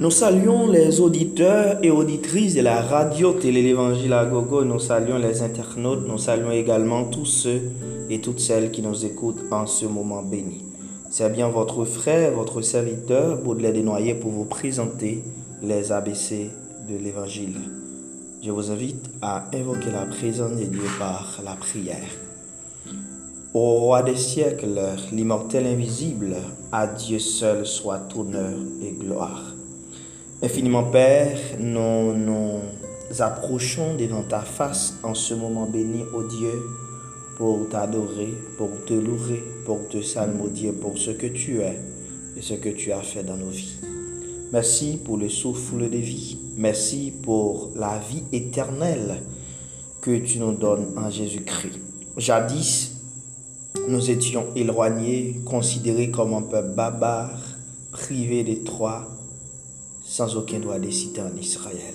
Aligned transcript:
Nous 0.00 0.12
saluons 0.12 0.68
les 0.68 1.00
auditeurs 1.00 1.78
et 1.82 1.90
auditrices 1.90 2.54
de 2.54 2.60
la 2.60 2.80
radio 2.80 3.32
Télé 3.32 3.62
l'Évangile 3.62 4.12
à 4.12 4.24
Gogo. 4.26 4.62
Nous 4.62 4.78
saluons 4.78 5.18
les 5.18 5.42
internautes. 5.42 6.06
Nous 6.06 6.18
saluons 6.18 6.52
également 6.52 7.06
tous 7.06 7.24
ceux 7.24 7.62
et 8.08 8.20
toutes 8.20 8.38
celles 8.38 8.70
qui 8.70 8.80
nous 8.80 9.04
écoutent 9.04 9.42
en 9.50 9.66
ce 9.66 9.86
moment 9.86 10.22
béni. 10.22 10.64
C'est 11.10 11.32
bien 11.32 11.48
votre 11.48 11.84
frère, 11.84 12.30
votre 12.30 12.60
serviteur, 12.60 13.38
Baudelaire 13.38 13.72
Desnoyers, 13.72 14.14
pour 14.14 14.30
vous 14.30 14.44
présenter 14.44 15.24
les 15.64 15.90
ABC 15.90 16.48
de 16.88 16.96
l'Évangile. 16.96 17.56
Je 18.40 18.52
vous 18.52 18.70
invite 18.70 19.04
à 19.20 19.46
invoquer 19.52 19.90
la 19.90 20.06
présence 20.06 20.52
de 20.52 20.64
Dieu 20.64 20.86
par 21.00 21.40
la 21.44 21.56
prière. 21.56 22.06
Au 23.52 23.74
roi 23.80 24.04
des 24.04 24.14
siècles, 24.14 24.78
l'immortel 25.10 25.66
invisible, 25.66 26.36
à 26.70 26.86
Dieu 26.86 27.18
seul 27.18 27.66
soit 27.66 28.06
honneur 28.16 28.54
et 28.80 28.92
gloire. 28.92 29.57
Infiniment 30.40 30.84
Père, 30.84 31.36
nous 31.58 32.14
nous 32.14 32.60
approchons 33.18 33.96
devant 33.96 34.22
ta 34.22 34.38
face 34.38 34.94
en 35.02 35.12
ce 35.12 35.34
moment 35.34 35.66
béni, 35.66 36.04
ô 36.14 36.22
Dieu, 36.22 36.62
pour 37.36 37.68
t'adorer, 37.68 38.34
pour 38.56 38.70
te 38.86 38.94
louer, 38.94 39.42
pour 39.64 39.88
te 39.88 40.00
salmodier 40.00 40.70
pour 40.70 40.96
ce 40.96 41.10
que 41.10 41.26
tu 41.26 41.60
es 41.60 41.80
et 42.36 42.40
ce 42.40 42.54
que 42.54 42.68
tu 42.68 42.92
as 42.92 43.02
fait 43.02 43.24
dans 43.24 43.36
nos 43.36 43.48
vies. 43.48 43.80
Merci 44.52 45.00
pour 45.04 45.16
le 45.16 45.28
souffle 45.28 45.90
de 45.90 45.96
vie. 45.96 46.38
Merci 46.56 47.12
pour 47.20 47.70
la 47.74 47.98
vie 47.98 48.22
éternelle 48.32 49.20
que 50.00 50.18
tu 50.18 50.38
nous 50.38 50.52
donnes 50.52 50.96
en 50.96 51.10
Jésus-Christ. 51.10 51.80
Jadis, 52.16 52.92
nous 53.88 54.08
étions 54.08 54.46
éloignés, 54.54 55.40
considérés 55.44 56.12
comme 56.12 56.32
un 56.32 56.42
peuple 56.42 56.76
barbare, 56.76 57.40
privés 57.90 58.44
des 58.44 58.62
trois 58.62 59.17
sans 60.08 60.36
aucun 60.36 60.58
droit 60.58 60.78
de 60.78 60.90
citer 60.90 61.20
en 61.20 61.36
Israël. 61.38 61.94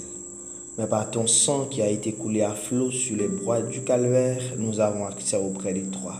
Mais 0.77 0.85
par 0.85 1.09
ton 1.09 1.25
sang 1.25 1.65
qui 1.65 1.81
a 1.81 1.89
été 1.89 2.13
coulé 2.13 2.43
à 2.43 2.53
flot 2.53 2.91
sur 2.91 3.17
les 3.17 3.27
bois 3.27 3.61
du 3.61 3.81
calvaire, 3.81 4.41
nous 4.59 4.79
avons 4.79 5.07
accès 5.07 5.37
auprès 5.37 5.73
de 5.73 5.81
toi. 5.81 6.13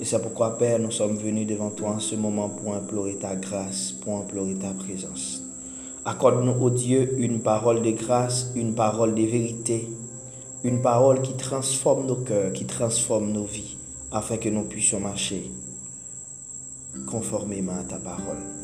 Et 0.00 0.04
c'est 0.04 0.22
pourquoi, 0.22 0.56
Père, 0.56 0.78
nous 0.78 0.92
sommes 0.92 1.16
venus 1.16 1.48
devant 1.48 1.70
toi 1.70 1.90
en 1.90 2.00
ce 2.00 2.14
moment 2.14 2.48
pour 2.48 2.74
implorer 2.74 3.16
ta 3.16 3.34
grâce, 3.34 3.92
pour 3.92 4.18
implorer 4.18 4.54
ta 4.54 4.70
présence. 4.70 5.42
Accorde-nous, 6.04 6.64
ô 6.64 6.70
Dieu, 6.70 7.16
une 7.18 7.40
parole 7.40 7.82
de 7.82 7.90
grâce, 7.90 8.52
une 8.54 8.74
parole 8.74 9.14
de 9.14 9.22
vérité, 9.22 9.88
une 10.62 10.80
parole 10.80 11.22
qui 11.22 11.34
transforme 11.34 12.06
nos 12.06 12.16
cœurs, 12.16 12.52
qui 12.52 12.66
transforme 12.66 13.32
nos 13.32 13.44
vies, 13.44 13.76
afin 14.12 14.36
que 14.36 14.48
nous 14.48 14.62
puissions 14.62 15.00
marcher 15.00 15.50
conformément 17.06 17.78
à 17.78 17.84
ta 17.84 17.96
parole. 17.96 18.59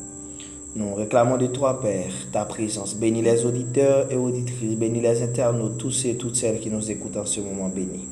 Nous 0.75 0.93
réclamons 0.93 1.37
de 1.37 1.47
toi, 1.47 1.79
Père, 1.81 2.11
ta 2.31 2.45
présence. 2.45 2.95
Bénis 2.95 3.21
les 3.21 3.45
auditeurs 3.45 4.11
et 4.11 4.17
auditrices, 4.17 4.75
bénis 4.75 5.01
les 5.01 5.23
internautes, 5.23 5.77
tous 5.77 6.05
et 6.05 6.15
toutes 6.17 6.35
celles 6.35 6.59
qui 6.59 6.69
nous 6.69 6.91
écoutent 6.91 7.17
en 7.17 7.25
ce 7.25 7.39
moment 7.39 7.69
béni. 7.69 8.05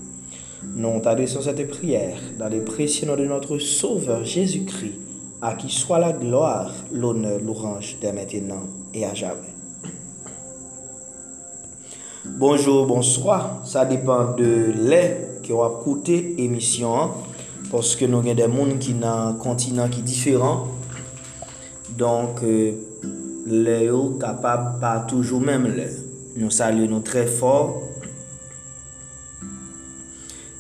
Nous 0.76 1.00
t'adressons 1.00 1.42
cette 1.42 1.68
prière 1.70 2.18
dans 2.40 2.48
les 2.48 2.62
précieux 2.62 3.08
noms 3.08 3.18
de 3.18 3.26
notre 3.26 3.60
Sauveur 3.60 4.24
Jésus-Christ, 4.24 4.96
à 5.42 5.54
qui 5.54 5.70
soit 5.70 6.00
la 6.00 6.12
gloire, 6.12 6.74
l'honneur, 6.92 7.40
l'orange 7.46 7.98
dès 8.02 8.14
maintenant 8.14 8.64
et 8.94 9.06
à 9.06 9.14
jamais. 9.14 9.54
Bonjour, 12.26 12.88
bonsoir. 12.88 13.62
Ça 13.66 13.86
dépend 13.86 14.34
de 14.34 14.74
l'air 14.76 15.42
qui 15.44 15.52
va 15.52 15.70
coûter 15.84 16.42
émission, 16.44 17.12
parce 17.70 17.96
que 17.96 18.06
nous 18.06 18.20
avons 18.20 18.34
des 18.34 18.48
mondes 18.48 18.80
qui 18.80 18.96
ont 18.96 19.08
un 19.08 19.34
continent 19.34 19.88
qui 19.88 20.00
est 20.00 20.04
différent. 20.04 20.68
Donk, 21.96 22.42
le 23.46 23.76
yo 23.86 24.00
kapab 24.20 24.82
pa 24.82 24.98
toujou 25.08 25.40
menm 25.40 25.70
le. 25.72 25.86
Nou 26.36 26.52
salye 26.52 26.90
nou 26.92 27.00
tre 27.06 27.24
for. 27.32 27.78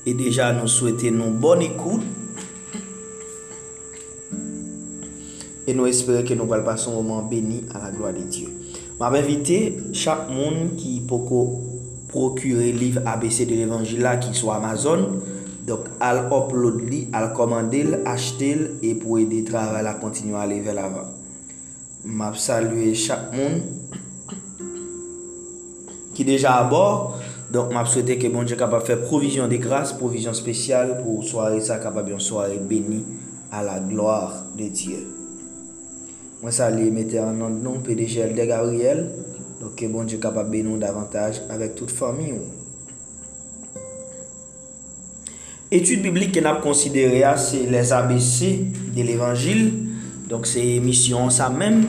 E 0.07 0.13
deja 0.15 0.53
nou 0.55 0.71
souwete 0.71 1.11
nou 1.11 1.35
bon 1.43 1.63
ikou. 1.65 1.99
E 5.65 5.73
nou 5.73 5.89
espere 5.89 6.21
ke 6.23 6.37
nou 6.37 6.47
valpa 6.47 6.77
son 6.79 6.99
moman 7.01 7.27
beni 7.27 7.63
a 7.73 7.81
la 7.83 7.91
gloa 7.91 8.13
de 8.15 8.23
Diyo. 8.29 8.53
Mab 9.01 9.17
evite 9.19 9.59
chak 9.97 10.29
moun 10.31 10.77
ki 10.79 11.01
poko 11.09 11.41
prokure 12.13 12.69
liv 12.77 13.01
ABC 13.03 13.43
de 13.49 13.59
l'Evangila 13.59 14.15
ki 14.23 14.31
sou 14.37 14.53
Amazon. 14.55 15.03
Dok 15.65 15.89
al 16.05 16.27
upload 16.29 16.79
li, 16.85 17.07
al 17.17 17.31
komande 17.35 17.81
l, 17.83 17.99
achete 18.05 18.53
l, 18.53 18.65
e 18.85 18.93
pou 19.01 19.17
ede 19.17 19.41
travay 19.49 19.83
la 19.83 19.97
kontinu 19.99 20.37
ale 20.37 20.61
vel 20.63 20.79
avan. 20.79 21.24
map 22.05 22.37
salwe 22.37 22.93
chak 22.93 23.33
moun 23.33 23.59
ki 26.15 26.23
deja 26.23 26.55
abor 26.61 27.17
donk 27.51 27.73
map 27.73 27.89
souwete 27.89 28.15
ke 28.21 28.31
bonje 28.31 28.55
kapab 28.55 28.85
fè 28.85 28.95
provision 29.03 29.51
de 29.51 29.59
grase, 29.59 29.97
provision 29.99 30.33
spesyal 30.37 30.95
pou 31.01 31.25
soare 31.25 31.59
sa 31.65 31.81
kapab 31.83 32.13
yon 32.13 32.23
soare 32.23 32.61
beni 32.61 33.03
a 33.51 33.65
la 33.65 33.81
gloar 33.83 34.45
de 34.55 34.69
Diyo 34.69 35.03
mwen 36.45 36.53
salwe 36.53 36.91
mette 36.93 37.17
anan 37.17 37.61
non 37.63 37.81
PDG 37.81 38.21
LD 38.29 38.45
Gabriel. 38.45 39.07
Donk 39.59 39.77
ke 39.79 39.87
bonje 39.89 40.19
kapab 40.21 40.49
benon 40.51 40.77
davantage 40.81 41.41
avèk 41.49 41.75
tout 41.79 41.91
fami 41.91 42.33
ou. 42.35 42.43
Etude 45.73 46.03
biblik 46.03 46.35
ke 46.35 46.43
nap 46.43 46.61
konsidere 46.63 47.23
a 47.25 47.33
se 47.39 47.63
les 47.71 47.93
ABC 47.95 48.51
de 48.95 49.05
l'Evangil 49.07 49.63
Donc, 50.29 50.47
c'est 50.47 50.79
mission 50.79 51.29
ça 51.29 51.49
même, 51.49 51.85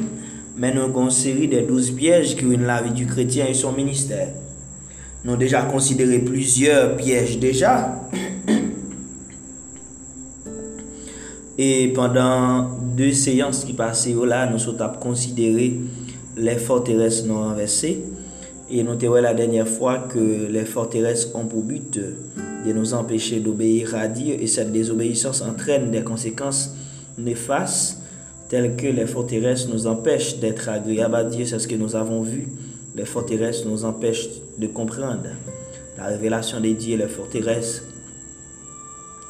avons 0.63 1.05
une 1.05 1.11
série 1.11 1.49
de 1.49 1.61
12 1.61 1.93
pièges 1.93 2.37
qui 2.37 2.45
ruinent 2.45 2.67
la 2.67 2.83
vie 2.83 2.91
du 2.91 3.07
chrétien 3.07 3.47
et 3.47 3.55
son 3.55 3.73
ministère. 3.73 4.29
Nous 5.25 5.33
avons 5.33 5.41
déjà 5.41 5.63
considéré 5.63 6.19
plusieurs 6.19 6.97
pièges 6.97 7.39
déjà. 7.39 8.09
Et 11.59 11.93
pendant 11.95 12.71
deux 12.97 13.13
séances 13.13 13.65
qui 13.65 13.73
passaient 13.73 14.15
là, 14.27 14.51
nous 14.51 14.63
avons 14.69 14.99
considéré 15.01 15.81
les 16.37 16.57
forteresses 16.57 17.25
non 17.25 17.37
renversées. 17.37 18.05
Et 18.71 18.83
nous 18.83 18.93
avons 18.93 19.15
la 19.15 19.33
dernière 19.33 19.69
fois 19.69 20.01
que 20.01 20.47
les 20.51 20.67
forteresses 20.67 21.31
ont 21.35 21.47
pour 21.47 21.63
but 21.63 21.99
de 21.99 22.73
nous 22.73 22.93
empêcher 22.93 23.41
d'obéir 23.41 23.95
à 23.95 24.09
Dieu 24.09 24.37
et 24.39 24.47
cette 24.47 24.73
désobéissance 24.73 25.41
entraîne 25.41 25.91
des 25.91 26.03
conséquences 26.03 26.75
néfastes 27.17 28.03
telles 28.49 28.77
que 28.77 28.87
les 28.87 29.07
forteresses 29.07 29.69
nous 29.69 29.87
empêchent 29.87 30.39
d'être 30.39 30.69
agréables 30.69 31.15
à 31.15 31.25
Dieu, 31.25 31.45
c'est 31.47 31.59
ce 31.59 31.69
que 31.69 31.75
nous 31.75 31.97
avons 31.97 32.23
vu. 32.23 32.49
Les 32.95 33.05
forteresses 33.05 33.65
nous 33.65 33.85
empêchent 33.85 34.29
de 34.59 34.67
comprendre 34.67 35.29
la 35.99 36.07
révélation 36.07 36.61
de 36.61 36.69
Dieu, 36.69 36.97
les 36.97 37.09
forteresses 37.09 37.83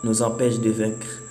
nous 0.05 0.23
empêchent 0.23 0.61
de 0.61 0.71
vaincre 0.71 1.23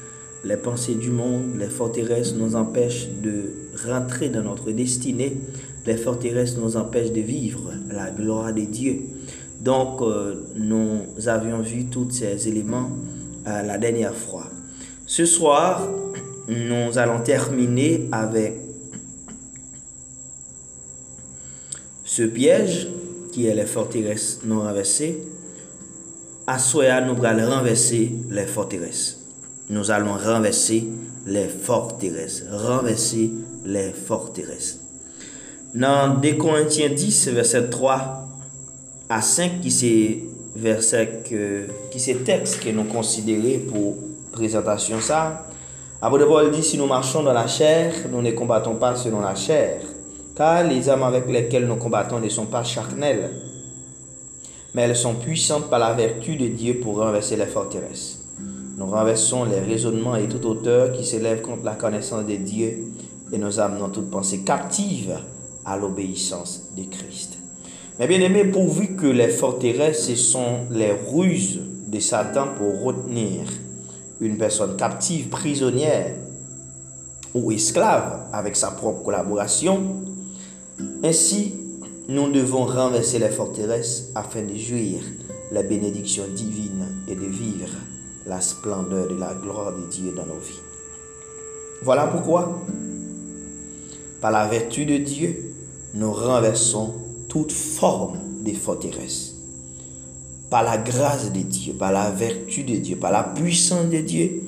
les 0.43 0.57
pensées 0.57 0.95
du 0.95 1.09
monde, 1.09 1.55
les 1.57 1.69
forteresses 1.69 2.35
nous 2.35 2.55
empêchent 2.55 3.07
de 3.23 3.53
rentrer 3.87 4.29
dans 4.29 4.43
notre 4.43 4.71
destinée, 4.71 5.37
les 5.85 5.97
forteresses 5.97 6.57
nous 6.57 6.77
empêchent 6.77 7.11
de 7.11 7.21
vivre 7.21 7.71
la 7.89 8.11
gloire 8.11 8.53
de 8.53 8.61
Dieu. 8.61 9.01
Donc, 9.59 10.01
euh, 10.01 10.35
nous 10.55 10.99
avions 11.27 11.61
vu 11.61 11.85
tous 11.85 12.11
ces 12.11 12.47
éléments 12.47 12.89
euh, 13.47 13.63
la 13.63 13.77
dernière 13.77 14.15
fois. 14.15 14.47
Ce 15.07 15.25
soir, 15.25 15.87
nous 16.47 16.97
allons 16.97 17.21
terminer 17.21 18.07
avec 18.11 18.53
ce 22.03 22.23
piège 22.23 22.87
qui 23.31 23.47
est 23.47 23.55
les 23.55 23.65
forteresses 23.65 24.41
non 24.45 24.61
renversées. 24.61 25.17
À 26.47 26.59
Soya, 26.59 27.01
nous 27.01 27.23
allons 27.25 27.49
renverser 27.49 28.11
les 28.29 28.45
forteresses. 28.45 29.19
Nous 29.69 29.89
allons 29.89 30.13
renverser 30.13 30.87
les 31.25 31.47
forteresses. 31.47 32.43
Renverser 32.51 33.31
les 33.65 33.91
forteresses. 33.91 34.79
Dans 35.73 36.19
2 36.19 36.33
Corinthiens 36.35 36.89
10, 36.89 37.29
verset 37.29 37.69
3 37.69 38.27
à 39.09 39.21
5, 39.21 39.59
qui 39.61 39.71
c'est 39.71 40.19
verset 40.55 41.23
qui 41.91 41.99
c'est 41.99 42.23
texte 42.23 42.63
que 42.63 42.69
nous 42.69 42.85
considérons 42.85 43.59
pour 43.67 43.97
présentation 44.31 45.01
ça, 45.01 45.44
Apôtre 46.05 46.27
Paul 46.27 46.51
dit, 46.51 46.61
si 46.61 46.77
nous 46.77 46.85
marchons 46.85 47.23
dans 47.23 47.33
la 47.33 47.47
chair, 47.47 47.91
nous 48.11 48.21
ne 48.21 48.29
combattons 48.29 48.75
pas 48.75 48.95
selon 48.95 49.21
la 49.21 49.33
chair, 49.33 49.81
car 50.35 50.63
les 50.63 50.87
armes 50.87 51.01
avec 51.01 51.27
lesquelles 51.27 51.65
nous 51.65 51.77
combattons 51.77 52.19
ne 52.19 52.29
sont 52.29 52.45
pas 52.45 52.63
charnelles, 52.63 53.31
mais 54.75 54.83
elles 54.83 54.95
sont 54.95 55.15
puissantes 55.15 55.67
par 55.67 55.79
la 55.79 55.93
vertu 55.93 56.35
de 56.35 56.45
Dieu 56.49 56.79
pour 56.79 56.99
renverser 56.99 57.37
les 57.37 57.47
forteresses. 57.47 58.23
Nous 58.77 58.85
renversons 58.85 59.45
les 59.45 59.61
raisonnements 59.61 60.15
et 60.15 60.27
toute 60.27 60.45
hauteur 60.45 60.91
qui 60.91 61.03
s'élève 61.03 61.41
contre 61.41 61.65
la 61.65 61.73
connaissance 61.73 62.27
de 62.27 62.35
Dieu 62.35 62.83
et 63.33 63.39
nous 63.39 63.59
amenons 63.59 63.89
toute 63.89 64.11
pensée 64.11 64.43
captive 64.43 65.17
à 65.65 65.75
l'obéissance 65.75 66.65
de 66.77 66.83
Christ. 66.83 67.39
Mais 67.97 68.05
bien 68.05 68.19
aimé, 68.19 68.45
pourvu 68.45 68.95
que 68.95 69.07
les 69.07 69.29
forteresses, 69.29 70.05
ce 70.05 70.15
sont 70.15 70.67
les 70.69 70.91
ruses 71.11 71.61
de 71.87 71.99
Satan 71.99 72.49
pour 72.59 72.83
retenir 72.83 73.39
une 74.21 74.37
personne 74.37 74.75
captive, 74.77 75.29
prisonnière 75.29 76.15
ou 77.33 77.51
esclave 77.51 78.27
avec 78.31 78.55
sa 78.55 78.71
propre 78.71 79.03
collaboration, 79.03 80.05
Ainsi, 81.03 81.53
nous 82.07 82.31
devons 82.31 82.65
renverser 82.65 83.19
les 83.19 83.29
forteresses 83.29 84.09
afin 84.15 84.43
de 84.43 84.55
jouir 84.55 85.01
la 85.51 85.63
bénédiction 85.63 86.23
divine 86.35 86.85
et 87.07 87.15
de 87.15 87.25
vivre 87.25 87.69
la 88.25 88.41
splendeur 88.41 89.07
de 89.07 89.15
la 89.15 89.33
gloire 89.35 89.73
de 89.73 89.85
Dieu 89.89 90.11
dans 90.15 90.25
nos 90.25 90.39
vies. 90.39 90.59
Voilà 91.83 92.07
pourquoi, 92.07 92.61
par 94.21 94.31
la 94.31 94.47
vertu 94.47 94.85
de 94.85 94.97
Dieu, 94.97 95.53
nous 95.93 96.11
renversons 96.11 96.93
toute 97.29 97.51
forme 97.51 98.19
de 98.43 98.51
forteresse. 98.53 99.34
Par 100.49 100.63
la 100.63 100.77
grâce 100.77 101.31
de 101.31 101.39
Dieu, 101.39 101.73
par 101.73 101.91
la 101.91 102.11
vertu 102.11 102.63
de 102.63 102.75
Dieu, 102.75 102.95
par 102.97 103.11
la 103.11 103.23
puissance 103.23 103.89
de 103.89 103.99
Dieu, 103.99 104.43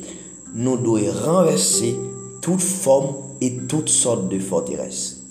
nous 0.54 0.78
devons 0.78 1.12
renverser 1.26 1.96
toute 2.42 2.62
forme 2.62 3.16
et 3.42 3.58
toutes 3.68 3.90
sortes 3.90 4.30
de 4.30 4.40
forteresses. 4.40 5.24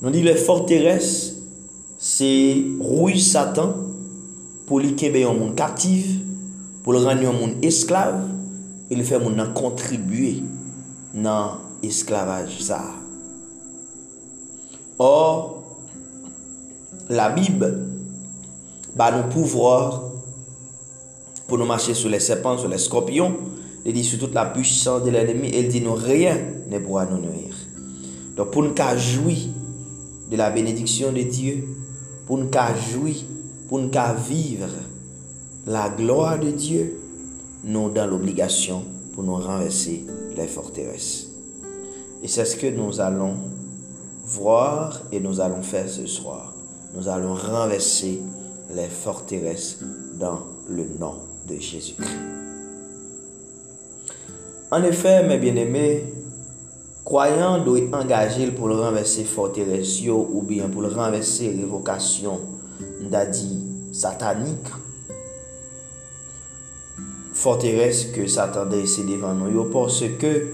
Nous 0.00 0.10
dit 0.10 0.22
les 0.22 0.34
forteresses, 0.34 1.36
c'est 1.98 2.62
rouille 2.80 3.20
Satan 3.20 3.74
pour 4.66 4.80
lui 4.80 4.96
un 5.24 5.32
monde 5.34 5.54
captif, 5.54 6.06
pour 6.82 6.92
le 6.92 7.00
rendre 7.00 7.28
un 7.28 7.32
monde 7.32 7.54
esclave, 7.62 8.28
et 8.90 8.94
le 8.94 9.04
faire 9.04 9.20
monde 9.20 9.54
contribuer 9.54 10.42
dans 11.14 11.52
l'esclavage. 11.82 12.58
Or, 14.98 15.62
la 17.08 17.30
Bible 17.30 17.91
va 18.94 19.10
nous 19.10 19.28
pouvoir 19.30 20.02
pour 21.46 21.58
nous 21.58 21.66
marcher 21.66 21.94
sur 21.94 22.08
les 22.08 22.20
serpents, 22.20 22.58
sur 22.58 22.68
les 22.68 22.78
scorpions, 22.78 23.36
il 23.84 23.92
dit 23.92 24.04
sur 24.04 24.18
toute 24.18 24.34
la 24.34 24.46
puissance 24.46 25.02
de 25.02 25.10
l'ennemi, 25.10 25.50
il 25.52 25.68
dit 25.68 25.80
nous 25.80 25.94
rien 25.94 26.38
ne 26.68 26.78
pourra 26.78 27.06
nous 27.06 27.18
nuire. 27.18 27.54
Donc 28.36 28.50
pour 28.50 28.62
nous 28.62 28.74
jouir 28.96 29.38
de 30.30 30.36
la 30.36 30.50
bénédiction 30.50 31.12
de 31.12 31.22
Dieu, 31.22 31.64
pour 32.26 32.38
nous 32.38 32.48
jouir, 32.90 33.16
pour 33.68 33.80
nous 33.80 33.90
vivre 34.28 34.68
la 35.66 35.88
gloire 35.90 36.38
de 36.38 36.50
Dieu, 36.50 36.98
nous 37.64 37.90
dans 37.90 38.06
l'obligation 38.06 38.82
pour 39.12 39.22
nous 39.22 39.34
renverser 39.36 40.04
les 40.36 40.46
forteresses. 40.46 41.28
Et 42.22 42.28
c'est 42.28 42.44
ce 42.44 42.56
que 42.56 42.66
nous 42.68 43.00
allons 43.00 43.34
voir 44.24 45.02
et 45.12 45.20
nous 45.20 45.40
allons 45.40 45.62
faire 45.62 45.88
ce 45.88 46.06
soir. 46.06 46.54
Nous 46.94 47.08
allons 47.08 47.34
renverser 47.34 48.20
les 48.74 48.88
forteresses 48.88 49.78
dans 50.18 50.40
le 50.68 50.84
nom 50.98 51.14
de 51.48 51.58
Jésus-Christ. 51.58 52.08
En 54.70 54.82
effet, 54.84 55.26
mes 55.26 55.38
bien-aimés, 55.38 56.04
croyants 57.04 57.62
doivent 57.62 57.92
engager 57.92 58.50
pour 58.50 58.68
le 58.68 58.74
renverser 58.76 59.24
forteresse 59.24 60.00
ou 60.06 60.42
bien 60.42 60.68
pour 60.68 60.82
le 60.82 60.88
renverser 60.88 61.48
révocation 61.48 62.40
d'adi 63.10 63.60
satanique. 63.92 64.68
Forteresse 67.34 68.06
que 68.06 68.26
Satan 68.26 68.66
dresse 68.66 69.00
devant 69.00 69.34
nous 69.34 69.64
parce 69.64 70.04
que 70.18 70.46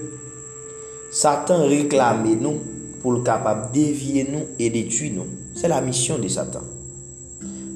Satan 1.11 1.67
réclame 1.67 2.37
nous 2.41 2.59
pour 3.01 3.13
le 3.13 3.21
capable 3.21 3.71
dévier 3.71 4.27
nous 4.29 4.47
et 4.57 4.69
détruire 4.69 5.13
nous. 5.15 5.27
C'est 5.55 5.67
la 5.67 5.81
mission 5.81 6.17
de 6.17 6.27
Satan. 6.27 6.61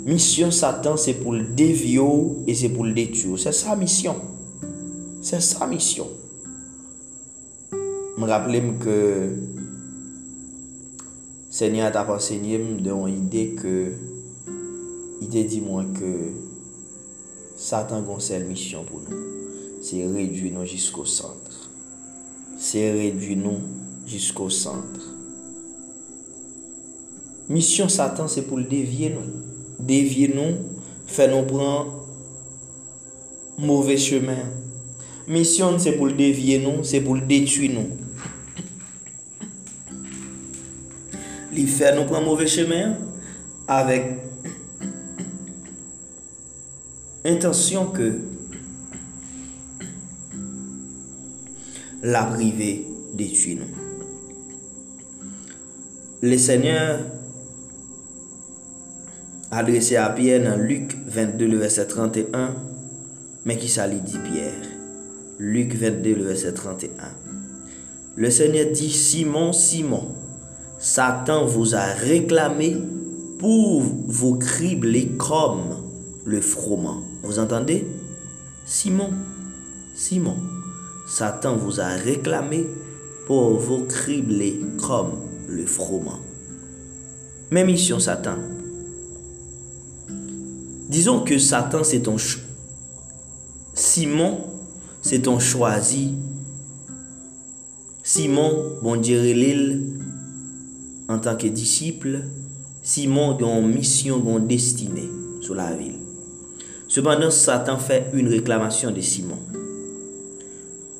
Mission 0.05 0.51
Satan, 0.51 0.97
c'est 0.97 1.13
pour 1.13 1.31
le 1.31 1.43
dévier 1.43 2.01
et 2.45 2.53
c'est 2.53 2.69
pour 2.69 2.83
le 2.83 2.93
détruire. 2.93 3.39
C'est 3.39 3.53
sa 3.53 3.75
mission. 3.75 4.15
C'est 5.21 5.39
sa 5.39 5.65
mission. 5.65 6.07
Je 7.71 8.21
me 8.21 8.27
rappelle 8.27 8.77
que 8.79 9.33
Seigneur 11.49 11.91
t'a 11.91 12.11
enseigné 12.11 12.57
de 12.57 13.09
idée 13.09 13.55
que 13.55 13.93
il 15.21 15.29
dit 15.47 15.61
moi 15.61 15.85
que 15.97 16.31
Satan 17.55 18.03
a 18.03 18.35
une 18.35 18.47
mission 18.47 18.83
pour 18.83 18.99
nous. 19.09 19.17
C'est 19.81 20.05
réduire 20.05 20.53
nous 20.53 20.65
jusqu'au 20.65 21.05
centre. 21.05 21.69
C'est 22.57 22.91
réduire 22.91 23.37
nous 23.37 23.59
jusqu'au 24.05 24.49
centre. 24.49 25.15
Mission 27.47 27.87
Satan, 27.87 28.27
c'est 28.27 28.43
pour 28.43 28.57
le 28.57 28.65
dévier 28.65 29.15
dévier 29.85 30.31
nous, 30.33 30.55
faire 31.07 31.35
nous 31.35 31.45
prendre 31.45 32.07
mauvais 33.57 33.97
chemin. 33.97 34.37
Mission, 35.27 35.77
c'est 35.79 35.93
pour 35.93 36.07
le 36.07 36.13
dévier 36.13 36.59
nous, 36.59 36.83
c'est 36.83 37.01
pour 37.01 37.15
le 37.15 37.21
détruire 37.21 37.71
nous. 37.73 37.89
Il 41.55 41.67
fait 41.67 41.95
nous 41.95 42.05
prendre 42.05 42.25
mauvais 42.25 42.47
chemin 42.47 42.97
avec 43.67 44.05
intention 47.25 47.85
que 47.87 48.19
la 52.01 52.23
privée 52.25 52.85
détruit 53.13 53.55
nous. 53.55 53.83
Le 56.21 56.37
Seigneur 56.37 56.99
adressé 59.57 59.95
à 59.95 60.09
Pierre 60.09 60.43
dans 60.43 60.61
Luc 60.61 60.95
22, 61.07 61.47
le 61.47 61.57
verset 61.57 61.87
31, 61.87 62.55
mais 63.45 63.57
qui 63.57 63.69
s'allie 63.69 64.01
dit 64.01 64.17
Pierre? 64.17 64.53
Luc 65.39 65.75
22, 65.75 66.15
le 66.15 66.23
verset 66.23 66.53
31. 66.53 66.89
Le 68.15 68.29
Seigneur 68.29 68.67
dit, 68.71 68.91
Simon, 68.91 69.53
Simon, 69.53 70.09
Satan 70.79 71.45
vous 71.45 71.75
a 71.75 71.83
réclamé 71.83 72.77
pour 73.39 73.81
vous 73.81 74.37
cribler 74.37 75.07
comme 75.17 75.77
le 76.25 76.41
froment. 76.41 77.01
Vous 77.23 77.39
entendez? 77.39 77.85
Simon, 78.65 79.09
Simon, 79.95 80.35
Satan 81.07 81.55
vous 81.55 81.79
a 81.79 81.87
réclamé 81.87 82.65
pour 83.27 83.57
vous 83.57 83.85
cribler 83.85 84.59
comme 84.77 85.13
le 85.47 85.65
froment. 85.65 86.19
Même 87.51 87.67
mission, 87.67 87.99
Satan, 87.99 88.37
Disons 90.87 91.21
que 91.21 91.37
Satan, 91.37 91.83
c'est 91.83 92.01
ton... 92.01 92.17
Simon, 93.73 94.39
c'est 95.01 95.19
ton 95.19 95.39
choisi. 95.39 96.13
Simon, 98.03 98.77
bon 98.81 98.97
Dieu, 98.97 99.19
en 101.07 101.19
tant 101.19 101.35
que 101.35 101.47
disciple. 101.47 102.21
Simon, 102.83 103.37
une 103.39 103.73
mission, 103.73 104.21
une 104.37 104.47
destinée 104.47 105.09
sur 105.41 105.55
la 105.55 105.73
ville. 105.73 105.95
Cependant, 106.87 107.31
Satan 107.31 107.77
fait 107.77 108.11
une 108.13 108.27
réclamation 108.27 108.91
de 108.91 109.01
Simon. 109.01 109.37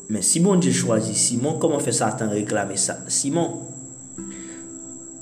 Mais 0.08 0.22
si 0.22 0.40
bon 0.40 0.56
Dieu 0.56 0.72
choisit 0.72 1.14
Simon, 1.14 1.58
comment 1.58 1.78
fait 1.78 1.92
Satan 1.92 2.28
réclamer 2.28 2.76
ça? 2.76 2.98
Simon, 3.08 3.60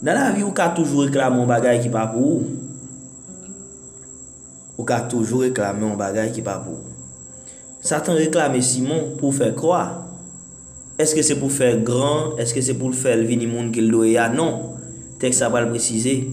dans 0.02 0.14
la 0.14 0.32
vie, 0.32 0.42
on 0.42 0.52
a 0.52 0.68
toujours 0.70 1.02
réclamé 1.02 1.42
un 1.42 1.46
bagage 1.46 1.82
qui 1.82 1.88
pas 1.88 2.06
pour 2.06 2.20
vous? 2.20 2.46
Ou 4.82 4.84
ka 4.84 5.00
toujours 5.02 5.42
réclamer 5.42 5.86
un 5.86 5.96
bagage 5.96 6.32
qui 6.32 6.42
pas 6.42 6.58
pour. 6.58 6.80
Satan 7.80 8.14
réclame 8.14 8.60
Simon 8.60 9.14
pour 9.16 9.32
faire 9.32 9.54
quoi 9.54 10.06
Est-ce 10.98 11.14
que 11.14 11.22
c'est 11.22 11.36
pour 11.36 11.52
faire 11.52 11.80
grand? 11.80 12.36
Est-ce 12.36 12.52
que 12.52 12.60
c'est 12.60 12.74
pour 12.74 12.92
faire 12.92 13.16
le 13.16 13.22
vini 13.22 13.46
monde 13.46 13.70
qu'il 13.70 13.88
doit 13.88 14.28
Non. 14.28 14.74
Texte 15.20 15.38
ça 15.38 15.48
va 15.48 15.60
le 15.60 15.68
préciser. 15.68 16.32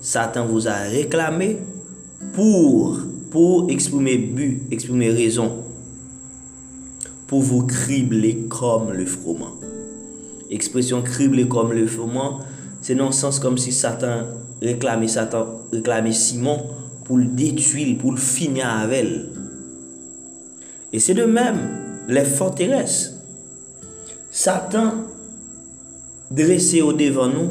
Satan 0.00 0.46
vous 0.46 0.66
a 0.66 0.72
réclamé 0.72 1.58
pour 2.32 3.00
pour 3.30 3.70
exprimer 3.70 4.16
but, 4.16 4.62
exprimer 4.72 5.10
raison 5.10 5.64
pour 7.28 7.42
vous 7.42 7.64
cribler 7.66 8.46
comme 8.48 8.92
le 8.92 9.06
froment. 9.06 9.54
Expression 10.50 11.00
cribler 11.02 11.46
comme 11.46 11.72
le 11.72 11.86
froment, 11.86 12.40
c'est 12.80 12.94
le 12.94 13.12
sens 13.12 13.38
comme 13.38 13.56
si 13.56 13.70
Satan 13.70 14.24
réclamait 14.60 15.06
Satan 15.06 15.46
réclamait 15.70 16.12
Simon 16.12 16.58
pour 17.10 17.18
le 17.18 17.24
détruire, 17.24 17.98
pour 17.98 18.12
le 18.12 18.18
finir 18.18 18.68
avec 18.68 19.00
elle. 19.00 19.30
Et 20.92 21.00
c'est 21.00 21.14
de 21.14 21.24
même 21.24 22.04
les 22.06 22.24
forteresses. 22.24 23.14
Satan 24.30 24.92
dressé 26.30 26.82
au 26.82 26.92
devant 26.92 27.26
nous, 27.26 27.50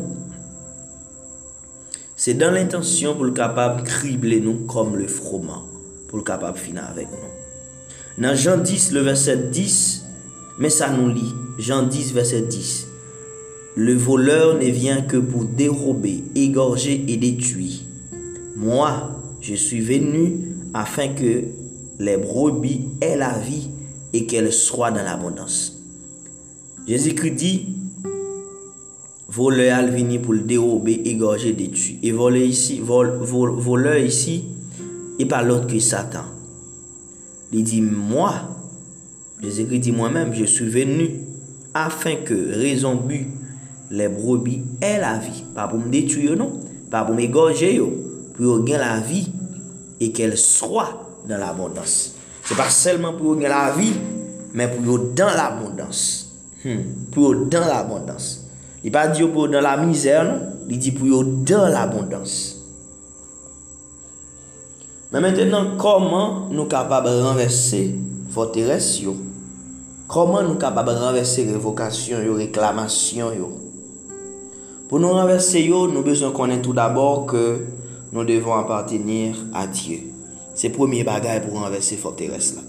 c'est 2.16 2.36
dans 2.36 2.51
l'intention 2.51 3.16
pour 3.16 3.25
le 3.25 3.34
capable 3.34 3.84
cribler 3.84 4.39
nous 4.39 4.66
comme 4.66 4.96
le 4.96 5.08
froment, 5.08 5.66
pour 6.08 6.20
le 6.20 6.24
capable 6.24 6.58
finir 6.58 6.86
avec 6.89 7.10
nous. 7.10 8.24
Dans 8.24 8.36
Jean 8.36 8.60
10, 8.60 8.94
le 8.94 9.01
verset 9.01 9.50
10, 9.51 10.06
mais 10.58 10.70
ça 10.70 10.89
nous 10.89 11.10
lit. 11.10 11.34
Jean 11.58 11.84
10, 11.84 12.13
verset 12.13 12.44
10. 12.44 12.88
Le 13.75 13.94
voleur 13.94 14.56
ne 14.56 14.70
vient 14.70 15.01
que 15.01 15.18
pour 15.18 15.44
dérober, 15.44 16.24
égorger 16.34 17.04
et 17.10 17.18
détruire. 17.18 17.82
Moi, 18.56 19.09
je 19.50 19.56
suis 19.56 19.82
venu 19.82 20.36
afin 20.75 21.08
que 21.08 21.46
les 21.98 22.18
brebis 22.18 22.82
aient 23.01 23.18
la 23.18 23.39
vie 23.39 23.68
et 24.13 24.27
qu'elles 24.27 24.53
soient 24.53 24.91
dans 24.91 25.03
l'abondance. 25.03 25.82
Jésus-Christ 26.88 27.32
dit, 27.32 27.65
voleur 29.27 29.75
al 29.75 29.89
vini 29.89 30.20
pour 30.20 30.34
le 30.34 30.41
dérober, 30.41 31.01
égorger, 31.06 31.53
détruire. 31.53 31.98
Et 32.03 32.12
voleur 32.12 32.44
ici, 32.44 32.79
vol, 32.79 33.18
vol, 33.22 33.51
voleur 33.51 33.98
ici, 33.98 34.46
et 35.18 35.25
pas 35.25 35.41
l'autre 35.41 35.65
que 35.65 35.79
Satan. 35.79 36.25
Il 37.51 37.63
dit, 37.63 37.82
moi, 37.82 38.36
Jésus-Christ 39.41 39.79
dit 39.79 39.91
moi-même, 39.91 40.32
je 40.32 40.46
suis 40.46 40.70
venu 40.70 41.10
afin 41.74 42.18
que, 42.18 42.53
raison 42.53 42.96
but, 42.96 43.25
les 43.89 44.10
brebis 44.10 44.62
aient 44.82 45.00
la 45.00 45.18
vie. 45.18 45.44
Pas 45.56 45.68
pour 45.68 45.79
me 45.79 45.89
détruire, 45.89 46.38
non. 46.38 46.60
Pas 46.91 47.03
pour 47.03 47.15
m'égorger, 47.15 47.82
pour 48.36 48.63
gagner 48.63 48.77
la 48.77 49.00
vie 49.00 49.27
et 50.00 50.12
qu'elle 50.12 50.38
soit 50.38 51.06
dans 51.27 51.38
l'abondance. 51.38 52.13
C'est 52.44 52.58
pas 52.58 52.70
seulement 52.70 53.13
pour 53.13 53.36
gagner 53.36 53.50
la 53.50 53.72
vie, 53.72 53.94
mais 54.53 54.68
pour 54.68 55.00
dans 55.00 55.27
l'abondance. 55.27 56.34
Hmm. 56.63 56.79
Pour 57.12 57.36
dans 57.36 57.65
l'abondance. 57.65 58.46
Il 58.84 58.91
pas 58.91 59.08
dit 59.08 59.24
pour 59.24 59.50
dans 59.50 59.62
la 59.62 59.77
misère, 59.77 60.24
non? 60.24 60.39
il 60.70 60.79
dit 60.79 60.91
pour 60.91 61.24
dans 61.24 61.68
l'abondance. 61.68 62.58
Mais 65.12 65.22
maintenant, 65.22 65.77
comment 65.77 66.48
nous 66.50 66.60
sommes 66.60 66.68
capables 66.68 67.10
de 67.10 67.22
renverser 67.22 67.96
forteresse 68.29 69.01
Comment 70.08 70.41
nous 70.41 70.50
sommes 70.50 70.58
capables 70.60 70.94
de 70.94 71.00
renverser 71.00 71.46
révocation, 71.46 72.22
yo, 72.22 72.36
réclamation 72.36 73.34
yo? 73.34 73.58
Pour 74.88 75.00
nous 75.00 75.10
renverser 75.10 75.68
nous 75.68 75.84
avons 75.84 76.01
besoin 76.01 76.29
de 76.29 76.36
connaître 76.36 76.62
tout 76.62 76.74
d'abord 76.74 77.25
que 77.25 77.65
nous 78.12 78.24
devons 78.24 78.54
appartenir 78.54 79.36
à 79.54 79.68
Dieu. 79.68 80.00
C'est 80.56 80.70
premier 80.70 81.04
bagage 81.04 81.44
pour 81.44 81.60
renverser 81.60 81.96
forteresse 81.96 82.56
là. 82.56 82.62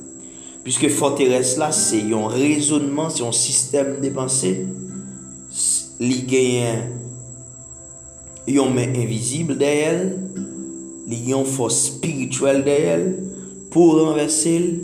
Puisque 0.63 0.89
forteresse 0.89 1.57
là, 1.57 1.73
c'est 1.73 2.03
un 2.13 2.27
raisonnement, 2.29 3.09
c'est 3.09 3.25
un 3.25 3.33
système 3.33 4.01
de 4.01 4.11
pensée. 4.11 4.67
Li 6.01 6.23
gagne 6.23 6.89
yon 8.49 8.71
main 8.71 8.95
invisible 8.95 9.57
derrière, 9.59 10.13
li 11.07 11.19
yon 11.29 11.45
force 11.45 11.91
spirituelle 11.91 12.65
derrière 12.65 13.01
pour 13.71 14.01
renverser 14.01 14.81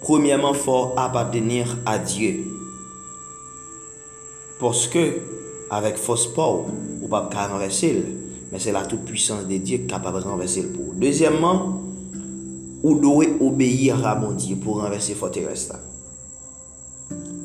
premièrement 0.00 0.54
faut 0.54 0.92
appartenir 0.96 1.76
à 1.86 1.98
Dieu. 1.98 2.44
Parce 4.58 4.88
que 4.88 5.18
avec 5.70 5.96
force 5.96 6.26
pas 6.26 6.48
ou 6.48 7.08
pas 7.08 7.28
renverser 7.48 8.02
mais 8.52 8.58
c'est 8.58 8.70
la 8.70 8.84
toute 8.84 9.04
puissance 9.04 9.48
de 9.48 9.56
Dieu 9.56 9.78
capable 9.88 10.18
de 10.22 10.28
renverser 10.28 10.62
pour 10.68 10.94
deuxièmement 10.94 11.80
ou 12.82 12.94
doit 12.98 13.24
obéir 13.40 14.06
à 14.06 14.14
mon 14.14 14.32
Dieu 14.32 14.56
pour 14.56 14.80
renverser 14.80 15.14
forteresse 15.14 15.70
là. 15.70 15.80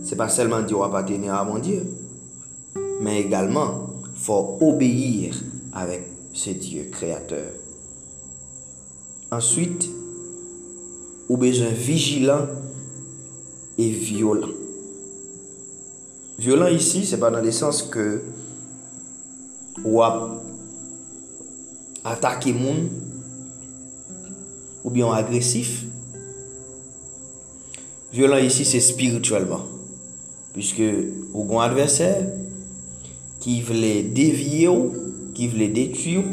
C'est 0.03 0.17
pas 0.17 0.29
seulement 0.29 0.61
Dieu 0.61 0.81
appartenir 0.83 1.33
à 1.33 1.43
mon 1.43 1.57
Dieu 1.57 1.83
mais 3.01 3.21
également 3.21 3.87
faut 4.15 4.57
obéir 4.61 5.35
avec 5.73 6.07
ce 6.33 6.49
Dieu 6.51 6.89
créateur. 6.91 7.51
Ensuite, 9.31 9.89
ou 11.29 11.37
besoin 11.37 11.69
vigilant 11.69 12.47
et 13.77 13.89
violent. 13.89 14.47
Violent 16.39 16.67
ici, 16.67 17.05
c'est 17.05 17.19
pas 17.19 17.29
dans 17.29 17.41
le 17.41 17.51
sens 17.51 17.83
que 17.83 18.21
ou 19.83 20.01
attaquer 22.07 22.53
moun 22.53 22.89
ou 24.83 24.89
bien 24.89 25.11
agressif. 25.11 25.85
Violent 28.13 28.37
ici, 28.37 28.65
c'est 28.65 28.79
spirituellement. 28.79 29.61
Puisque 30.53 30.81
ou 31.33 31.59
un 31.59 31.65
adversaire 31.65 32.25
qui 33.39 33.61
voulait 33.61 34.01
dévier 34.01 34.67
ou 34.69 34.93
qui 35.35 35.47
voulait 35.47 35.67
détruire, 35.67 36.23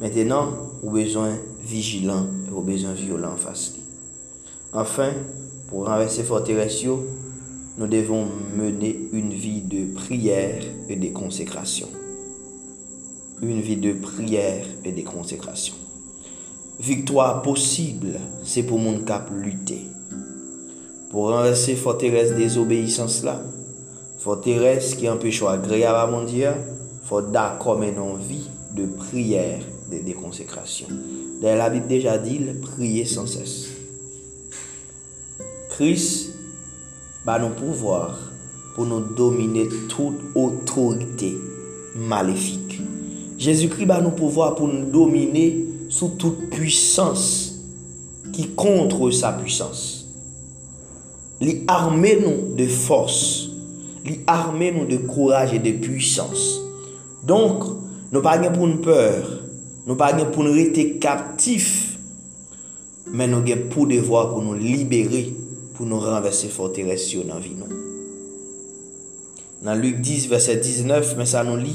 maintenant, 0.00 0.48
ou 0.82 0.90
besoin 0.90 1.36
vigilant 1.64 2.26
et 2.48 2.52
aux 2.52 2.62
besoins 2.62 2.94
violents 2.94 3.36
face. 3.36 3.74
Enfin, 4.72 5.10
pour 5.68 5.86
renverser 5.86 6.24
forteresse, 6.24 6.82
nous 7.78 7.86
devons 7.86 8.26
mener 8.56 9.08
une 9.12 9.32
vie 9.32 9.60
de 9.60 9.94
prière 9.94 10.62
et 10.88 10.96
de 10.96 11.08
consécration. 11.08 11.88
Une 13.42 13.60
vie 13.60 13.76
de 13.76 13.92
prière 13.94 14.66
et 14.84 14.92
de 14.92 15.02
consécration. 15.02 15.74
Victoire 16.78 17.42
possible, 17.42 18.20
c'est 18.44 18.62
pour 18.62 18.78
mon 18.78 19.00
cap 19.00 19.30
lutter. 19.34 19.86
Pour 21.10 21.30
renverser 21.30 21.74
forteresse 21.74 22.34
désobéissance 22.34 23.22
là, 23.22 23.40
forteresse 24.18 24.94
qui 24.94 25.08
empêche 25.08 25.42
agréable 25.42 25.96
à 25.98 26.06
mon 26.06 26.24
Dieu, 26.24 26.50
faut 27.04 27.22
d'accord 27.22 27.82
une 27.82 28.18
vie 28.18 28.48
de 28.76 28.86
prière 28.86 29.62
et 29.90 30.00
de 30.00 30.12
consécration. 30.12 30.86
D'ailleurs, 31.40 31.58
la 31.58 31.70
Bible 31.70 31.86
déjà 31.86 32.18
dit, 32.18 32.40
prier 32.60 33.04
sans 33.06 33.26
cesse. 33.26 33.68
Christ 35.70 36.34
va 37.24 37.38
nous 37.38 37.54
pouvoir 37.54 38.18
pour 38.74 38.84
nous 38.84 39.00
dominer 39.00 39.66
toute 39.88 40.20
autorité 40.34 41.34
maléfique. 41.96 42.69
Jésus-Christ 43.40 43.88
ba 43.88 44.02
nou 44.04 44.12
pouvoir 44.12 44.52
pou 44.58 44.68
nou 44.68 44.90
domine 44.92 45.88
sou 45.88 46.12
tout 46.20 46.50
puissance 46.52 47.56
ki 48.34 48.50
kontre 48.58 49.08
sa 49.16 49.32
puissance. 49.38 50.04
Li 51.40 51.62
arme 51.72 52.12
nou 52.20 52.50
de 52.58 52.66
force, 52.68 53.48
li 54.04 54.18
arme 54.28 54.68
nou 54.74 54.84
de 54.88 54.98
kouraj 55.08 55.54
e 55.56 55.60
de 55.64 55.72
puissance. 55.80 56.60
Donk, 57.24 57.64
nou 58.12 58.20
pa 58.24 58.36
gen 58.40 58.52
pou 58.52 58.68
nou 58.68 58.84
peur, 58.84 59.38
nou 59.86 59.96
pa 59.96 60.10
gen 60.12 60.28
pou 60.34 60.44
nou 60.44 60.52
rete 60.52 61.00
kaptif, 61.00 61.96
men 63.08 63.32
nou 63.32 63.46
gen 63.46 63.70
pou 63.72 63.88
devwa 63.88 64.26
pou 64.34 64.44
nou 64.44 64.52
libere, 64.52 65.30
pou 65.78 65.88
nou 65.88 66.04
renverse 66.04 66.52
forteresyon 66.52 67.32
nan 67.32 67.40
vi 67.40 67.54
nou. 67.56 67.72
Nan 69.64 69.80
Luke 69.80 70.04
10, 70.04 70.28
verset 70.28 70.60
19, 70.64 71.16
men 71.16 71.28
sa 71.28 71.40
nou 71.44 71.56
li, 71.60 71.72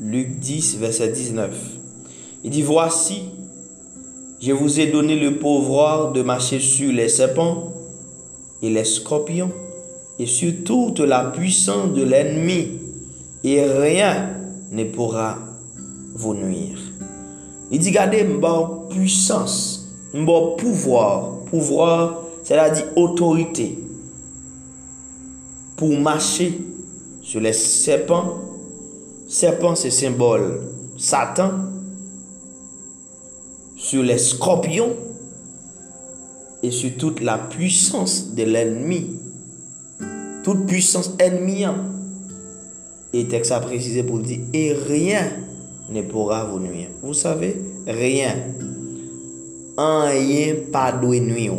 Luc 0.00 0.38
10, 0.38 0.78
verset 0.78 1.08
19. 1.08 1.50
Il 2.44 2.50
dit, 2.50 2.62
voici, 2.62 3.30
je 4.40 4.52
vous 4.52 4.78
ai 4.78 4.86
donné 4.86 5.18
le 5.18 5.38
pouvoir 5.38 6.12
de 6.12 6.22
marcher 6.22 6.60
sur 6.60 6.92
les 6.92 7.08
serpents 7.08 7.72
et 8.62 8.70
les 8.70 8.84
scorpions 8.84 9.50
et 10.20 10.26
sur 10.26 10.52
toute 10.64 11.00
la 11.00 11.24
puissance 11.24 11.94
de 11.94 12.04
l'ennemi, 12.04 12.78
et 13.42 13.64
rien 13.64 14.30
ne 14.70 14.84
pourra 14.84 15.38
vous 16.14 16.34
nuire. 16.34 16.78
Il 17.72 17.80
dit, 17.80 17.88
regardez, 17.88 18.20
une 18.20 18.40
puissance, 18.88 19.88
un 20.14 20.24
pouvoir. 20.24 21.38
Pouvoir, 21.50 22.22
c'est-à-dire 22.44 22.86
autorité. 22.94 23.78
Pour 25.76 25.98
marcher 25.98 26.60
sur 27.20 27.40
les 27.40 27.52
serpents. 27.52 28.47
Serpent, 29.28 29.74
c'est 29.74 29.90
symbole 29.90 30.58
Satan. 30.96 31.50
Sur 33.76 34.02
les 34.02 34.16
scorpions. 34.16 34.96
Et 36.62 36.70
sur 36.70 36.96
toute 36.96 37.20
la 37.20 37.36
puissance 37.36 38.34
de 38.34 38.44
l'ennemi. 38.44 39.20
Toute 40.42 40.66
puissance 40.66 41.12
ennemie. 41.18 41.66
Et 43.12 43.28
texte 43.28 43.52
a 43.52 43.60
précisé 43.60 44.02
pour 44.02 44.18
dire, 44.18 44.40
et 44.54 44.72
rien 44.72 45.30
ne 45.90 46.00
pourra 46.02 46.44
vous 46.44 46.58
nuire. 46.58 46.88
Vous 47.02 47.14
savez, 47.14 47.54
rien. 47.86 48.34
Rien 49.76 50.54
pas 50.72 50.90
de 50.92 51.06
nuire. 51.06 51.52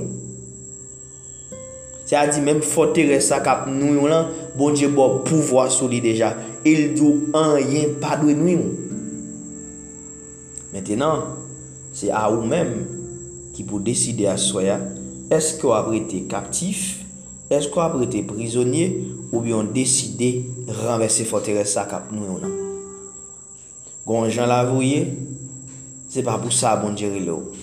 C'est-à-dire 2.05 2.41
même 2.41 2.63
forteresse 2.63 3.29
cap 3.43 3.67
nous 3.67 4.07
bon 4.57 4.71
Dieu 4.71 4.89
bon 4.89 5.19
pouvoir 5.19 5.71
sur 5.71 5.87
lui 5.87 6.01
déjà. 6.01 6.35
il 6.67 6.93
djou 6.95 7.29
an 7.37 7.57
yen 7.61 7.97
padwen 8.01 8.41
nou. 8.43 8.69
Mètenan, 10.73 11.25
se 11.95 12.11
a 12.13 12.27
ou 12.31 12.45
mèm 12.47 12.73
ki 13.55 13.65
pou 13.67 13.81
deside 13.83 14.27
aswaya, 14.31 14.79
eske 15.33 15.67
ou 15.67 15.75
apre 15.77 16.01
te 16.09 16.21
kaptif, 16.29 16.99
eske 17.49 17.73
ou 17.77 17.85
apre 17.85 18.09
te 18.11 18.21
prizonye, 18.27 18.89
ou 19.29 19.43
bi 19.45 19.53
yon 19.53 19.71
deside 19.75 20.31
renverse 20.81 21.25
foteresa 21.29 21.85
kap 21.89 22.09
nou 22.13 22.27
yon 22.27 22.45
nan. 22.45 22.55
Gon 24.09 24.29
jan 24.29 24.49
la 24.49 24.63
voye, 24.65 25.03
se 26.09 26.23
pa 26.25 26.39
pou 26.41 26.53
sa 26.53 26.75
bon 26.81 26.95
djeri 26.97 27.21
lou. 27.27 27.53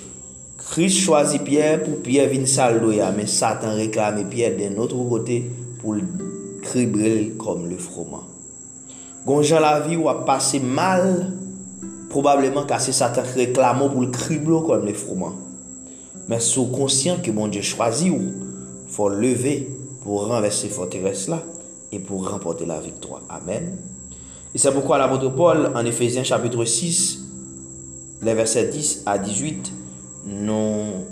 Chris 0.66 0.98
chwazi 0.98 1.38
Pierre 1.46 1.82
pou 1.84 2.02
Pierre 2.02 2.30
vin 2.32 2.46
sal 2.50 2.80
do 2.82 2.92
ya, 2.94 3.12
men 3.14 3.30
Satan 3.30 3.78
reklame 3.78 4.26
Pierre 4.30 4.58
den 4.58 4.74
notre 4.78 4.98
kote 5.10 5.42
pou 5.82 5.98
kribrel 6.66 7.36
kom 7.38 7.68
le 7.70 7.78
froman. 7.78 8.35
Gon 9.26 9.42
Jean 9.42 9.58
la 9.58 9.80
vie 9.80 9.96
ou 9.96 10.08
a 10.08 10.24
passé 10.24 10.60
mal, 10.60 11.32
probablement 12.08 12.64
car 12.64 12.80
c'est 12.80 12.92
Satan 12.92 13.22
réclame 13.34 13.90
pour 13.90 14.00
le 14.00 14.06
cribler 14.06 14.60
comme 14.64 14.86
le 14.86 14.94
froment. 14.94 15.32
Mais 16.28 16.38
sous 16.38 16.66
conscient 16.66 17.16
que 17.20 17.32
mon 17.32 17.48
Dieu 17.48 17.60
choisit 17.60 18.12
ou, 18.12 18.20
faut 18.86 19.08
lever 19.08 19.68
pour 20.04 20.28
renverser 20.28 20.68
forteresse 20.68 21.26
là 21.26 21.42
et 21.90 21.98
pour 21.98 22.30
remporter 22.30 22.66
la 22.66 22.78
victoire. 22.78 23.22
Amen. 23.28 23.76
Et 24.54 24.58
c'est 24.58 24.70
pourquoi 24.70 24.96
l'apôtre 24.96 25.28
Paul, 25.30 25.72
en 25.74 25.84
Éphésiens 25.84 26.22
chapitre 26.22 26.64
6, 26.64 27.24
les 28.22 28.32
versets 28.32 28.68
10 28.68 29.02
à 29.06 29.18
18, 29.18 29.72
nous 30.26 31.04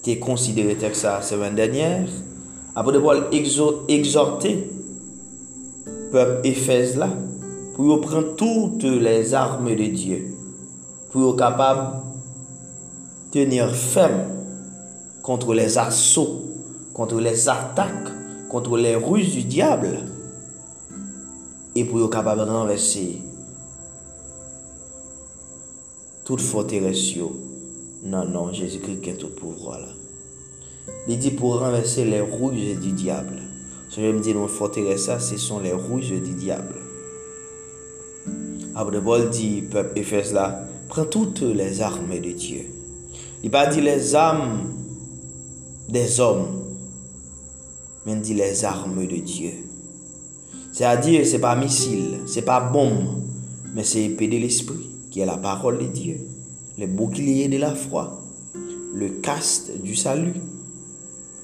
qui 0.00 0.20
considéré 0.20 0.76
ça 0.92 1.22
semaine 1.22 1.56
dernière, 1.56 2.06
apôtre 2.76 3.00
Paul 3.00 3.26
exhorté 3.32 4.68
peuple 6.12 6.46
Éphèse 6.46 6.96
là 6.96 7.08
pour 7.74 8.00
prendre 8.02 8.36
toutes 8.36 8.84
les 8.84 9.32
armes 9.32 9.74
de 9.74 9.86
Dieu 9.86 10.34
pour 11.10 11.30
être 11.30 11.38
capable 11.38 11.96
de 13.32 13.40
tenir 13.44 13.74
ferme 13.74 14.24
contre 15.22 15.54
les 15.54 15.78
assauts, 15.78 16.42
contre 16.92 17.18
les 17.18 17.48
attaques, 17.48 18.12
contre 18.50 18.76
les 18.76 18.94
ruses 18.94 19.32
du 19.32 19.44
diable 19.44 20.00
et 21.74 21.84
pour 21.84 22.00
être 22.00 22.10
capable 22.10 22.44
de 22.44 22.50
renverser 22.50 23.18
toute 26.24 26.40
forteresse 26.40 27.16
non 28.04 28.26
non 28.26 28.52
Jésus-Christ 28.52 29.08
est 29.08 29.14
tout 29.14 29.28
pouvoir 29.28 29.80
là. 29.80 29.88
Il 31.08 31.18
dit 31.18 31.30
pour 31.30 31.60
renverser 31.60 32.04
les 32.04 32.20
ruses 32.20 32.78
du 32.80 32.92
diable 32.92 33.41
je 33.96 34.00
me 34.00 34.20
dire 34.20 34.34
non 34.34 34.48
forteresse 34.48 35.04
ça 35.04 35.18
ce 35.18 35.36
sont 35.36 35.60
les 35.60 35.72
ruses 35.72 36.10
du 36.10 36.34
diable. 36.34 36.74
Paul 38.74 39.30
dit 39.30 39.62
peuple 39.62 39.98
Éphèse 39.98 40.32
là 40.32 40.66
prends 40.88 41.04
toutes 41.04 41.42
les 41.42 41.80
armes 41.80 42.18
de 42.20 42.32
Dieu. 42.32 42.66
Il 43.42 43.50
pas 43.50 43.66
dit 43.66 43.80
les 43.80 44.14
armes 44.14 44.72
des 45.88 46.20
hommes 46.20 46.62
mais 48.06 48.12
il 48.12 48.20
dit 48.20 48.34
les 48.34 48.64
armes 48.64 49.06
de 49.06 49.16
Dieu. 49.16 49.52
C'est-à-dire, 50.72 51.26
ce 51.26 51.32
n'est 51.32 51.38
pas 51.38 51.54
missile, 51.54 52.20
ce 52.26 52.36
n'est 52.36 52.44
pas 52.44 52.60
bombe, 52.60 53.22
mais 53.74 53.84
c'est 53.84 54.04
épée 54.04 54.26
de 54.26 54.38
l'esprit, 54.38 54.88
qui 55.10 55.20
est 55.20 55.26
la 55.26 55.36
parole 55.36 55.78
de 55.78 55.86
Dieu, 55.86 56.18
le 56.78 56.86
bouclier 56.86 57.48
de 57.48 57.58
la 57.58 57.74
foi, 57.74 58.22
le 58.94 59.08
caste 59.08 59.82
du 59.82 59.94
salut, 59.94 60.34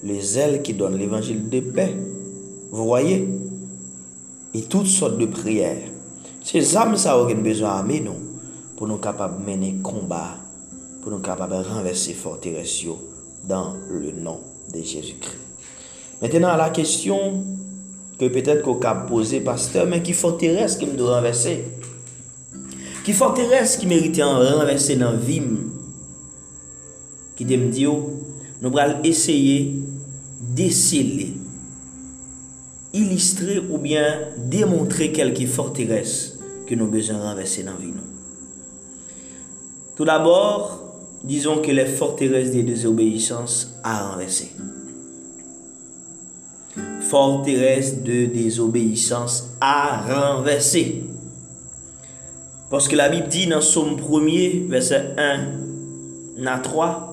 les 0.03 0.39
ailes 0.39 0.63
qui 0.63 0.73
donnent 0.73 0.97
l'évangile 0.97 1.49
de 1.49 1.61
paix. 1.61 1.95
Vous 2.71 2.85
voyez 2.85 3.29
Et 4.55 4.63
toutes 4.63 4.87
sortes 4.87 5.19
de 5.19 5.27
prières. 5.27 5.83
Ces 6.43 6.77
âmes, 6.77 6.97
ça 6.97 7.19
aurait 7.19 7.35
besoin 7.35 7.69
d'armer, 7.69 8.01
nous 8.01 8.17
Pour 8.77 8.87
nous 8.87 8.99
capables 8.99 9.43
de 9.45 9.51
mener 9.51 9.77
combat, 9.83 10.37
pour 11.03 11.11
nous 11.11 11.19
capables 11.19 11.57
de 11.57 11.69
renverser 11.69 12.15
forteresse 12.15 12.85
dans 13.47 13.75
le 13.91 14.13
nom 14.13 14.41
de 14.73 14.79
Jésus-Christ. 14.83 15.39
Maintenant, 16.21 16.57
la 16.57 16.71
question 16.71 17.45
que 18.19 18.27
peut-être 18.27 18.63
qu'on 18.63 18.81
a 18.81 18.95
posée, 18.95 19.41
pasteur, 19.41 19.87
mais 19.87 20.03
qui 20.03 20.13
forteresse 20.13 20.77
qui 20.77 20.87
me 20.87 20.97
doit 20.97 21.17
renverser 21.17 21.65
Qui 23.05 23.13
forteresse 23.13 23.77
qui 23.77 23.87
mérite 23.87 24.21
en 24.21 24.39
renverser 24.39 24.97
dans 24.97 25.13
la 25.13 25.17
vie 25.17 25.43
Qui 27.37 27.45
me 27.45 27.69
dit, 27.69 27.87
nous 27.87 28.79
allons 28.79 29.03
essayer 29.05 29.75
d'essayer 30.41 31.35
illustrer 32.99 33.59
ou 33.59 33.79
bien 33.79 34.21
démontrer 34.37 35.13
quelques 35.13 35.47
forteresses 35.47 36.39
que 36.67 36.75
nous 36.75 36.89
besoin 36.89 37.23
renverser 37.23 37.63
dans 37.63 37.73
la 37.73 37.79
vie. 37.79 37.93
Tout 39.97 40.05
d'abord, 40.05 40.83
disons 41.25 41.59
que 41.59 41.71
les 41.71 41.87
forteresses 41.87 42.51
des 42.51 42.63
désobéissances 42.63 43.75
à 43.83 44.11
renverser 44.11 44.53
forteresse 47.09 48.03
de 48.03 48.27
désobéissance 48.27 49.49
à 49.61 50.03
renverser. 50.03 51.05
Parce 52.71 52.87
que 52.87 52.97
la 52.97 53.09
Bible 53.09 53.29
dit 53.29 53.47
dans 53.47 53.63
Somme 53.63 53.97
1er, 53.97 54.69
verset 54.69 55.15
1 55.17 56.47
à 56.47 56.59
3, 56.59 57.05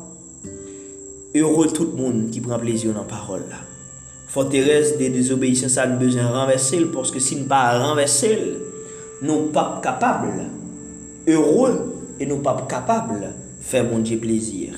Heureux 1.34 1.68
tout 1.68 1.86
le 1.86 2.02
monde 2.02 2.30
qui 2.30 2.40
prend 2.40 2.60
plaisir 2.60 2.94
dans 2.94 3.02
la 3.02 3.06
parole. 3.06 3.44
Forteresse 4.36 4.98
de 4.98 5.08
désobéissance, 5.08 5.78
a 5.78 5.88
besoin 5.88 6.24
de 6.24 6.28
renverser, 6.28 6.84
parce 6.94 7.10
que 7.10 7.22
si 7.22 7.38
nous 7.38 7.46
pas 7.46 7.80
renverser, 7.80 8.38
nous 9.22 9.44
pas 9.44 9.80
capables, 9.82 10.44
heureux 11.26 12.04
et 12.20 12.26
nous 12.26 12.40
pas 12.40 12.68
capables 12.68 13.22
de 13.22 13.28
faire 13.62 13.86
mon 13.86 14.00
Dieu 14.00 14.18
plaisir. 14.18 14.74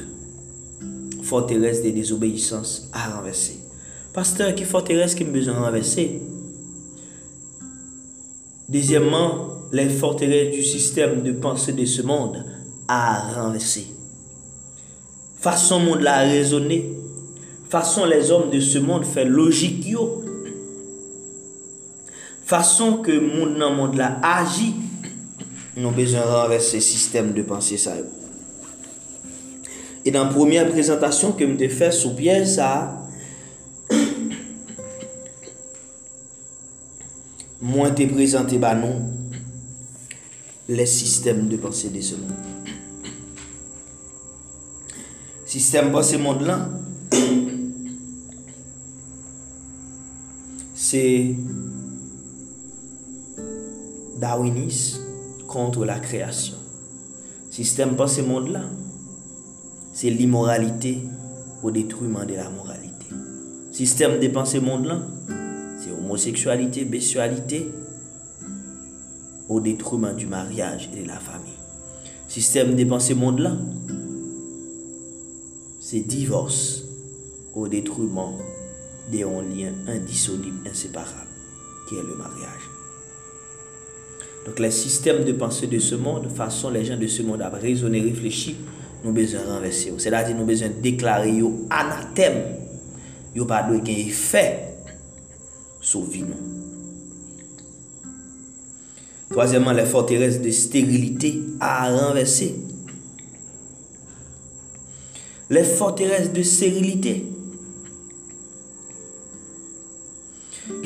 Forteresse 1.24 1.82
de 1.82 1.90
désobéissance 1.90 2.88
à 2.94 3.16
renverser. 3.18 3.58
Pasteur, 4.14 4.54
qui 4.54 4.64
forteresse 4.64 5.16
qui 5.16 5.26
me 5.26 5.32
besoin 5.32 5.56
renverser? 5.56 6.22
Deuxièmement, 8.70 9.64
les 9.72 9.90
forteresses 9.90 10.54
du 10.54 10.62
système 10.62 11.24
de 11.24 11.32
pensée 11.32 11.74
de 11.74 11.84
ce 11.84 12.04
monde 12.04 12.46
à 12.88 13.42
renverser. 13.42 13.88
Façon 15.40 15.80
monde 15.80 16.02
la 16.02 16.20
raisonner, 16.20 16.97
façon 17.70 18.06
les 18.06 18.32
hommes 18.32 18.50
de 18.50 18.60
ce 18.60 18.80
monde 18.80 19.06
fait 19.06 19.26
logique. 19.26 19.96
Façon 22.46 22.98
que 22.98 23.12
monde 23.20 23.58
dans 23.60 23.74
monde 23.74 23.96
la 23.96 24.20
agit, 24.24 24.76
nous 25.76 25.92
besoin 25.92 26.22
renverser 26.22 26.80
système 26.80 27.34
de 27.34 27.42
pensée 27.42 27.78
ça. 27.78 27.96
Et 30.06 30.12
dans 30.12 30.24
la 30.24 30.30
première 30.30 30.70
présentation 30.70 31.34
que 31.34 31.46
je 31.46 31.68
fait 31.68 31.92
sous 31.92 32.16
pièce 32.16 32.56
ça 32.56 33.06
moi 37.62 37.92
te 37.92 38.04
présenté 38.06 38.58
bah 38.58 38.78
les 40.70 40.86
systèmes 40.86 41.50
de 41.50 41.58
pensée 41.58 41.90
de 41.90 42.00
ce 42.00 42.16
monde. 42.16 42.32
Système 45.46 45.92
pensée 45.92 46.18
monde 46.18 46.44
là 46.44 46.70
c'est 50.90 51.36
darwinisme 54.20 55.02
contre 55.46 55.84
la 55.84 56.00
création. 56.00 56.56
Système 57.52 57.96
pensée 57.98 58.22
monde 58.22 58.48
là 58.50 58.62
c'est 59.94 60.10
l'immoralité 60.10 61.00
au 61.62 61.72
détruiment 61.72 62.26
de 62.26 62.36
la 62.36 62.50
moralité. 62.50 63.08
Système 63.72 64.20
de 64.20 64.28
pensée 64.30 64.62
monde 64.62 64.86
là 64.86 65.02
homosexualité, 65.92 66.86
bestialité, 66.86 67.70
au 69.50 69.60
détriment 69.60 70.14
du 70.16 70.26
mariage 70.26 70.90
et 70.94 71.04
de 71.04 71.08
la 71.08 71.20
famille. 71.20 71.60
Système 72.28 72.76
de 72.76 72.84
pensée 72.86 73.14
monde 73.14 73.40
là, 73.40 73.58
c'est 75.80 76.00
divorce 76.00 76.84
au 77.56 77.68
détriment 77.68 78.34
d'un 79.12 79.42
lien 79.42 79.74
indissoluble, 79.88 80.70
inséparable, 80.70 81.28
qui 81.88 81.96
est 81.96 82.04
le 82.04 82.16
mariage. 82.16 82.70
Donc 84.46 84.60
les 84.60 84.72
systèmes 84.72 85.26
de 85.26 85.34
pensée 85.34 85.68
de 85.68 85.80
ce 85.80 85.96
monde, 85.96 86.30
façon 86.34 86.70
les 86.70 86.86
gens 86.86 86.98
de 86.98 87.08
ce 87.08 87.22
monde 87.22 87.42
à 87.42 87.50
raisonner, 87.50 88.02
réfléchir, 88.02 88.56
nous 89.04 89.12
besoin 89.12 89.42
renverser. 89.46 89.94
C'est-à-dire 89.98 90.36
nous 90.36 90.46
besoin 90.46 90.70
déclarer 90.82 91.42
anathème. 91.70 92.56
Yo 93.36 93.46
pas 93.46 93.64
de 93.64 93.90
effet 93.90 94.64
Sauvez-nous. 95.82 96.58
Troisièmement, 99.30 99.74
les 99.74 99.86
forteresses 99.86 100.42
de 100.42 100.50
stérilité 100.50 101.42
à 101.60 101.92
renverser. 101.92 102.56
Les 105.50 105.64
forteresses 105.64 106.32
de 106.32 106.42
stérilité. 106.42 107.26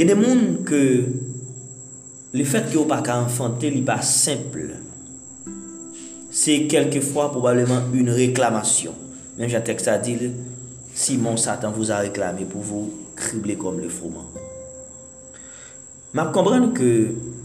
Ye 0.01 0.05
de 0.09 0.15
moun 0.17 0.63
ke 0.65 0.77
le 2.33 2.43
fet 2.49 2.71
ki 2.71 2.79
yo 2.79 2.87
pa 2.89 3.03
ka 3.05 3.19
enfante 3.21 3.69
li 3.69 3.83
pa 3.85 3.99
simple, 4.01 4.79
se 6.33 6.55
kelke 6.71 7.03
fwa 7.05 7.27
probableman 7.29 7.91
un 7.99 8.09
reklamasyon. 8.17 8.95
Men 9.37 9.51
jatek 9.53 9.83
sa 9.85 9.99
dil, 10.01 10.31
si 10.97 11.19
mon 11.21 11.37
satan 11.37 11.69
vous 11.75 11.91
a 11.93 11.99
reklamé 12.01 12.47
pou 12.49 12.65
vous 12.65 12.89
kribler 13.13 13.59
kom 13.61 13.77
le 13.77 13.91
frouman. 13.93 14.25
Map 16.17 16.33
kompren 16.33 16.71
ke 16.73 16.89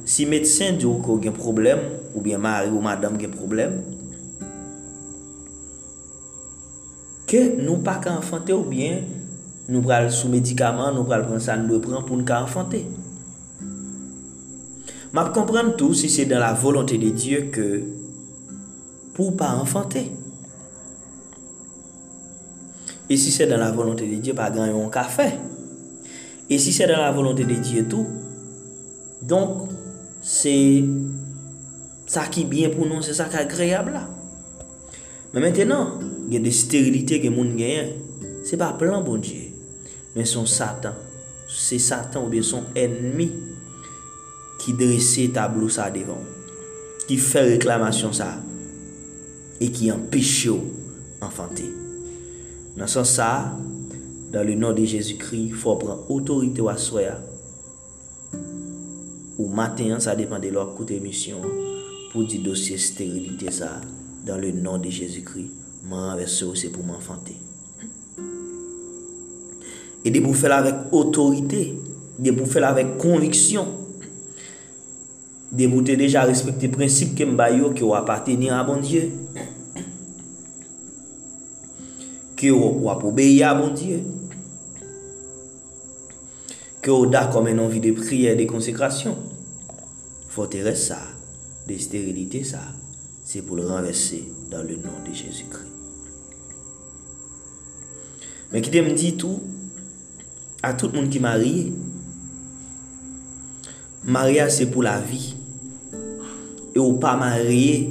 si 0.08 0.24
medsen 0.24 0.80
diyo 0.80 0.94
ko 1.04 1.18
gen 1.20 1.36
problem, 1.36 1.84
ou 2.14 2.24
bien 2.24 2.40
mari 2.40 2.72
ou 2.72 2.80
madame 2.80 3.20
gen 3.20 3.36
problem, 3.36 3.76
ke 7.28 7.44
nou 7.60 7.84
pa 7.84 7.98
ka 8.00 8.16
enfante 8.16 8.56
ou 8.56 8.64
bien 8.64 9.04
nou 9.66 9.82
pral 9.82 10.10
sou 10.14 10.30
medikaman, 10.30 10.94
nou 10.94 11.06
pral 11.08 11.26
pran 11.26 11.42
sa 11.42 11.58
nou 11.58 11.82
pran 11.82 12.04
pou 12.06 12.18
nou 12.18 12.26
ka 12.26 12.44
enfante. 12.46 12.84
Map 15.16 15.32
kompran 15.32 15.72
tou 15.78 15.96
si 15.96 16.10
se 16.12 16.26
dan 16.28 16.42
la 16.42 16.52
volante 16.52 16.98
de 17.00 17.08
Diyo 17.14 17.46
ke 17.54 17.66
pou 19.16 19.32
pa 19.38 19.54
enfante. 19.56 20.02
E 23.08 23.16
si 23.16 23.32
se 23.32 23.46
dan 23.48 23.62
la 23.62 23.70
volante 23.72 24.04
de 24.04 24.18
Diyo 24.20 24.36
pa 24.36 24.50
gan 24.54 24.68
yon 24.68 24.90
ka 24.92 25.06
fe. 25.08 25.30
E 26.46 26.58
si 26.60 26.74
se 26.74 26.84
dan 26.90 27.00
la 27.00 27.14
volante 27.16 27.46
de 27.48 27.56
Diyo 27.56 27.86
tou, 27.88 28.04
donk 29.24 29.70
se 30.20 30.54
sa 32.06 32.26
ki 32.30 32.44
bien 32.50 32.74
pou 32.74 32.84
nou, 32.84 33.00
se 33.00 33.16
sa 33.16 33.30
ki 33.32 33.40
agreyab 33.40 33.90
la. 33.94 34.04
Men 35.32 35.48
mentenan, 35.48 35.96
gen 36.30 36.44
de 36.44 36.52
sterilite 36.54 37.22
gen 37.24 37.34
moun 37.34 37.56
genyen, 37.58 37.94
se 38.46 38.60
pa 38.60 38.74
plan 38.78 39.00
bon 39.06 39.24
Diyo. 39.24 39.45
men 40.16 40.26
son 40.28 40.48
satan. 40.48 40.96
Se 41.46 41.78
satan 41.78 42.24
ou 42.24 42.32
be 42.32 42.40
son 42.42 42.64
enmi 42.78 43.28
ki 44.62 44.74
dresse 44.80 45.28
tablou 45.36 45.70
sa 45.72 45.90
devan. 45.92 46.24
Ki 47.06 47.20
fe 47.22 47.44
reklamasyon 47.52 48.16
sa. 48.16 48.32
E 49.62 49.68
ki 49.72 49.92
empeshe 49.92 50.50
ou 50.52 50.64
enfante. 51.24 51.68
Nan 52.76 52.90
san 52.92 53.06
sa, 53.08 53.30
dan 54.32 54.44
le 54.48 54.56
nan 54.58 54.74
de 54.76 54.84
Jezikri, 54.88 55.46
fò 55.56 55.76
pran 55.80 56.02
otorite 56.12 56.60
ou 56.64 56.72
aswaya. 56.72 57.14
Ou 59.36 59.48
maten 59.52 59.94
an 59.96 60.04
sa 60.04 60.16
depan 60.18 60.42
de 60.42 60.52
lò 60.52 60.66
koute 60.76 60.98
misyon 61.00 61.44
pou 62.12 62.24
di 62.28 62.42
dosye 62.44 62.80
sterilite 62.80 63.52
sa. 63.54 63.76
Dan 64.26 64.42
le 64.42 64.52
nan 64.52 64.82
de 64.82 64.92
Jezikri, 64.92 65.46
man 65.86 66.16
anve 66.16 66.28
se 66.28 66.44
ou 66.44 66.58
se 66.58 66.72
pou 66.74 66.84
man 66.84 66.98
enfante. 67.00 67.45
E 70.06 70.12
de 70.14 70.22
pou 70.22 70.38
fèl 70.38 70.54
avèk 70.54 70.94
otorite, 70.94 71.64
de 72.22 72.30
pou 72.30 72.46
fèl 72.46 72.68
avèk 72.68 72.94
konviksyon, 73.02 73.72
de 75.56 75.66
deja 75.98 76.22
respekte 76.28 76.70
prinsip 76.70 77.16
ke 77.18 77.26
mbayo 77.26 77.72
ki 77.74 77.82
ou 77.82 77.96
apateni 77.98 78.50
a 78.54 78.62
bon 78.66 78.82
ki 82.36 82.50
ou 82.52 82.90
ap 82.92 83.04
obeye 83.08 83.42
a 83.46 83.54
bon 83.56 83.72
Diyo, 83.74 83.98
ki 86.84 86.92
ou 86.92 87.08
da 87.10 87.24
komen 87.32 87.62
anvi 87.64 87.80
de 87.80 87.94
priye 87.96 88.34
de 88.36 88.46
konsekrasyon, 88.50 89.16
fote 90.30 90.60
res 90.66 90.86
sa, 90.90 91.00
de 91.66 91.78
sterilite 91.80 92.44
sa, 92.46 92.60
se 93.26 93.40
pou 93.42 93.56
le 93.58 93.64
renverse 93.66 94.20
dan 94.52 94.68
le 94.68 94.76
nan 94.82 95.00
de 95.06 95.16
Jezoukri. 95.16 95.64
Men 98.52 98.62
ki 98.62 98.70
te 98.70 98.84
mdi 98.84 99.14
tou, 99.18 99.40
a 100.66 100.74
tout 100.74 100.92
moun 100.94 101.08
ki 101.12 101.22
marye. 101.22 101.70
Marye 104.06 104.44
se 104.54 104.66
pou 104.70 104.84
la 104.86 104.98
vi. 105.02 105.22
E 106.74 106.78
ou 106.82 106.98
pa 107.02 107.14
marye 107.18 107.86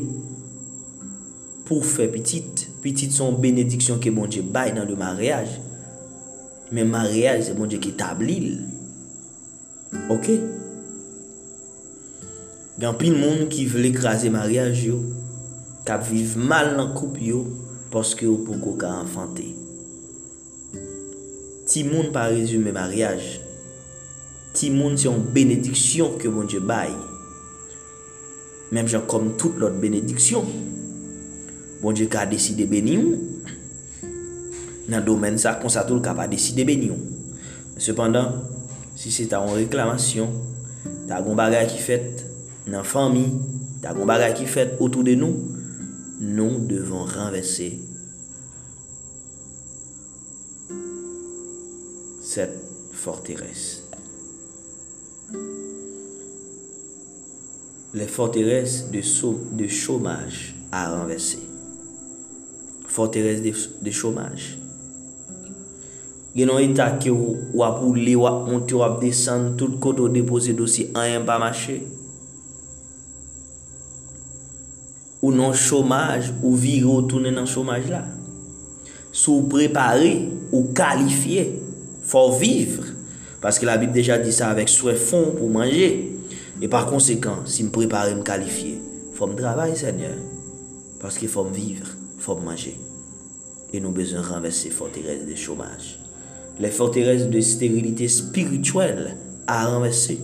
pou 1.66 1.82
fe 1.82 2.08
pitit. 2.12 2.68
Pitit 2.84 3.16
son 3.16 3.40
benediksyon 3.42 3.98
ke 4.04 4.14
bonje 4.14 4.44
bay 4.46 4.76
nan 4.76 4.86
de 4.86 5.00
maryaj. 5.00 5.58
Men 6.76 6.92
maryaj 6.94 7.48
se 7.48 7.58
bonje 7.58 7.80
ki 7.82 7.96
tablil. 7.98 8.52
Ok? 10.14 10.30
Gan 12.78 13.00
pil 13.00 13.16
moun 13.18 13.48
ki 13.50 13.66
vle 13.72 13.96
krasi 13.96 14.30
maryaj 14.34 14.86
yo. 14.92 15.02
Kap 15.88 16.06
viv 16.06 16.36
mal 16.38 16.76
nan 16.78 16.94
koup 16.98 17.18
yo. 17.24 17.46
Poske 17.90 18.28
yo 18.28 18.42
pou 18.44 18.60
koka 18.60 18.92
enfante. 19.00 19.55
Ti 21.76 21.82
moun 21.84 22.08
pa 22.16 22.30
rezume 22.32 22.72
maryaj. 22.72 23.20
Ti 24.56 24.70
moun 24.72 24.94
se 24.96 25.10
yon 25.10 25.26
benediksyon 25.36 26.14
ke 26.16 26.30
moun 26.32 26.48
je 26.48 26.62
bay. 26.64 26.94
Mem 28.72 28.88
jan 28.88 29.04
kom 29.12 29.34
tout 29.36 29.58
lot 29.60 29.76
benediksyon. 29.82 30.48
Moun 31.82 31.98
je 32.00 32.08
ka 32.08 32.24
deside 32.32 32.64
beni 32.72 32.94
yon. 32.96 33.10
Nan 34.88 35.04
domen 35.04 35.36
sa 35.36 35.58
kon 35.60 35.74
sa 35.74 35.84
tout 35.84 36.00
ka 36.00 36.14
pa 36.16 36.30
deside 36.32 36.64
beni 36.64 36.94
yon. 36.94 37.02
Sependan, 37.76 38.38
si 38.96 39.12
se 39.12 39.28
ta 39.28 39.42
yon 39.44 39.60
reklamasyon, 39.60 40.32
ta 41.10 41.20
yon 41.26 41.36
bagay 41.36 41.68
ki 41.74 41.84
fet 41.84 42.24
nan 42.72 42.88
fami, 42.88 43.26
ta 43.84 43.92
yon 43.92 44.08
bagay 44.08 44.32
ki 44.40 44.48
fet 44.48 44.80
otou 44.80 45.04
de 45.04 45.18
nou, 45.20 45.44
nou 46.24 46.64
devon 46.72 47.04
renvesse 47.04 47.74
cette 52.36 52.60
forteresse. 52.91 53.84
Les 57.93 58.08
forteresses 58.08 58.91
de, 58.91 59.00
de 59.56 59.67
chômage 59.69 60.54
à 60.69 60.91
renverser. 60.91 61.39
Forteresse 62.88 63.41
de, 63.41 63.54
de 63.82 63.91
chômage. 63.91 64.58
Gen 66.36 66.50
nou 66.52 66.60
eta 66.60 66.89
ki 67.00 67.13
wap 67.56 67.78
ou 67.80 67.95
li 67.95 68.17
wap 68.19 68.41
monti 68.50 68.76
wap 68.76 68.98
desen 69.00 69.54
tout 69.56 69.78
koto 69.80 70.10
depose 70.12 70.52
dosi 70.60 70.89
an 70.91 71.08
yon 71.08 71.28
pa 71.30 71.38
mache. 71.39 71.78
Ou 75.24 75.32
nan 75.32 75.56
chomaj 75.56 76.34
ou 76.41 76.52
vire 76.60 76.91
ou 76.91 77.08
toune 77.08 77.32
nan 77.32 77.48
chomaj 77.48 77.88
la. 77.88 78.04
Sou 79.15 79.48
prepare 79.48 80.17
ou 80.52 80.74
kalifiye. 80.76 81.63
Faut 82.06 82.32
vivre. 82.32 82.84
Parce 83.41 83.60
que 83.60 83.65
la 83.65 83.78
Bible 83.78 83.91
déjà 83.91 84.18
dit 84.18 84.32
ça 84.34 84.50
avec 84.50 84.70
souhait 84.70 84.96
fond 84.96 85.34
pour 85.38 85.50
manger. 85.50 86.18
Et 86.62 86.68
par 86.68 86.88
conséquent, 86.88 87.39
si 87.46 87.63
me 87.63 87.70
préparer, 87.70 88.15
me 88.15 88.24
qualifier, 88.24 88.80
faut 89.13 89.28
me 89.28 89.36
travailler, 89.36 89.76
Seigneur. 89.76 90.15
Parce 91.00 91.18
qu'il 91.18 91.28
faut 91.28 91.44
me 91.44 91.54
vivre, 91.54 91.88
faut 92.18 92.36
me 92.36 92.46
manger. 92.46 92.78
Et 93.74 93.80
nous 93.80 93.91
besoin 93.91 94.22
de 94.22 94.26
renverser 94.26 94.70
les 94.70 94.74
forteresses 94.74 95.26
de 95.28 95.36
chômage. 95.36 96.00
Les 96.60 96.72
forteresses 96.72 97.28
de 97.28 97.41
stérilité 97.41 98.08
spirituelle 98.08 99.18
à 99.48 99.68
renverser. 99.68 100.20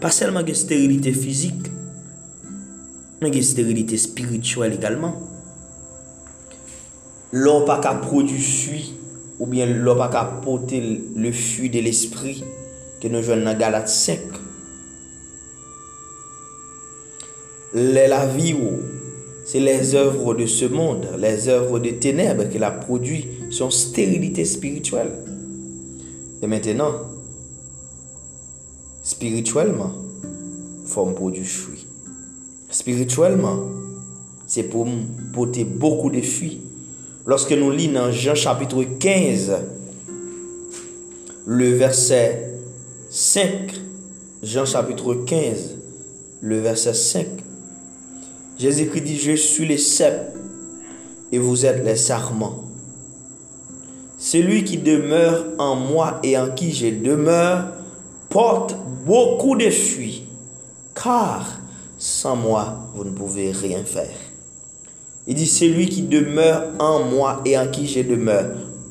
Pas 0.00 0.10
seulement 0.10 0.42
de 0.42 0.52
stérilité 0.52 1.12
physique, 1.12 1.66
mais 3.20 3.30
de 3.30 3.40
stérilité 3.40 3.98
spirituelle 3.98 4.72
également. 4.72 5.14
L'homme 7.32 7.64
pas 7.64 7.80
qu'à 7.80 7.94
produire 7.94 8.40
ou 9.40 9.46
bien 9.46 9.66
pas 9.96 10.08
qu'à 10.08 10.24
porter 10.24 11.00
le 11.16 11.32
fruit 11.32 11.70
de 11.70 11.80
l'esprit 11.80 12.44
que 13.00 13.08
nous 13.08 13.22
jouons 13.22 13.42
dans 13.42 13.58
Galate 13.58 13.88
5. 13.88 14.18
la 17.72 18.26
vie, 18.26 18.54
c'est 19.46 19.60
les 19.60 19.94
œuvres 19.94 20.34
de 20.34 20.44
ce 20.44 20.66
monde, 20.66 21.06
les 21.18 21.48
œuvres 21.48 21.78
des 21.78 21.96
ténèbres 21.96 22.44
qu'il 22.44 22.62
a 22.64 22.70
produit, 22.70 23.26
son 23.50 23.70
stérilité 23.70 24.44
spirituelle. 24.44 25.12
Et 26.42 26.46
maintenant, 26.46 26.92
spirituellement, 29.02 29.92
faut 30.84 31.06
produire 31.06 31.46
fruit. 31.46 31.86
Spirituellement, 32.70 33.60
c'est 34.46 34.64
pour 34.64 34.86
porter 35.32 35.64
beaucoup 35.64 36.10
de 36.10 36.20
fruits 36.20 36.60
Lorsque 37.26 37.52
nous 37.52 37.70
lisons 37.70 37.92
dans 37.92 38.10
Jean 38.10 38.34
chapitre 38.34 38.82
15, 38.82 39.52
le 41.46 41.70
verset 41.74 42.54
5, 43.10 43.74
Jean 44.42 44.64
chapitre 44.64 45.14
15, 45.26 45.76
le 46.40 46.60
verset 46.60 46.94
5, 46.94 47.26
Jésus-Christ 48.58 49.02
dit, 49.02 49.18
je 49.18 49.36
suis 49.36 49.66
le 49.66 49.76
cep 49.76 50.34
et 51.30 51.38
vous 51.38 51.66
êtes 51.66 51.84
les 51.84 51.96
sarments. 51.96 52.64
Celui 54.18 54.64
qui 54.64 54.78
demeure 54.78 55.44
en 55.58 55.76
moi 55.76 56.20
et 56.22 56.38
en 56.38 56.50
qui 56.50 56.72
je 56.72 56.86
demeure 56.86 57.64
porte 58.30 58.74
beaucoup 59.04 59.56
de 59.56 59.68
fruits, 59.68 60.24
car 60.94 61.60
sans 61.98 62.36
moi, 62.36 62.78
vous 62.94 63.04
ne 63.04 63.10
pouvez 63.10 63.50
rien 63.50 63.84
faire. 63.84 64.29
Il 65.30 65.36
dit, 65.36 65.46
celui 65.46 65.88
qui 65.88 66.02
demeure 66.02 66.64
en 66.80 67.04
moi 67.04 67.40
et 67.44 67.56
en 67.56 67.68
qui 67.68 67.86
je 67.86 68.00
demeure 68.00 68.46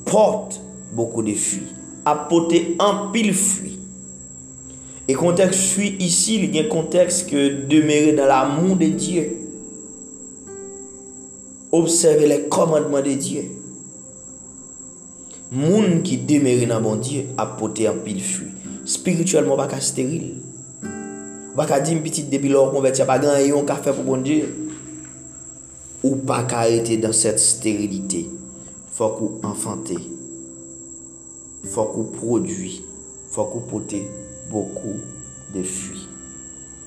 porte 0.05 0.61
beaucoup 0.93 1.21
de 1.21 1.33
fruits, 1.33 1.67
apporte 2.05 2.53
un 2.79 3.09
pile 3.11 3.33
fruit. 3.33 3.77
Et 5.09 5.15
contexte 5.15 5.59
fruit 5.59 5.97
ici, 5.99 6.35
il 6.41 6.55
y 6.55 6.59
a 6.59 6.63
un 6.63 6.69
contexte 6.69 7.29
que 7.29 7.65
demeurer 7.67 8.13
dans 8.13 8.25
l'amour 8.25 8.77
de 8.77 8.85
Dieu. 8.85 9.35
Observer 11.73 12.27
les 12.27 12.43
commandements 12.43 13.01
de 13.01 13.15
Dieu. 13.15 13.43
Moun 15.51 16.03
qui 16.03 16.19
demeure 16.19 16.67
dans 16.67 16.79
bon 16.79 16.95
Dieu 16.95 17.25
apporte 17.37 17.81
un 17.81 17.91
pile 17.91 18.23
fruit. 18.23 18.47
Spirituellement, 18.85 19.57
pas 19.57 19.81
stérile. 19.81 20.35
Pas 21.57 21.81
dire 21.81 22.01
petit 22.01 22.23
depuis 22.23 22.47
l'heure 22.47 22.71
converti, 22.71 23.03
pas 23.03 23.19
grand 23.19 23.35
et 23.35 23.51
on 23.51 23.67
fait 23.67 23.91
pour 23.91 24.05
bon 24.05 24.21
Dieu 24.21 24.58
ou 26.03 26.15
pa 26.27 26.43
ka 26.47 26.65
ete 26.71 26.97
dan 27.01 27.15
set 27.15 27.41
sterilite. 27.43 28.25
Fok 28.99 29.21
ou 29.23 29.39
enfante, 29.47 29.95
fok 31.71 31.93
ou 31.95 32.11
prodwi, 32.11 32.73
fok 33.31 33.53
ou 33.55 33.67
pote 33.69 34.01
boku 34.51 34.97
de 35.53 35.63
fwi. 35.63 36.01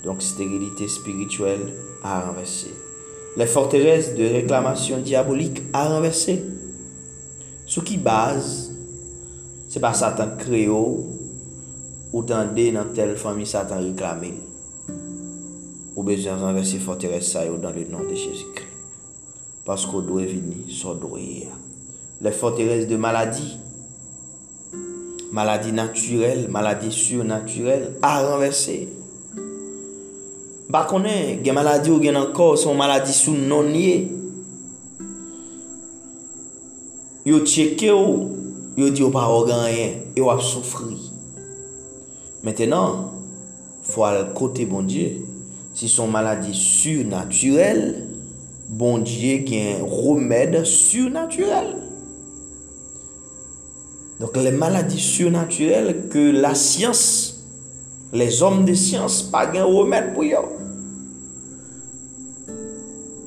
Donk 0.05 0.21
sterilite 0.21 0.89
spirituel 0.93 1.63
a 2.03 2.19
renverse. 2.21 2.69
Le 3.39 3.47
forterez 3.49 4.11
de 4.17 4.27
reklamasyon 4.35 5.07
diabolik 5.07 5.63
a 5.73 5.87
renverse. 5.89 6.37
Sou 7.65 7.81
ki 7.87 7.97
baz, 8.03 8.69
se 9.73 9.81
pa 9.81 9.95
satan 9.97 10.35
kreo 10.41 10.83
ou 12.13 12.25
tande 12.29 12.67
nan 12.77 12.91
tel 12.97 13.15
fami 13.17 13.49
satan 13.49 13.81
reklame. 13.87 14.35
Ou 15.97 16.05
bejan 16.05 16.43
renverse 16.43 16.83
forterez 16.83 17.33
sayo 17.33 17.57
dan 17.63 17.79
le 17.79 17.87
nan 17.89 18.05
de 18.11 18.19
Jezikri. 18.21 18.62
Pasko 19.65 20.01
dwe 20.03 20.27
vini, 20.27 20.65
so 20.69 20.95
dwe 20.95 21.21
ya. 21.45 21.55
Le 22.21 22.31
forteresse 22.33 22.89
de 22.89 22.97
maladi, 22.97 23.59
maladi 25.33 25.73
naturel, 25.73 26.49
maladi 26.51 26.91
surnaturel, 26.91 27.93
a 28.03 28.23
renverse. 28.27 28.89
Ba 30.69 30.83
konen, 30.91 31.45
gen 31.45 31.55
maladi 31.55 31.95
ou 31.95 32.03
gen 32.03 32.19
ankor, 32.19 32.57
son 32.59 32.75
maladi 32.75 33.15
sou 33.15 33.39
nonye. 33.39 34.11
Yo 37.23 37.45
cheke 37.47 37.93
ou, 37.95 38.31
yo 38.75 38.91
di 38.91 39.07
ou 39.07 39.15
pa 39.15 39.29
organyen, 39.31 40.01
yo 40.19 40.31
ap 40.33 40.43
soufri. 40.43 40.99
Metenan, 42.43 43.05
fwa 43.87 44.11
al 44.11 44.33
kote 44.35 44.67
bon 44.67 44.91
Diyo, 44.91 45.21
si 45.79 45.87
son 45.87 46.11
maladi 46.11 46.51
surnaturel, 46.51 48.11
bon 48.73 49.03
Diyo 49.05 49.43
gen 49.45 49.83
remède 49.85 50.65
surnaturel. 50.65 51.75
Donk 54.21 54.39
le 54.41 54.53
maladi 54.57 55.01
surnaturel 55.03 55.91
ke 56.13 56.31
la 56.33 56.55
siyans, 56.57 57.03
les 58.17 58.41
om 58.45 58.63
de 58.65 58.73
siyans 58.79 59.19
pa 59.33 59.45
gen 59.53 59.69
remède 59.69 60.15
pou 60.17 60.25
yo. 60.25 60.41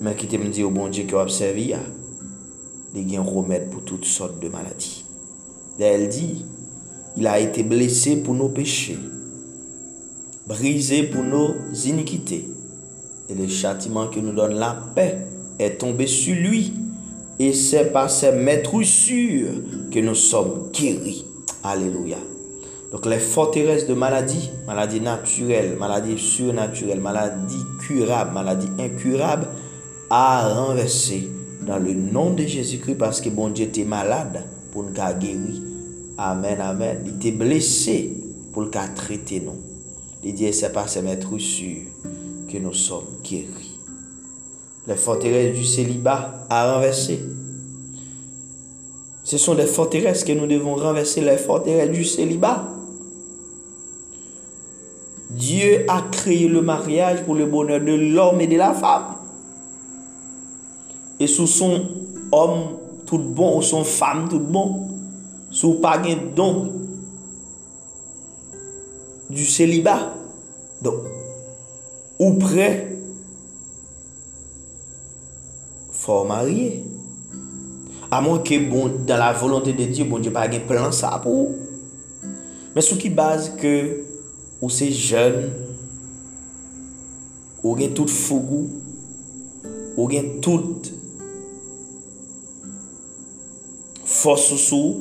Men 0.01 0.17
ki 0.17 0.29
te 0.31 0.39
mdi 0.41 0.65
yo 0.65 0.71
bon 0.73 0.89
Diyo 0.89 1.05
ki 1.05 1.13
yo 1.13 1.21
apsevi 1.21 1.67
ya, 1.75 1.83
de 2.95 3.05
gen 3.05 3.29
remède 3.29 3.69
pou 3.69 3.85
tout 3.85 4.01
sort 4.09 4.39
de 4.41 4.49
maladi. 4.49 5.03
De 5.77 5.85
el 5.85 6.07
di, 6.09 6.31
il 7.19 7.29
a 7.29 7.37
ete 7.43 7.61
blese 7.69 8.17
pou 8.25 8.33
nou 8.33 8.49
peche, 8.55 8.97
brise 10.49 11.03
pou 11.13 11.21
nou 11.21 11.53
zinikite, 11.75 12.41
e 13.29 13.37
le 13.37 13.45
chatiman 13.51 14.09
ki 14.09 14.25
nou 14.25 14.33
don 14.33 14.57
la 14.57 14.73
pe, 14.97 15.34
e 15.59 15.69
tombe 15.79 16.07
su 16.07 16.35
lui, 16.35 16.71
e 17.39 17.51
se 17.53 17.85
pa 17.91 18.07
se 18.11 18.31
metrou 18.35 18.85
sur, 18.87 19.59
ke 19.93 20.03
nou 20.05 20.17
som 20.17 20.71
kiri. 20.75 21.19
Aleluya. 21.65 22.21
Donk 22.91 23.07
le 23.09 23.19
forteres 23.19 23.87
de 23.89 23.95
maladi, 23.97 24.39
maladi 24.67 25.01
naturel, 25.03 25.73
maladi 25.79 26.17
surnaturel, 26.21 27.01
maladi 27.03 27.61
kurab, 27.83 28.33
maladi 28.35 28.69
inkurab, 28.79 29.47
a 30.09 30.25
renvesse 30.53 31.23
dan 31.65 31.81
le 31.81 31.95
non 31.97 32.35
de 32.37 32.45
Jésus-Christ, 32.45 33.01
paske 33.01 33.31
bon 33.33 33.55
Dieu 33.55 33.71
te 33.73 33.87
malade, 33.89 34.45
pou 34.71 34.85
nou 34.85 34.93
ka 34.93 35.09
geri, 35.17 35.63
Amen, 36.17 36.61
amen. 36.61 37.03
Il 37.05 37.19
te 37.19 37.29
blessé 37.35 38.15
pour 38.53 38.69
cas 38.71 38.87
traiter 38.87 39.41
nous. 39.41 39.61
Il 40.23 40.33
dit, 40.33 40.51
c'est 40.53 40.71
pas 40.71 40.87
se 40.87 40.99
mettre 40.99 41.37
sûr 41.37 41.81
que 42.49 42.57
nous 42.57 42.73
sommes 42.73 43.19
guéris. 43.21 43.64
Les 44.87 44.95
forteresses 44.95 45.55
du 45.55 45.65
célibat 45.65 46.45
à 46.49 46.73
renverser. 46.73 47.19
Ce 49.23 49.37
sont 49.37 49.55
des 49.55 49.65
forteresses 49.65 50.23
que 50.23 50.33
nous 50.33 50.45
devons 50.45 50.75
renverser, 50.75 51.21
les 51.21 51.37
forteresses 51.37 51.89
du 51.89 52.05
célibat. 52.05 52.67
Dieu 55.31 55.85
a 55.87 56.03
créé 56.11 56.47
le 56.47 56.61
mariage 56.61 57.23
pour 57.23 57.35
le 57.35 57.45
bonheur 57.45 57.79
de 57.79 57.93
l'homme 57.93 58.39
et 58.41 58.47
de 58.47 58.57
la 58.57 58.73
femme. 58.73 59.15
Et 61.19 61.27
sous 61.27 61.47
son 61.47 61.85
homme 62.31 62.77
tout 63.05 63.17
bon 63.17 63.57
ou 63.57 63.61
son 63.61 63.83
femme 63.83 64.27
tout 64.29 64.39
bon, 64.39 64.85
sou 65.55 65.79
pa 65.79 65.95
gen 66.03 66.33
don 66.35 66.67
du 69.31 69.45
seliba 69.47 69.95
ou 72.19 72.33
pre 72.41 72.67
fò 76.05 76.21
marye. 76.29 76.83
A 78.13 78.21
moun 78.21 78.43
ke 78.45 78.59
bon, 78.69 79.01
dan 79.07 79.19
la 79.19 79.33
volante 79.33 79.73
de 79.73 79.87
Diyo, 79.89 80.05
bon 80.09 80.21
Diyo 80.21 80.33
pa 80.35 80.45
gen 80.51 80.65
plan 80.69 80.93
sa 80.93 81.15
pou. 81.23 81.55
Men 82.75 82.85
sou 82.85 82.99
ki 83.01 83.09
baz 83.09 83.49
ke 83.57 83.73
ou 84.61 84.69
se 84.73 84.91
jen, 84.93 85.49
ou 87.63 87.73
gen 87.79 87.95
tout 87.97 88.11
fougou, 88.11 88.69
ou 89.95 90.05
gen 90.11 90.37
tout 90.45 90.91
fòs 94.05 94.47
sou 94.51 94.61
sou, 94.61 94.93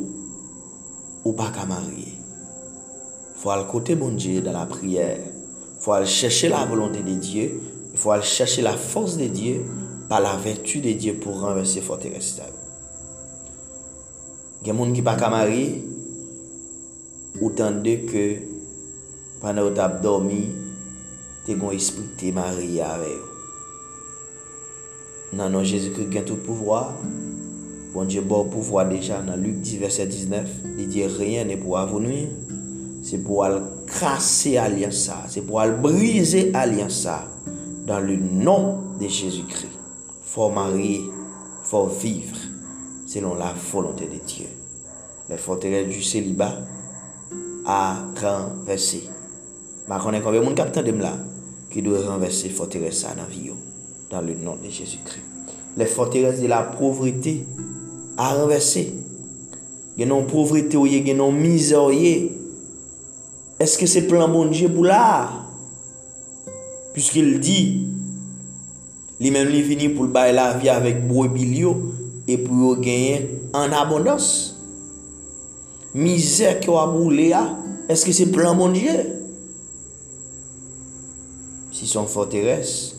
ou 1.25 1.37
pa 1.37 1.51
ka 1.53 1.69
marye. 1.69 2.15
Fò 3.41 3.53
al 3.53 3.67
kote 3.69 3.99
bon 4.01 4.17
Diyo 4.17 4.41
dan 4.45 4.57
la 4.57 4.65
priyer. 4.71 5.21
Fò 5.85 5.93
al 5.99 6.09
chèche 6.09 6.49
la 6.49 6.65
volante 6.65 7.05
de 7.05 7.19
Diyo, 7.21 7.51
fò 8.01 8.15
al 8.17 8.25
chèche 8.25 8.65
la 8.65 8.73
fòs 8.81 9.19
de 9.21 9.29
Diyo, 9.29 9.61
pa 10.09 10.21
la 10.21 10.37
vertu 10.41 10.83
de 10.85 10.93
Diyo 10.99 11.17
pou 11.23 11.41
renverse 11.41 11.83
forteresse 11.85 12.39
ta 12.39 12.49
yo. 12.49 12.61
Gen 14.65 14.79
moun 14.79 14.95
ki 14.97 15.03
pa 15.05 15.17
kamari, 15.21 15.67
ou 17.41 17.51
tande 17.57 17.99
ke 18.09 18.25
panan 19.43 19.67
ou 19.67 19.75
tap 19.77 19.99
dormi, 20.05 20.47
te 21.45 21.57
gon 21.61 21.75
espri 21.77 22.07
te 22.17 22.31
mari 22.33 22.79
yare 22.79 23.11
yo. 23.11 23.27
Nan 25.35 25.53
nou 25.53 25.67
Jezou 25.67 25.93
ki 25.97 26.09
gen 26.15 26.25
tout 26.29 26.41
pouvoi, 26.47 26.81
bon 27.93 28.09
Diyo 28.09 28.25
bo 28.29 28.45
pouvoi 28.49 28.87
deja 28.93 29.21
nan 29.27 29.43
Luke 29.43 29.61
10 29.61 29.83
verset 29.83 30.09
19, 30.09 30.57
li 30.79 30.89
diye 30.89 31.11
rien 31.19 31.49
ne 31.51 31.59
pou 31.61 31.77
avounoui, 31.81 32.25
se 33.05 33.21
pou 33.21 33.45
al 33.45 33.61
krasi 33.91 34.57
aliansa, 34.57 35.25
se 35.29 35.45
pou 35.45 35.61
al 35.61 35.77
brise 35.85 36.49
aliansa, 36.57 37.21
dan 37.85 38.07
le 38.07 38.17
nom 38.17 38.95
de 38.97 39.11
Jezou 39.11 39.45
Kri. 39.51 39.74
Faut 40.35 40.51
marier, 40.51 41.03
faut 41.63 41.87
vivre 41.87 42.37
selon 43.07 43.35
la 43.35 43.55
volonté 43.73 44.07
de 44.07 44.19
Dieu. 44.27 44.47
Les 45.31 45.37
forteresses 45.37 45.89
du 45.89 46.03
célibat 46.03 46.57
a 47.65 47.99
renversé. 48.21 49.05
Je 49.89 50.03
connais 50.03 50.21
combien 50.21 50.41
de 50.41 50.45
monde 50.45 51.01
là 51.01 51.13
qui 51.71 51.83
doit 51.83 52.05
renverser 52.07 52.49
les 52.49 52.55
forteresses 52.55 53.03
dans 53.03 53.23
la 53.23 53.29
vie. 53.29 53.51
Dans 54.11 54.21
le 54.21 54.35
nom 54.35 54.57
de 54.57 54.69
Jésus-Christ. 54.69 55.23
Les 55.77 55.87
forteresses 55.87 56.41
de 56.41 56.49
la 56.49 56.63
pauvreté 56.63 57.47
a 58.17 58.35
renverse. 58.35 58.79
Genon 59.95 60.25
pouvrete 60.27 60.75
ou 60.75 60.89
ye, 60.91 60.99
genon 61.07 61.35
mize 61.35 61.77
ou 61.79 61.95
ye. 61.95 62.33
Eske 63.63 63.87
se 63.87 64.03
plan 64.09 64.33
bonje 64.33 64.67
pou 64.73 64.83
la? 64.89 65.45
Piske 66.95 67.21
il 67.23 67.39
di, 67.39 67.59
li 69.21 69.31
men 69.35 69.51
li 69.51 69.63
vini 69.67 69.91
pou 69.93 70.09
l'bay 70.09 70.35
la 70.35 70.53
vi 70.59 70.71
avèk 70.73 71.05
bou 71.09 71.27
e 71.27 71.33
bilyo, 71.33 71.75
e 72.27 72.39
pou 72.41 72.65
yo 72.65 72.73
genyen 72.83 73.29
an 73.55 73.77
abondos. 73.77 74.55
Mize 75.95 76.57
ki 76.63 76.73
wabou 76.75 77.13
le 77.15 77.29
a, 77.37 77.45
eske 77.93 78.15
se 78.17 78.27
plan 78.33 78.59
bonje? 78.59 78.97
Si 81.75 81.87
son 81.91 82.07
forteres, 82.11 82.95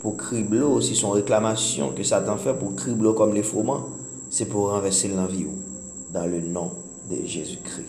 pour 0.00 0.16
cribler 0.16 0.80
si 0.80 0.94
son 0.94 1.10
réclamation 1.10 1.90
que 1.90 2.02
Satan 2.02 2.36
fait 2.36 2.54
pour 2.54 2.74
cribler 2.74 3.10
comme 3.16 3.34
les 3.34 3.42
froment, 3.42 3.88
c'est 4.30 4.46
pour 4.46 4.70
renverser 4.70 5.08
l'envie 5.08 5.46
dans 6.12 6.26
le 6.26 6.40
nom 6.40 6.70
de 7.10 7.16
Jésus-Christ. 7.24 7.86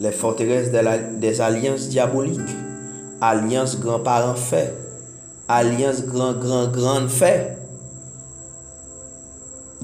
Les 0.00 0.12
forteresses 0.12 0.70
des 0.70 1.40
alliances 1.40 1.88
diaboliques, 1.88 2.40
Alians 3.22 3.76
gran-paran 3.82 4.38
fè. 4.38 4.64
Alians 5.48 6.00
gran-gran-gran 6.08 7.10
fè. 7.12 7.34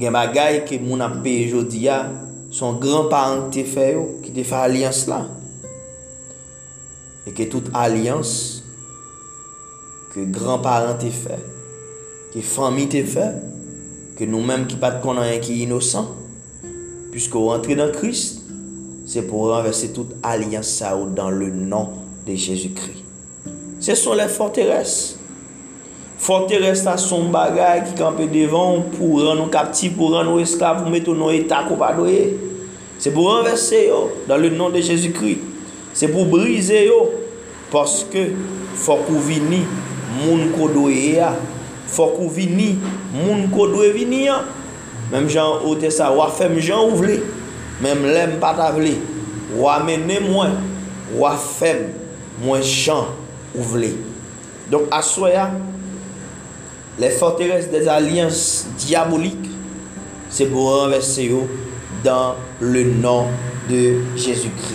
Gen 0.00 0.14
bagay 0.16 0.62
ke 0.64 0.78
moun 0.80 1.02
ap 1.04 1.18
peye 1.24 1.50
jodi 1.50 1.84
ya, 1.84 2.06
son 2.54 2.78
gran-paran 2.80 3.50
te 3.52 3.66
fè 3.68 3.90
yo, 3.92 4.06
ki 4.24 4.32
te 4.32 4.46
fè 4.48 4.62
alians 4.64 5.02
la. 5.10 5.20
E 7.28 7.34
ke 7.36 7.44
tout 7.52 7.68
alians 7.76 8.32
ke 10.14 10.24
gran-paran 10.34 10.96
te 10.98 11.10
fè, 11.14 11.36
ke 12.32 12.42
fami 12.42 12.88
te 12.90 13.04
fè, 13.06 13.28
ke 14.18 14.26
nou 14.28 14.42
menm 14.46 14.66
ki 14.70 14.80
pat 14.80 14.98
konan 15.04 15.28
yon 15.28 15.44
ki 15.44 15.60
inosan, 15.66 16.08
pwiske 17.12 17.38
ou 17.38 17.52
rentre 17.52 17.76
nan 17.78 17.92
Krist, 17.94 18.40
se 19.10 19.22
pou 19.26 19.50
renverse 19.52 19.92
tout 19.94 20.16
alians 20.24 20.74
sa 20.80 20.96
ou 20.96 21.12
dan 21.14 21.36
le 21.36 21.52
nan 21.52 21.92
de 22.26 22.38
Jejou 22.38 22.74
Krist. 22.78 23.09
Se 23.80 23.96
son 23.96 24.14
le 24.14 24.28
forteresse. 24.28 25.16
Forteresse 26.20 26.84
ta 26.84 26.98
son 27.00 27.30
bagay 27.32 27.80
ki 27.86 27.94
kampe 27.96 28.26
devan 28.28 28.82
pou 28.92 29.22
ran 29.24 29.38
nou 29.40 29.48
kaptif, 29.52 29.94
pou 29.96 30.12
ran 30.12 30.26
nou 30.28 30.42
esklav, 30.42 30.82
pou 30.82 30.92
metou 30.92 31.16
nou 31.16 31.32
etak 31.32 31.70
ou 31.72 31.80
padoye. 31.80 32.34
Se 33.00 33.08
pou 33.14 33.30
renverse 33.32 33.78
yo 33.86 34.02
dan 34.28 34.42
le 34.42 34.50
nan 34.52 34.74
de 34.74 34.82
Jésus-Christ. 34.84 35.40
Se 35.96 36.10
pou 36.12 36.28
brize 36.28 36.76
yo. 36.84 37.00
Paske 37.70 38.26
fok 38.82 39.08
ou 39.14 39.22
vini 39.24 39.62
moun 40.18 40.50
kodoye 40.52 41.14
ya. 41.16 41.30
Fok 41.90 42.18
ou 42.20 42.28
vini 42.34 42.74
moun 43.14 43.46
kodoye 43.54 43.94
vini 43.96 44.26
ya. 44.26 44.42
Mem 45.08 45.30
jan 45.30 45.64
ote 45.70 45.88
sa 45.94 46.10
wafem 46.12 46.58
jan 46.60 46.84
ou 46.84 47.00
vle. 47.00 47.16
Mem 47.80 48.04
lem 48.10 48.36
patavle. 48.42 48.98
Wamene 49.56 50.20
mwen. 50.26 50.60
Wafem 51.16 51.88
mwen 52.44 52.66
chan. 52.66 53.08
Ou. 53.54 53.64
Donc, 54.70 54.82
à 54.90 55.02
soi, 55.02 55.30
les 56.98 57.10
forteresses 57.10 57.70
des 57.70 57.88
alliances 57.88 58.66
diaboliques, 58.78 59.50
c'est 60.28 60.46
pour 60.46 60.80
renverser 60.80 61.32
dans 62.04 62.36
le 62.60 62.84
nom 62.84 63.26
de 63.68 63.96
Jésus-Christ. 64.16 64.74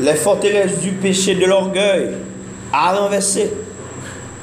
Les 0.00 0.14
forteresses 0.14 0.78
du 0.80 0.92
péché 0.92 1.34
de 1.34 1.44
l'orgueil 1.46 2.10
à 2.72 2.94
renverser. 2.94 3.52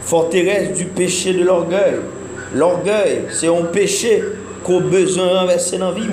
Forteresse 0.04 0.78
du 0.78 0.86
péché 0.86 1.34
de 1.34 1.44
l'orgueil. 1.44 2.00
L'orgueil, 2.54 3.26
c'est 3.32 3.48
un 3.48 3.66
péché 3.66 4.24
de 4.68 5.22
renverser 5.22 5.78
dans 5.78 5.92
la 5.92 5.96
vie. 5.96 6.08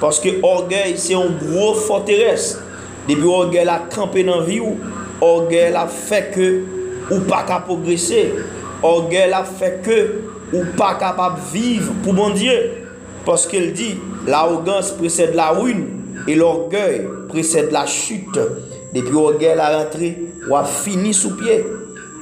Parce 0.00 0.20
que 0.20 0.28
l'orgueil, 0.40 0.94
c'est 0.96 1.14
une 1.14 1.36
grosse 1.38 1.84
forteresse. 1.84 2.58
Depuis 3.08 3.22
l'orgueil 3.22 3.68
a 3.68 3.82
campé 3.94 4.24
dans 4.24 4.40
la 4.40 4.46
vie, 4.46 4.60
l'orgueil 5.24 5.74
a 5.74 5.86
fait 5.86 6.30
que 6.34 6.62
ou 7.10 7.20
pas 7.20 7.44
qu'à 7.46 7.60
progresser. 7.60 8.32
Orgueil 8.82 9.32
a 9.32 9.44
fait 9.44 9.80
que 9.82 10.56
ou 10.56 10.64
pas 10.76 10.94
capable 10.94 11.40
de 11.40 11.58
vivre 11.58 11.92
pour 12.02 12.12
mon 12.12 12.30
Dieu. 12.30 12.52
Parce 13.24 13.46
qu'il 13.46 13.72
dit, 13.72 13.96
l'arrogance 14.26 14.92
précède 14.92 15.34
la 15.34 15.50
ruine 15.50 15.86
et 16.28 16.34
l'orgueil 16.34 17.08
précède 17.28 17.72
la 17.72 17.86
chute. 17.86 18.38
Depuis 18.92 19.12
l'orgueil 19.12 19.58
a 19.58 19.78
rentré, 19.78 20.18
ou 20.48 20.54
a 20.54 20.64
fini 20.64 21.14
sous 21.14 21.36
pied. 21.36 21.64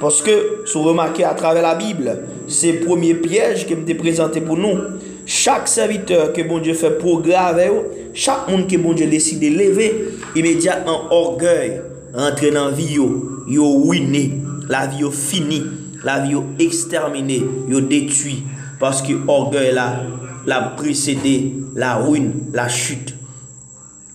Parce 0.01 0.23
que, 0.23 0.63
si 0.65 0.75
vous 0.75 0.85
remarquez 0.85 1.25
à 1.25 1.35
travers 1.35 1.63
la 1.63 1.75
Bible, 1.75 2.19
c'est 2.49 2.73
le 2.73 2.81
premier 2.87 3.15
piège 3.15 3.67
qui 3.67 3.75
me 3.75 3.95
présenté 3.95 4.41
pour 4.41 4.57
nous. 4.57 4.79
Chaque 5.27 5.69
serviteur 5.69 6.33
que 6.33 6.43
bon 6.43 6.59
Dieu 6.59 6.75
fait 6.75 6.99
progrès 6.99 7.35
avec 7.35 7.71
chaque 8.15 8.49
monde 8.49 8.69
que 8.69 8.77
bon 8.77 8.93
Dieu 8.95 9.07
décide 9.07 9.41
de 9.41 9.59
lever, 9.59 10.09
immédiatement 10.35 11.03
orgueil, 11.11 11.81
rentrer 12.15 12.51
dans 12.51 12.67
la 12.67 12.71
vie, 12.73 12.95
yo, 12.95 13.79
ruiné, 13.79 14.41
la 14.69 14.87
vie 14.87 15.05
fini, 15.11 15.63
la 16.05 16.21
vie 16.21 16.37
exterminée, 16.59 17.45
yo 17.69 17.81
détruit. 17.81 18.45
Parce 18.79 19.03
que 19.03 19.13
orgueil 19.29 19.75
là, 19.75 20.03
l'a 20.47 20.61
précédé 20.77 21.55
la 21.75 21.97
ruine, 21.97 22.33
la 22.53 22.69
chute. 22.69 23.15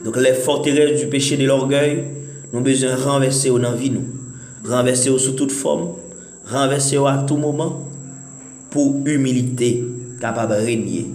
Donc 0.04 0.18
les 0.18 0.34
forteresses 0.34 1.00
du 1.00 1.08
péché 1.08 1.38
de 1.38 1.46
l'orgueil, 1.46 2.04
nous 2.54 2.62
besoin 2.62 2.96
renverser 2.96 3.50
dans 3.50 3.58
la 3.58 3.74
vie 3.74 3.92
renverser 4.66 5.18
sous 5.18 5.32
toute 5.32 5.52
forme, 5.52 5.94
renverser 6.46 6.98
à 6.98 7.24
tout 7.28 7.38
moment 7.38 7.88
pour 8.70 8.96
humilité 9.06 9.84
capable 10.20 10.54
de 10.54 10.60
régner. 10.60 11.08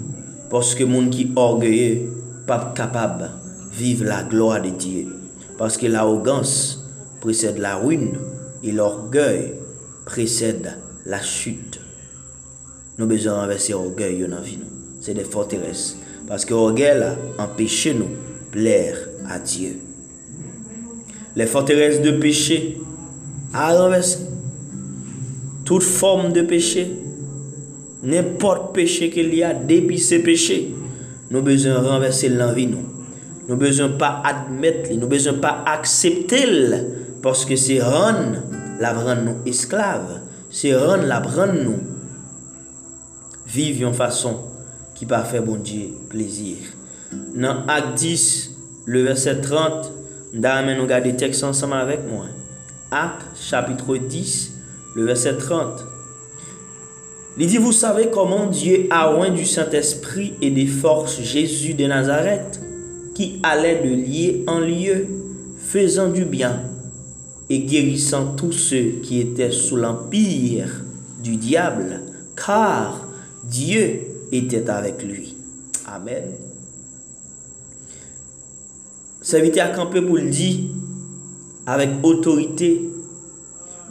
Parce 0.50 0.74
que 0.74 0.84
monde 0.84 1.10
qui 1.10 1.22
est 1.22 1.30
orgueilleux, 1.36 2.10
pas 2.46 2.72
capable 2.74 3.22
de 3.22 3.78
vivre 3.78 4.04
la 4.04 4.22
gloire 4.22 4.60
de 4.60 4.70
Dieu. 4.70 5.21
Parce 5.58 5.76
que 5.76 5.86
l'arrogance 5.86 6.84
précède 7.20 7.58
la 7.58 7.76
ruine 7.76 8.18
et 8.62 8.72
l'orgueil 8.72 9.54
précède 10.04 10.76
la 11.06 11.20
chute. 11.20 11.80
Nous 12.98 13.04
avons 13.04 13.14
besoin 13.14 13.40
renverser 13.40 13.72
l'orgueil 13.72 14.20
dans 14.20 14.36
la 14.36 14.40
vie. 14.40 14.58
C'est 15.00 15.14
des 15.14 15.24
forteresses. 15.24 15.96
Parce 16.26 16.44
que 16.44 16.54
l'orgueil 16.54 17.02
empêche 17.38 17.88
nous 17.88 18.10
plaire 18.50 18.96
à 19.28 19.38
Dieu. 19.38 19.76
Les 21.34 21.46
forteresses 21.46 22.02
de 22.02 22.12
péché 22.12 22.78
à 23.54 23.76
renverser 23.76 24.18
toute 25.64 25.82
forme 25.82 26.32
de 26.32 26.42
péché, 26.42 26.86
n'importe 28.02 28.74
péché 28.74 29.10
qu'il 29.10 29.34
y 29.34 29.42
a, 29.42 29.54
depuis 29.54 29.98
ce 29.98 30.16
péché, 30.16 30.74
nous 31.30 31.42
besoin 31.42 31.80
renverser 31.80 32.28
l'envie 32.28 32.66
nous. 32.66 32.91
Nous 33.48 33.56
besoin 33.56 33.88
pas 33.90 34.22
admettre, 34.24 34.90
nous 34.92 35.08
besoin 35.08 35.34
pas 35.34 35.64
accepter 35.66 36.46
parce 37.22 37.44
que 37.44 37.56
c'est 37.56 37.80
rendre 37.80 38.42
la 38.80 38.92
rendre 38.92 39.22
nous 39.22 39.36
esclaves, 39.46 40.20
c'est 40.50 40.74
rendre 40.74 41.04
la 41.04 41.20
rendre 41.20 41.54
nous 41.54 41.80
vivre 43.46 43.92
façon 43.92 44.40
qui 44.94 45.06
pas 45.06 45.24
fait 45.24 45.40
bon 45.40 45.56
Dieu 45.56 45.88
plaisir. 46.08 46.56
Dans 47.34 47.66
Acte 47.66 47.98
10, 47.98 48.50
le 48.86 49.02
verset 49.02 49.40
30, 49.40 49.92
nous 50.34 50.46
allons 50.46 50.82
regarder 50.82 51.14
texte 51.14 51.44
ensemble 51.44 51.74
avec 51.74 52.00
moi. 52.08 52.26
Acte 52.90 53.22
chapitre 53.34 53.96
10, 53.96 54.52
le 54.96 55.04
verset 55.04 55.36
30. 55.36 55.84
Il 57.38 57.46
dit, 57.46 57.58
vous 57.58 57.72
savez 57.72 58.08
comment 58.12 58.46
Dieu 58.46 58.86
a 58.90 59.14
oint 59.14 59.30
du 59.30 59.46
Saint-Esprit 59.46 60.34
et 60.42 60.50
des 60.50 60.66
forces 60.66 61.20
Jésus 61.20 61.74
de 61.74 61.86
Nazareth, 61.86 62.60
qui 63.14 63.40
allait 63.42 63.82
de 63.82 63.94
lieu 63.94 64.44
en 64.46 64.60
lieu, 64.60 65.06
faisant 65.58 66.08
du 66.08 66.24
bien 66.24 66.62
et 67.50 67.60
guérissant 67.60 68.34
tous 68.36 68.52
ceux 68.52 69.00
qui 69.02 69.20
étaient 69.20 69.50
sous 69.50 69.76
l'empire 69.76 70.84
du 71.22 71.36
diable, 71.36 72.00
car 72.36 73.06
Dieu 73.44 74.00
était 74.30 74.68
avec 74.70 75.02
lui. 75.02 75.34
Amen. 75.86 76.24
Serviteur 79.20 79.66
à 79.66 79.68
camper 79.70 80.00
pour 80.00 80.16
le 80.16 80.30
dire, 80.30 80.60
avec 81.66 81.90
autorité 82.02 82.88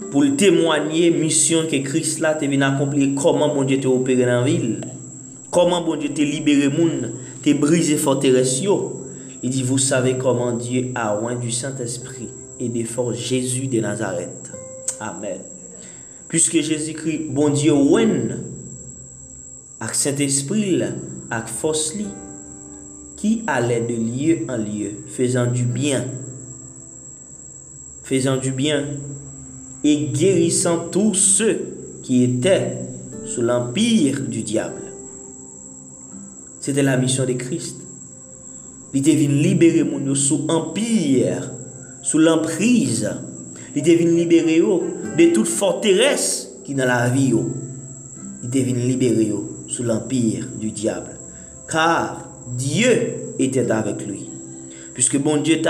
pour 0.09 0.23
témoigner 0.35 1.11
mission 1.11 1.63
que 1.69 1.77
Christ 1.77 2.19
là 2.19 2.33
te 2.33 2.45
venu 2.45 2.63
accomplir 2.63 3.09
comment 3.15 3.53
bon 3.53 3.63
Dieu 3.63 3.79
t'a 3.79 3.89
opéré 3.89 4.23
dans 4.23 4.41
la 4.41 4.43
ville 4.43 4.81
comment 5.51 5.81
bon 5.81 5.95
Dieu 5.95 6.09
t'a 6.09 6.23
libéré 6.23 6.69
monde 6.69 7.11
t'a 7.43 7.53
brisé 7.53 7.97
forteresse 7.97 8.61
il 9.43 9.49
dit 9.49 9.63
vous 9.63 9.77
savez 9.77 10.17
comment 10.17 10.53
Dieu 10.53 10.91
a 10.95 11.19
oint 11.21 11.35
du 11.35 11.51
Saint-Esprit 11.51 12.29
et 12.59 12.69
des 12.69 12.83
forces 12.83 13.17
Jésus 13.17 13.67
de 13.67 13.79
Nazareth 13.79 14.51
amen 14.99 15.39
puisque 16.27 16.61
Jésus-Christ 16.61 17.29
bon 17.29 17.49
Dieu 17.49 17.73
oint 17.73 18.37
avec 19.79 19.95
Saint-Esprit 19.95 20.81
avec 21.29 21.47
force 21.47 21.93
qui 23.17 23.43
allait 23.47 23.81
de 23.81 23.95
lieu 23.95 24.45
en 24.47 24.57
lieu 24.57 24.91
faisant 25.07 25.45
du 25.45 25.63
bien 25.63 26.05
faisant 28.03 28.37
du 28.37 28.51
bien 28.51 28.85
et 29.83 30.07
guérissant 30.07 30.89
tous 30.91 31.13
ceux 31.13 31.59
qui 32.03 32.23
étaient 32.23 32.77
sous 33.25 33.41
l'empire 33.41 34.21
du 34.21 34.43
diable. 34.43 34.81
C'était 36.59 36.83
la 36.83 36.97
mission 36.97 37.25
de 37.25 37.33
Christ. 37.33 37.80
Il 38.93 39.01
devait 39.01 39.27
libérer 39.27 39.83
mon 39.83 40.13
sous 40.15 40.45
empire, 40.49 41.49
sous 42.01 42.17
l'emprise. 42.17 43.09
Il 43.75 43.83
devait 43.83 44.03
libérer 44.03 44.59
de 44.59 45.33
toute 45.33 45.47
forteresse 45.47 46.49
qui 46.65 46.75
dans 46.75 46.85
la 46.85 47.09
vie. 47.09 47.33
Il 48.43 48.49
devait 48.49 48.73
libérer 48.73 49.31
sous 49.67 49.83
l'empire 49.83 50.47
du 50.59 50.71
diable. 50.71 51.11
Car 51.69 52.29
Dieu 52.57 53.13
était 53.39 53.71
avec 53.71 54.05
lui. 54.05 54.25
Puisque 54.93 55.17
bon 55.17 55.37
Dieu 55.41 55.61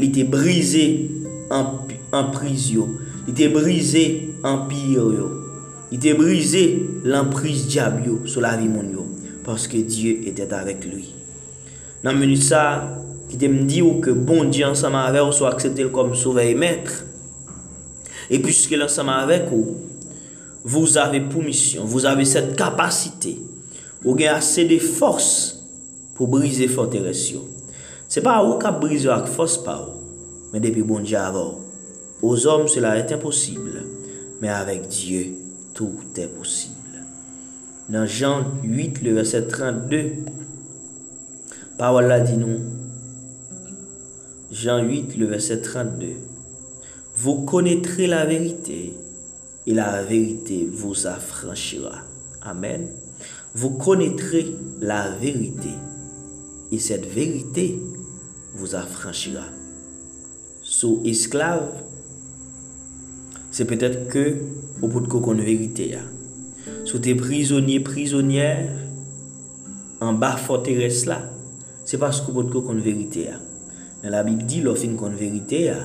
il 0.00 0.08
était 0.08 0.24
brisé 0.24 1.08
en, 1.50 2.24
prison. 2.32 2.88
Il 3.28 3.32
était 3.32 3.48
brisé 3.48 4.34
en 4.42 4.66
pire. 4.66 5.04
Il 5.92 5.98
était 5.98 6.14
brisé 6.14 6.84
l'emprise 7.04 7.68
diable 7.68 8.02
sur 8.24 8.40
la 8.40 8.56
vie 8.56 8.68
mondiale. 8.68 8.98
Parce 9.44 9.68
que 9.68 9.76
Dieu 9.76 10.20
était 10.26 10.52
avec 10.52 10.84
lui. 10.84 11.11
nan 12.02 12.18
menut 12.18 12.42
sa, 12.42 12.64
ki 13.30 13.38
te 13.40 13.48
mdi 13.48 13.80
ou 13.84 14.02
ke 14.04 14.12
bon 14.12 14.50
di 14.52 14.64
ansam 14.66 14.96
avek 14.98 15.30
ou 15.30 15.36
so 15.36 15.48
akseptel 15.48 15.92
kom 15.94 16.12
souvey 16.18 16.52
metre. 16.58 17.04
E 18.32 18.38
pwiske 18.42 18.78
lansam 18.78 19.10
avek 19.12 19.50
ou, 19.54 19.76
vous 20.64 20.98
avez 20.98 21.20
pour 21.20 21.42
mission, 21.42 21.84
vous 21.84 22.06
avez 22.06 22.24
cette 22.24 22.56
capacité, 22.56 23.36
vous 24.02 24.14
avez 24.14 24.28
assez 24.28 24.64
de 24.64 24.78
force 24.78 25.64
pour 26.14 26.28
briser 26.28 26.68
forteresse. 26.68 27.32
Ce 28.08 28.20
n'est 28.20 28.24
pas 28.24 28.44
vous 28.44 28.58
qui 28.58 28.66
brisez 28.80 29.08
avec 29.08 29.26
force, 29.26 29.58
pas 29.58 29.76
vous, 29.76 30.00
mais 30.52 30.60
depuis 30.60 30.82
bon 30.82 31.00
Dieu 31.00 31.16
avant. 31.16 31.58
Aux 32.20 32.46
hommes, 32.46 32.68
cela 32.68 32.96
est 32.98 33.10
impossible, 33.10 33.82
mais 34.40 34.48
avec 34.48 34.86
Dieu, 34.86 35.32
tout 35.74 35.98
est 36.16 36.28
possible. 36.28 36.76
Dans 37.88 38.06
Jean 38.06 38.44
8, 38.62 39.02
le 39.02 39.14
verset 39.14 39.48
32, 39.48 40.12
parole 41.82 42.22
dit 42.24 42.36
nous, 42.36 42.60
Jean 44.52 44.84
8, 44.84 45.16
le 45.16 45.26
verset 45.26 45.62
32, 45.62 46.12
vous 47.16 47.44
connaîtrez 47.44 48.06
la 48.06 48.24
vérité 48.24 48.94
et 49.66 49.74
la 49.74 50.00
vérité 50.04 50.68
vous 50.72 51.08
affranchira. 51.08 51.96
Amen. 52.40 52.86
Vous 53.56 53.70
connaîtrez 53.70 54.46
la 54.80 55.10
vérité 55.10 55.70
et 56.70 56.78
cette 56.78 57.04
vérité 57.04 57.80
vous 58.54 58.76
affranchira. 58.76 59.46
Sous 60.62 61.02
esclave, 61.04 61.68
c'est 63.50 63.64
peut-être 63.64 64.06
que 64.06 64.36
au 64.82 64.86
bout 64.86 65.00
de 65.00 65.08
qu'on 65.08 65.34
vérité. 65.34 65.98
Sous 66.84 67.00
tes 67.00 67.16
prisonniers, 67.16 67.80
prisonnières, 67.80 68.70
en 70.00 70.12
bas 70.12 70.36
forteresse 70.36 71.06
là, 71.06 71.31
se 71.92 71.98
paskou 72.00 72.32
pot 72.32 72.48
ko 72.48 72.62
kon 72.64 72.78
verite 72.80 73.26
ya. 73.26 73.36
Men 74.00 74.14
la 74.14 74.22
bib 74.24 74.46
di 74.48 74.62
lo 74.64 74.72
fin 74.78 74.94
kon 74.96 75.12
verite 75.12 75.58
ya, 75.66 75.76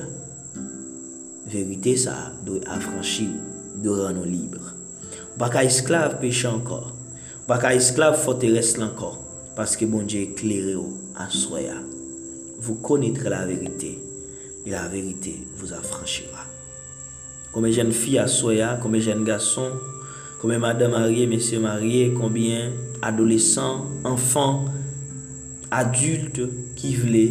verite 1.52 1.92
sa 2.00 2.30
do 2.44 2.56
afranchi 2.64 3.28
ou, 3.28 3.82
do 3.84 3.96
rano 3.98 4.24
libre. 4.24 4.72
Ou 5.34 5.36
baka 5.36 5.60
esklav 5.68 6.16
peche 6.22 6.48
ankor, 6.48 6.88
ou 6.88 7.50
baka 7.50 7.74
esklav 7.76 8.16
fote 8.22 8.48
resl 8.54 8.86
ankor, 8.86 9.18
paske 9.58 9.84
bon 9.90 10.08
Dje 10.08 10.24
eklere 10.30 10.78
ou 10.80 10.96
asroya. 11.20 11.76
Vou 12.56 12.80
konetre 12.80 13.28
la 13.28 13.44
verite, 13.44 13.92
e 14.64 14.72
la 14.72 14.86
verite 14.88 15.36
vous 15.60 15.76
afranchira. 15.76 16.48
Kome 17.52 17.68
jen 17.76 17.92
fi 17.92 18.16
asroya, 18.22 18.78
kome 18.80 19.04
jen 19.04 19.28
gason, 19.28 19.76
kome 20.40 20.56
madame 20.64 20.96
mariye, 20.96 21.28
mesye 21.28 21.60
mariye, 21.60 22.14
kombien, 22.16 22.72
adolesan, 23.04 23.84
anfan, 24.08 24.64
adulte 25.70 26.46
ki 26.78 26.94
vle 26.96 27.24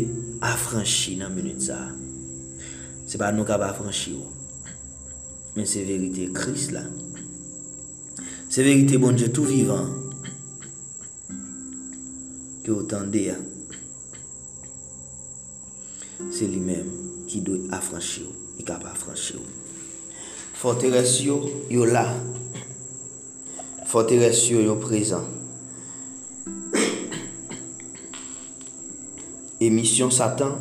afranchi 0.45 1.15
nan 1.17 1.33
menut 1.33 1.63
sa. 1.65 1.79
Se 3.07 3.19
pa 3.19 3.31
nou 3.33 3.47
kap 3.47 3.63
afranchi 3.65 4.13
ou. 4.17 4.27
Men 5.55 5.69
se 5.69 5.83
verite 5.87 6.27
kris 6.35 6.69
la. 6.75 6.83
Se 8.49 8.63
verite 8.65 8.99
bon 9.01 9.15
dieu 9.17 9.31
tout 9.33 9.47
vivant. 9.47 9.89
Ke 12.65 12.73
ou 12.75 12.85
tende 12.89 13.23
ya. 13.29 13.37
Se 16.33 16.49
li 16.49 16.59
men 16.61 16.91
ki 17.29 17.41
do 17.47 17.61
afranchi 17.75 18.25
ou. 18.27 18.35
I 18.61 18.67
kap 18.67 18.85
afranchi 18.89 19.39
ou. 19.39 19.55
Forteres 20.57 21.19
yo 21.25 21.39
yo 21.71 21.87
la. 21.89 22.05
Forteres 23.87 24.45
yo 24.51 24.61
yo 24.65 24.77
prezant. 24.83 25.36
Et 29.59 29.69
mission 29.71 30.11
Satan, 30.11 30.57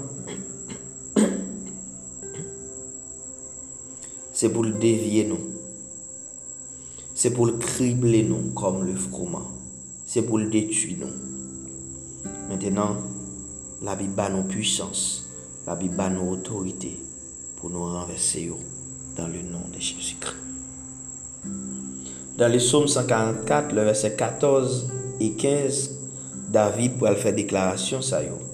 c'est 4.33 4.49
pour 4.49 4.65
le 4.65 4.73
dévier 4.73 5.25
nous. 5.25 5.39
C'est 7.15 7.31
pour 7.31 7.47
le 7.47 7.53
cribler 7.53 8.23
nous 8.23 8.53
comme 8.55 8.85
le 8.85 8.95
froment. 8.95 9.51
C'est 10.07 10.23
pour 10.23 10.39
le 10.39 10.47
détruire 10.47 10.99
nous. 11.01 11.13
Maintenant, 12.49 12.97
la 13.83 13.97
Bible 13.97 14.19
a 14.19 14.31
nos 14.31 14.45
puissances. 14.45 15.27
La 15.67 15.75
Bible 15.75 16.01
a 16.01 16.09
nos 16.09 16.31
autorités 16.31 16.99
pour 17.57 17.71
nous 17.71 17.85
renverser 17.85 18.51
dans 19.17 19.27
le 19.27 19.43
nom 19.43 19.63
de 19.75 19.81
Jésus-Christ. 19.81 20.37
Dans 22.39 22.53
le 22.53 22.59
psaume 22.59 22.87
144, 22.87 23.75
le 23.75 23.83
verset 23.83 24.15
14 24.15 24.89
et 25.21 25.33
15, 25.33 25.91
David 26.51 26.99
pour 26.99 27.09
faire 27.09 27.35
déclaration 27.35 28.03
ça 28.03 28.23
yo. 28.23 28.46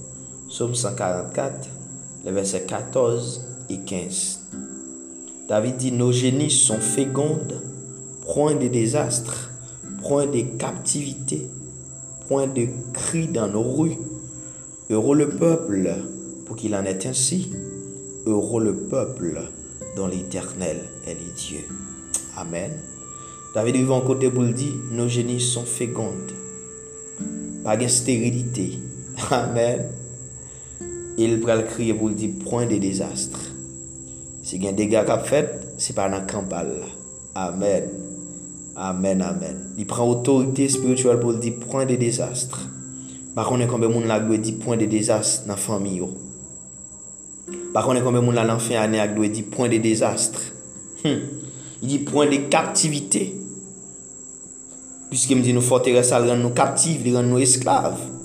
Psaume 0.53 0.75
144, 0.75 1.71
le 2.27 2.31
verset 2.31 2.67
14 2.67 3.41
et 3.71 3.79
15. 3.79 4.41
David 5.49 5.77
dit 5.79 5.93
Nos 5.93 6.13
génies 6.13 6.51
sont 6.51 6.77
fécondes, 6.77 7.63
point 8.27 8.55
de 8.55 8.69
désastres, 8.69 9.51
point 10.03 10.27
de 10.27 10.43
captivité, 10.59 11.49
point 12.29 12.49
de 12.49 12.67
cris 12.93 13.29
dans 13.29 13.49
nos 13.49 13.63
rues. 13.63 13.97
Heureux 14.91 15.17
le 15.17 15.31
peuple 15.31 15.91
pour 16.45 16.57
qu'il 16.57 16.75
en 16.75 16.85
est 16.85 17.07
ainsi. 17.07 17.51
Heureux 18.27 18.63
le 18.63 18.75
peuple 18.75 19.41
dont 19.97 20.07
l'Éternel 20.07 20.83
est 21.07 21.15
le 21.15 21.35
Dieu. 21.35 21.61
Amen. 22.37 22.73
David 23.55 23.77
vivant 23.77 24.03
côté 24.03 24.31
pour 24.31 24.45
dire, 24.45 24.75
nos 24.91 25.09
génies 25.09 25.41
sont 25.41 25.65
fécondes. 25.65 26.33
Pas 27.65 27.79
de 27.79 27.87
stérilité. 27.87 28.79
Amen. 29.31 30.02
il 31.25 31.41
pral 31.43 31.65
kriye 31.69 31.95
pou 31.97 32.11
l 32.11 32.17
di 32.19 32.29
pran 32.43 32.69
de 32.71 32.79
dezastre. 32.83 33.41
Se 34.43 34.59
gen 34.61 34.77
dega 34.79 35.05
kap 35.07 35.27
fet, 35.29 35.51
se 35.81 35.95
pa 35.97 36.09
nan 36.11 36.27
kampal 36.31 36.71
la. 36.81 36.91
Amen. 37.47 37.89
Amen, 38.77 39.23
amen. 39.23 39.59
Li 39.77 39.87
pran 39.89 40.11
otorite 40.11 40.69
spiritual 40.73 41.21
pou 41.23 41.35
l 41.35 41.41
di 41.43 41.53
pran 41.55 41.87
de 41.89 41.99
dezastre. 42.01 42.69
Bakon 43.37 43.65
e 43.65 43.69
konbe 43.69 43.89
moun 43.89 44.09
la 44.09 44.21
gwe 44.21 44.41
di 44.43 44.57
pran 44.61 44.81
de 44.81 44.89
dezastre 44.91 45.49
nan 45.49 45.61
fami 45.61 45.99
yo. 46.01 46.11
Bakon 47.73 48.01
e 48.01 48.03
konbe 48.05 48.21
moun 48.21 48.37
la 48.37 48.47
lan 48.49 48.61
fin 48.61 48.81
ane 48.81 49.01
ak 49.01 49.15
gwe 49.17 49.31
di 49.33 49.45
pran 49.49 49.73
de 49.73 49.81
dezastre. 49.83 50.51
Hmm. 51.03 51.23
Il 51.83 51.89
di 51.89 51.99
pran 52.07 52.31
de 52.31 52.45
kaptivite. 52.53 53.25
Piske 55.13 55.37
m 55.37 55.43
di 55.45 55.53
nou 55.53 55.65
forteresse 55.65 56.15
al 56.17 56.31
ren 56.31 56.41
nou 56.41 56.57
kaptive, 56.57 57.05
li 57.05 57.13
ren 57.13 57.27
nou 57.29 57.43
esklave. 57.43 58.22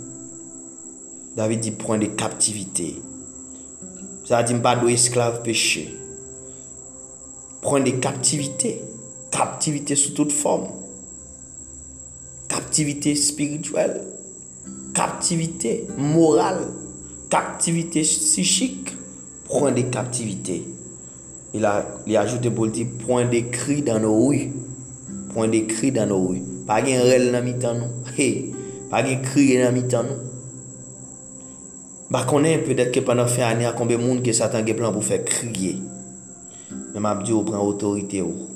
David 1.38 1.59
dit 1.59 1.71
point 1.71 1.99
de 1.99 2.07
captivité. 2.07 2.99
Ça 4.25 4.41
dit 4.41 4.55
pas 4.55 4.75
de 4.75 4.89
esclave 4.89 5.43
péché. 5.43 5.95
Point 7.61 7.81
de 7.81 7.91
captivité. 7.91 8.81
Captivité 9.29 9.95
sous 9.95 10.15
toute 10.15 10.31
forme. 10.31 10.69
Captivité 12.47 13.13
spirituelle. 13.13 14.01
Captivité 14.95 15.85
morale. 15.95 16.73
Captivité 17.29 18.01
psychique. 18.01 18.97
Point 19.45 19.73
de 19.73 19.81
captivité. 19.81 20.67
Il 21.53 21.65
a, 21.65 21.85
ajouté 22.15 22.49
pour 22.49 22.67
dire 22.67 22.88
point 23.05 23.25
de 23.25 23.39
cri 23.51 23.83
dans 23.83 23.99
nos 23.99 24.25
rues. 24.27 24.51
Point 25.29 25.49
de 25.49 25.59
cri 25.59 25.91
dans 25.91 26.07
nos 26.07 26.29
rues. 26.29 26.41
Pas 26.65 26.81
de 26.81 26.88
rel 26.88 27.31
dans 27.31 27.43
mi-temps 27.43 27.77
pas 28.89 29.03
de 29.03 29.21
cri 29.21 29.57
dans 29.61 29.73
mi-temps 29.73 30.05
Ba 32.08 32.22
konen 32.24 32.64
pedet 32.64 32.93
ke 32.95 33.01
panan 33.03 33.28
fe 33.28 33.43
ane 33.43 33.66
a 33.68 33.74
konbe 33.76 33.97
moun 33.99 34.22
ke 34.24 34.32
satan 34.32 34.64
ge 34.64 34.76
plan 34.78 34.93
pou 34.95 35.03
fe 35.03 35.20
kriye. 35.28 35.76
Men 36.93 37.03
map 37.03 37.26
di 37.28 37.34
ou 37.36 37.43
pren 37.43 37.60
otorite 37.60 38.22
ou. 38.24 38.47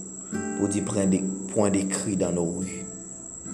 Pou 0.55 0.69
di 0.71 0.79
pren 0.87 1.11
de, 1.11 1.19
pren 1.51 1.73
de 1.73 1.83
kri 1.91 2.15
dan 2.19 2.37
nou 2.39 2.61
ou. 2.61 2.79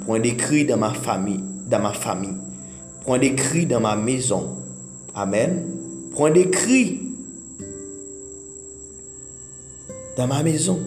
Pren 0.04 0.22
de 0.22 0.36
kri 0.38 0.68
dan 0.70 0.84
ma 0.84 0.92
fami. 0.94 1.40
Dan 1.68 1.82
ma 1.88 1.96
fami. 1.98 2.30
Pren 3.02 3.26
de 3.26 3.34
kri 3.40 3.66
dan 3.66 3.82
ma 3.88 3.96
mezon. 3.98 4.46
Amen. 5.18 5.58
Pren 6.14 6.38
de 6.38 6.46
kri. 6.54 6.84
Dan 10.14 10.30
ma 10.30 10.44
mezon. 10.46 10.86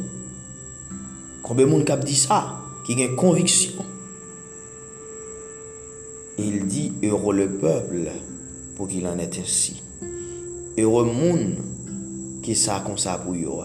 Konbe 1.43 1.67
moun 1.67 1.83
kap 1.89 2.07
di 2.07 2.15
sa. 2.15 2.45
Ki 2.87 2.95
gen 2.95 3.19
konviksyon. 3.19 3.89
Il 6.41 6.67
di, 6.71 6.93
euro 7.03 7.33
le 7.33 7.51
peuple. 7.59 8.30
Pour 8.81 8.89
qu'il 8.89 9.07
en 9.07 9.19
est 9.19 9.39
ainsi. 9.39 9.83
Heureux 10.79 11.05
monde 11.05 11.57
qui 12.43 12.55
ça 12.55 12.83
comme 12.83 12.97
ça 12.97 13.19
pour 13.19 13.37
yo. 13.37 13.61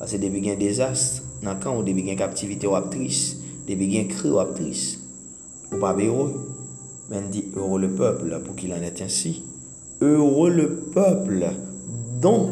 Parce 0.00 0.10
que 0.10 0.16
depuis 0.16 0.50
un 0.50 0.56
désastre, 0.56 1.22
dans 1.44 1.54
le 1.54 1.60
camp, 1.60 1.80
depuis 1.84 2.02
une 2.02 2.16
captivité 2.16 2.66
ou 2.66 2.74
actrice, 2.74 3.36
depuis 3.68 4.00
un 4.00 4.06
cri 4.06 4.28
ou 4.30 4.40
actrice, 4.40 4.98
ou 5.72 5.76
pas 5.78 5.94
heureux. 5.94 6.44
Mais 7.08 7.18
il 7.24 7.30
dit 7.30 7.44
heureux 7.54 7.80
le 7.80 7.90
peuple 7.90 8.36
pour 8.44 8.56
qu'il 8.56 8.72
en 8.72 8.82
est 8.82 9.00
ainsi. 9.00 9.44
Heureux 10.00 10.50
le 10.50 10.76
peuple 10.92 11.50
dont 12.20 12.50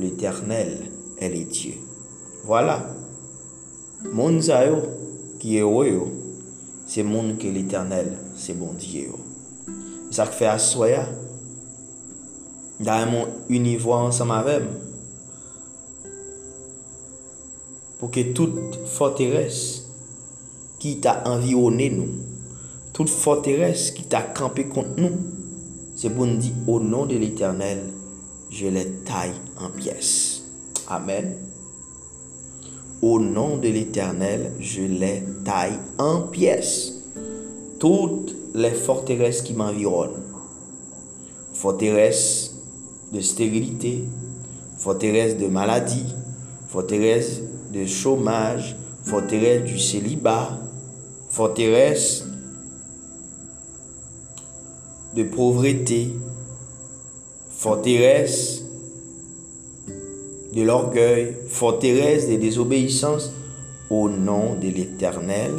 l'éternel 0.00 0.78
est 1.18 1.28
les 1.28 1.44
dieux. 1.44 1.74
Voilà. 2.46 2.82
Mon 4.10 4.38
qui 5.38 5.58
est 5.58 5.60
heureux, 5.60 6.06
c'est 6.86 7.02
monde 7.02 7.36
que 7.36 7.46
l'éternel, 7.46 8.16
c'est 8.36 8.58
bon 8.58 8.72
Dieu. 8.72 9.08
Ça 10.10 10.24
fait 10.24 10.46
à 10.46 10.58
soi, 10.58 10.88
dans 12.80 13.10
mon 13.10 13.26
univers 13.48 13.92
ensemble 13.92 14.32
avec 14.32 14.62
pour 17.98 18.10
que 18.10 18.32
toute 18.32 18.74
forteresse 18.86 19.86
qui 20.80 20.98
t'a 20.98 21.22
environné 21.24 21.88
nous, 21.88 22.08
toute 22.92 23.08
forteresse 23.08 23.92
qui 23.92 24.02
t'a 24.02 24.22
campé 24.22 24.64
contre 24.64 24.96
nous, 24.98 25.12
c'est 25.94 26.10
pour 26.10 26.26
nous 26.26 26.36
dire 26.36 26.52
au 26.66 26.80
nom 26.80 27.06
de 27.06 27.16
l'Éternel, 27.16 27.78
je 28.50 28.66
les 28.66 28.90
taille 29.04 29.34
en 29.56 29.70
pièces. 29.70 30.42
Amen. 30.88 31.36
Au 33.00 33.20
nom 33.20 33.56
de 33.58 33.68
l'Éternel, 33.68 34.52
je 34.58 34.82
les 34.82 35.22
taille 35.44 35.78
en 35.98 36.22
pièces. 36.22 36.94
Toutes 37.78 38.34
les 38.54 38.72
forteresses 38.72 39.42
qui 39.42 39.54
m'environnent. 39.54 40.22
Forteresses 41.52 42.51
de 43.12 43.20
stérilité, 43.20 44.04
forteresse 44.78 45.36
de 45.36 45.46
maladie, 45.46 46.14
forteresse 46.68 47.42
de 47.72 47.86
chômage, 47.86 48.76
forteresse 49.04 49.64
du 49.64 49.78
célibat, 49.78 50.58
forteresse 51.28 52.24
de 55.14 55.24
pauvreté, 55.24 56.14
forteresse 57.50 58.64
de 60.54 60.62
l'orgueil, 60.62 61.36
forteresse 61.48 62.28
de 62.28 62.36
désobéissance, 62.36 63.32
au 63.90 64.08
nom 64.08 64.54
de 64.54 64.68
l'Éternel, 64.68 65.52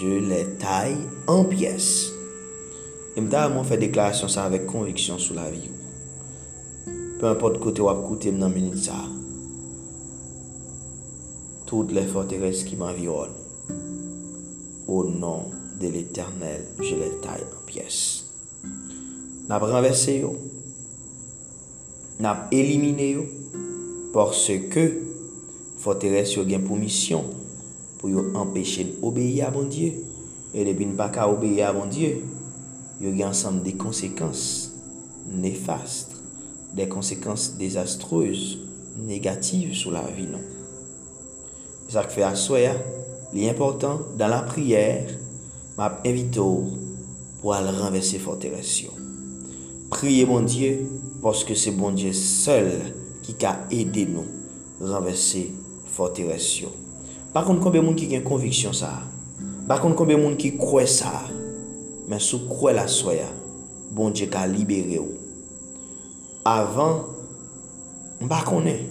je 0.00 0.08
les 0.08 0.46
taille 0.58 0.96
en 1.26 1.44
pièces. 1.44 2.12
Et 3.16 3.20
je 3.20 3.64
fait 3.64 3.76
déclaration 3.76 4.26
ça 4.26 4.44
avec 4.44 4.66
conviction 4.66 5.18
sur 5.18 5.34
la 5.34 5.50
vie. 5.50 5.71
Pe 7.22 7.28
anpot 7.30 7.54
kote 7.62 7.84
wap 7.86 8.00
koute 8.02 8.32
m 8.34 8.40
nan 8.42 8.50
minit 8.50 8.80
sa. 8.82 8.96
Tout 11.70 11.92
le 11.94 12.02
forteresse 12.10 12.64
ki 12.66 12.74
m'environ. 12.80 13.30
Ou 14.88 15.04
nan 15.06 15.44
de 15.78 15.86
l'Eternel, 15.86 16.64
je 16.80 16.96
le 16.98 17.12
taille 17.22 17.46
en 17.46 17.62
piyes. 17.68 18.00
Nap 19.46 19.62
renverse 19.62 20.16
yo. 20.16 20.32
Nap 22.18 22.50
elimine 22.50 23.06
yo. 23.12 23.28
Porse 24.10 24.56
ke 24.74 24.88
forteresse 25.78 26.40
yo 26.40 26.42
gen 26.48 26.66
pou 26.66 26.74
misyon. 26.74 27.28
Pou 28.00 28.10
yo 28.10 28.32
empeshe 28.34 28.88
l'obeye 28.96 29.44
a 29.46 29.52
bon 29.54 29.70
Diyo. 29.70 29.94
E 30.50 30.66
depi 30.66 30.90
n'pa 30.90 31.12
ka 31.14 31.30
obeye 31.30 31.62
a 31.62 31.70
bon 31.78 31.86
Diyo. 31.86 32.18
Yo 32.98 33.14
gen 33.14 33.28
ansam 33.30 33.62
de 33.62 33.76
konsekans 33.78 34.72
nefast. 35.30 36.11
des 36.74 36.88
conséquences 36.88 37.54
désastreuses, 37.58 38.58
négatives 38.98 39.74
sur 39.74 39.90
la 39.90 40.02
vie. 40.02 40.26
Non? 40.26 40.40
Ça 41.88 42.02
fait 42.02 42.22
à 42.22 42.34
soi, 42.34 42.58
l'important 43.34 44.00
dans 44.18 44.28
la 44.28 44.42
prière, 44.42 45.06
m'a 45.76 46.00
invité 46.06 46.40
pour 47.40 47.54
aller 47.54 47.70
renverser 47.70 48.18
forteresse. 48.18 48.82
Priez 49.90 50.24
mon 50.24 50.40
Dieu, 50.40 50.86
parce 51.22 51.44
que 51.44 51.54
c'est 51.54 51.70
bon 51.70 51.92
Dieu 51.92 52.12
seul 52.12 52.70
qui 53.22 53.34
a 53.44 53.66
aidé 53.70 54.06
nous 54.06 54.24
à 54.84 54.94
renverser 54.96 55.52
forteresse. 55.86 56.62
Par 57.32 57.44
contre, 57.44 57.60
combien 57.60 57.80
de 57.80 57.86
monde 57.86 57.96
qui 57.96 58.12
a 58.14 58.18
une 58.18 58.24
conviction 58.24 58.72
ça? 58.72 59.02
Par 59.68 59.80
contre, 59.80 59.96
combien 59.96 60.18
de 60.18 60.22
monde 60.22 60.36
qui 60.36 60.56
croit 60.56 60.86
ça? 60.86 61.12
Mais 62.08 62.18
sous 62.18 62.46
croit 62.48 62.72
la 62.72 62.88
soya, 62.88 63.26
bon 63.90 64.10
Dieu 64.10 64.26
qui 64.26 64.36
a 64.36 64.46
libéré 64.46 64.98
vous. 64.98 65.21
avan, 66.44 67.04
mba 68.22 68.42
konen. 68.46 68.88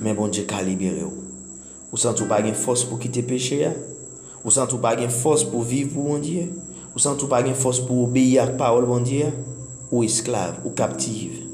Men 0.00 0.16
bon 0.16 0.32
Dje 0.32 0.46
ka 0.48 0.62
libere 0.64 1.04
ou. 1.04 1.26
Ou 1.90 2.00
santou 2.00 2.28
pa 2.30 2.40
gen 2.44 2.56
fos 2.56 2.86
pou 2.88 3.00
kite 3.00 3.22
peche 3.26 3.60
ya. 3.60 3.74
Ou 4.40 4.52
santou 4.54 4.80
pa 4.80 4.94
gen 4.96 5.12
fos 5.12 5.44
pou 5.44 5.66
viv 5.66 5.92
pou 5.94 6.08
bon 6.08 6.22
Dje. 6.24 6.46
Ou 6.94 7.02
santou 7.02 7.28
pa 7.30 7.42
gen 7.44 7.56
fos 7.58 7.82
pou 7.84 8.06
obeyi 8.06 8.38
ak 8.40 8.56
parol 8.60 8.88
bon 8.88 9.04
Dje. 9.04 9.28
Ou 9.90 10.04
esklav, 10.06 10.62
ou 10.64 10.72
kaptive. 10.76 11.44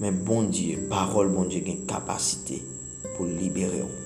Men 0.00 0.16
bon 0.24 0.48
Dje, 0.52 0.78
parol 0.90 1.32
bon 1.32 1.48
Dje 1.50 1.62
gen 1.66 1.84
kapasite 1.88 2.62
pou 3.16 3.28
libere 3.28 3.84
ou. 3.84 4.02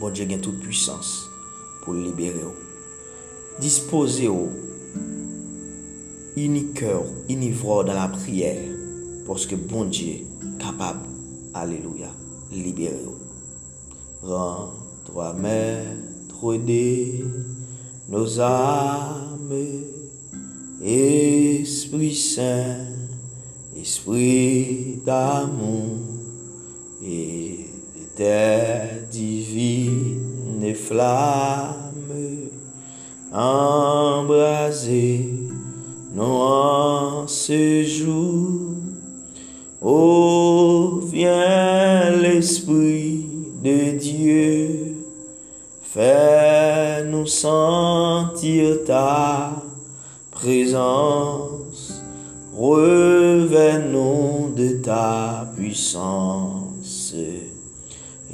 Bon 0.00 0.12
Dje 0.12 0.28
gen 0.28 0.44
tout 0.44 0.56
puissance 0.64 1.28
pou 1.84 1.96
libere 1.96 2.44
ou. 2.44 2.56
Dispose 3.58 4.28
ou 4.30 4.52
unique 6.44 6.74
cœur, 6.74 7.04
dans 7.84 7.94
la 7.94 8.08
prière, 8.08 8.62
parce 9.26 9.46
que 9.46 9.54
bon 9.54 9.84
Dieu 9.84 10.26
capable, 10.58 11.06
alléluia, 11.54 12.08
libérer. 12.52 12.94
Rends-toi 14.22 15.32
maître 15.34 16.54
de 16.56 17.24
nos 18.08 18.40
âmes, 18.40 19.52
Esprit 20.82 22.14
Saint, 22.14 22.86
Esprit 23.76 25.00
d'amour 25.04 25.98
et 27.04 27.66
de 28.18 29.06
divine 29.10 30.74
flamme, 30.74 32.50
embrasée 33.32 34.08
non 35.30 35.47
en 36.16 37.26
ce 37.26 37.82
jour. 37.82 38.76
Oh, 39.80 41.00
viens 41.04 42.10
l'Esprit 42.10 43.26
de 43.62 43.96
Dieu, 43.96 44.96
fais-nous 45.82 47.26
sentir 47.26 48.84
ta 48.84 49.52
présence, 50.30 52.02
revenons 52.56 54.48
de 54.56 54.80
ta 54.82 55.48
puissance 55.56 57.14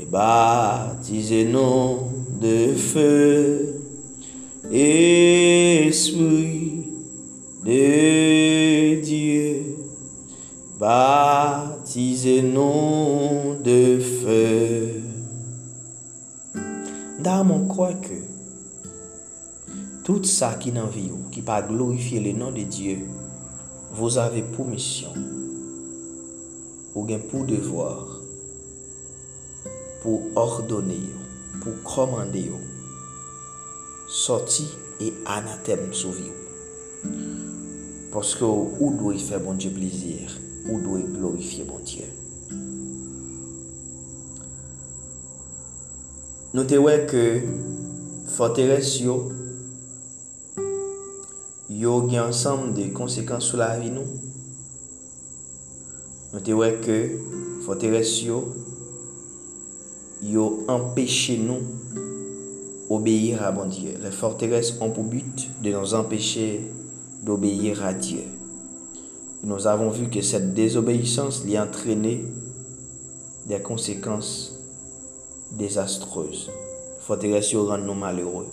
et 0.00 0.04
baptisez-nous 0.06 1.98
de 2.40 2.72
feu, 2.74 3.80
Esprit 4.72 6.63
de 7.64 9.00
Dieu. 9.00 9.76
Baptisez-nous 10.78 12.02
de 13.62 13.98
feu. 14.00 15.02
Dame, 17.20 17.50
on 17.50 17.66
croit 17.66 17.94
que 17.94 18.14
tout 20.04 20.22
ça 20.24 20.54
qui 20.54 20.72
n'en 20.72 20.86
vit 20.86 21.10
qui 21.32 21.40
pas 21.42 21.62
glorifier 21.62 22.20
le 22.20 22.32
nom 22.38 22.52
de 22.52 22.62
Dieu, 22.62 22.98
vous 23.92 24.18
avez 24.18 24.42
pour 24.42 24.66
mission, 24.68 25.12
ou 26.94 27.04
bien 27.04 27.18
pour 27.18 27.44
devoir, 27.44 28.20
pour 30.02 30.20
ordonner, 30.36 31.08
pour 31.62 31.82
commander, 31.82 32.52
sortir 34.06 34.66
et 35.00 35.12
anathème 35.26 35.92
sur 35.92 36.10
vous. 36.10 37.53
Parce 38.14 38.36
que 38.36 38.44
où 38.44 38.94
doit 38.96 39.18
faire 39.18 39.40
bon 39.40 39.54
Dieu 39.54 39.72
plaisir, 39.72 40.30
où 40.70 40.78
doit 40.80 41.00
glorifier 41.00 41.64
bon 41.64 41.80
Dieu? 41.84 42.04
Notez 46.54 46.78
que 47.08 47.40
forteresse 48.28 49.00
yo 49.00 49.32
yo 51.68 52.08
ensemble 52.20 52.74
de 52.74 52.92
conséquences 52.92 53.46
sur 53.46 53.58
la 53.58 53.80
vie 53.80 53.90
nous. 53.90 54.06
Notez 56.32 56.54
que 56.82 57.18
forteresse 57.66 58.22
yo 58.22 58.54
yo 60.22 60.62
empêché 60.68 61.36
nous 61.38 61.62
obéir 62.88 63.42
à 63.42 63.50
bon 63.50 63.66
Dieu. 63.66 63.98
Les 64.00 64.12
forteresses 64.12 64.74
ont 64.80 64.90
pour 64.90 65.02
but 65.02 65.50
de 65.64 65.72
nous 65.72 65.94
empêcher 65.94 66.60
d'obéir 67.24 67.84
à 67.84 67.94
Dieu. 67.94 68.24
Nous 69.42 69.66
avons 69.66 69.90
vu 69.90 70.08
que 70.08 70.22
cette 70.22 70.54
désobéissance 70.54 71.44
lui 71.44 71.56
a 71.56 71.64
entraîné 71.64 72.24
des 73.46 73.60
conséquences 73.60 74.58
désastreuses. 75.52 76.50
Forteresse 77.00 77.54
rend 77.54 77.78
nous 77.78 77.94
malheureux. 77.94 78.46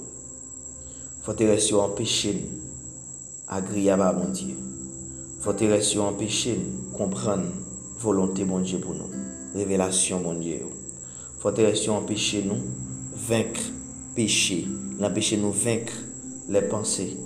Forteresse 1.22 1.72
empêcher 1.74 2.34
nous 2.34 2.62
agréable 3.48 4.02
à 4.02 4.14
mon 4.14 4.30
Dieu. 4.30 4.56
Forteresse 5.42 5.96
empêcher 5.98 6.58
nous 6.58 6.98
comprendre 6.98 7.46
volonté 8.00 8.44
bon 8.46 8.60
Dieu 8.60 8.80
pour 8.80 8.94
nous. 8.94 9.10
Révélation 9.56 10.22
bon 10.22 10.36
Dieu. 10.36 10.62
Forteresse 11.40 11.88
empêcher 11.90 12.44
nous 12.44 12.62
vaincre 13.16 13.62
péché, 14.16 14.68
l'empêcher 15.00 15.38
nous 15.38 15.52
vaincre 15.52 15.94
les 16.50 16.62
pensées 16.62 17.18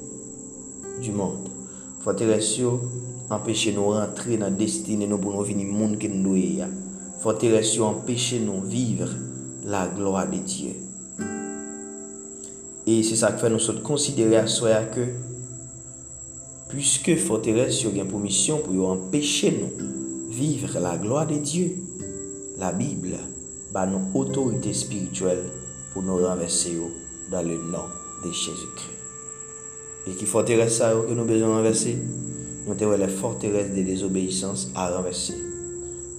du 1.01 1.11
monde. 1.11 1.49
Forteresse 2.01 2.59
yo 2.59 2.81
empêcher 3.29 3.73
nous 3.73 3.89
rentrer 3.89 4.37
dans 4.37 4.45
la 4.45 4.51
destinée 4.51 5.07
nous 5.07 5.17
pour 5.17 5.33
nous 5.33 5.43
venir 5.43 5.67
monde 5.67 5.97
que 5.97 6.07
nous 6.07 6.35
ya. 6.35 6.67
Forteresse 7.19 7.75
yo 7.75 7.85
empêcher 7.85 8.39
nous 8.39 8.61
vivre 8.61 9.09
la 9.65 9.87
gloire 9.87 10.29
de 10.29 10.37
Dieu. 10.37 10.75
Et 12.87 13.01
c'est 13.01 13.15
ça 13.15 13.31
que 13.31 13.39
fait 13.39 13.49
nous 13.49 13.59
sommes 13.59 13.81
considérer 13.81 14.37
à 14.37 14.47
soi 14.47 14.83
que 14.83 15.05
puisque 16.69 17.15
forteresse 17.17 17.83
yo 17.83 17.91
pour 18.09 18.19
mission 18.19 18.59
pour 18.59 18.89
empêcher 18.89 19.51
nous 19.51 20.31
vivre 20.31 20.79
la 20.79 20.97
gloire 20.97 21.27
de 21.27 21.35
Dieu. 21.35 21.75
La 22.57 22.71
Bible 22.71 23.17
ba 23.73 23.85
nous 23.85 23.99
autorité 24.13 24.73
spirituelle 24.73 25.43
pour 25.93 26.03
nous 26.03 26.17
renverser 26.17 26.77
dans 27.31 27.41
le 27.41 27.55
nom 27.55 27.85
de 28.23 28.31
Jésus-Christ. 28.31 28.94
Et 30.07 30.11
qui 30.11 30.25
forteresse 30.25 30.77
ça 30.77 30.93
que 31.07 31.13
nous 31.13 31.25
besoin 31.25 31.57
renverser 31.57 31.97
Nous 32.65 32.73
avons 32.73 32.97
les 32.97 33.07
forteresses 33.07 33.73
de 33.75 33.81
désobéissance 33.81 34.69
à 34.75 34.95
renverser. 34.95 35.35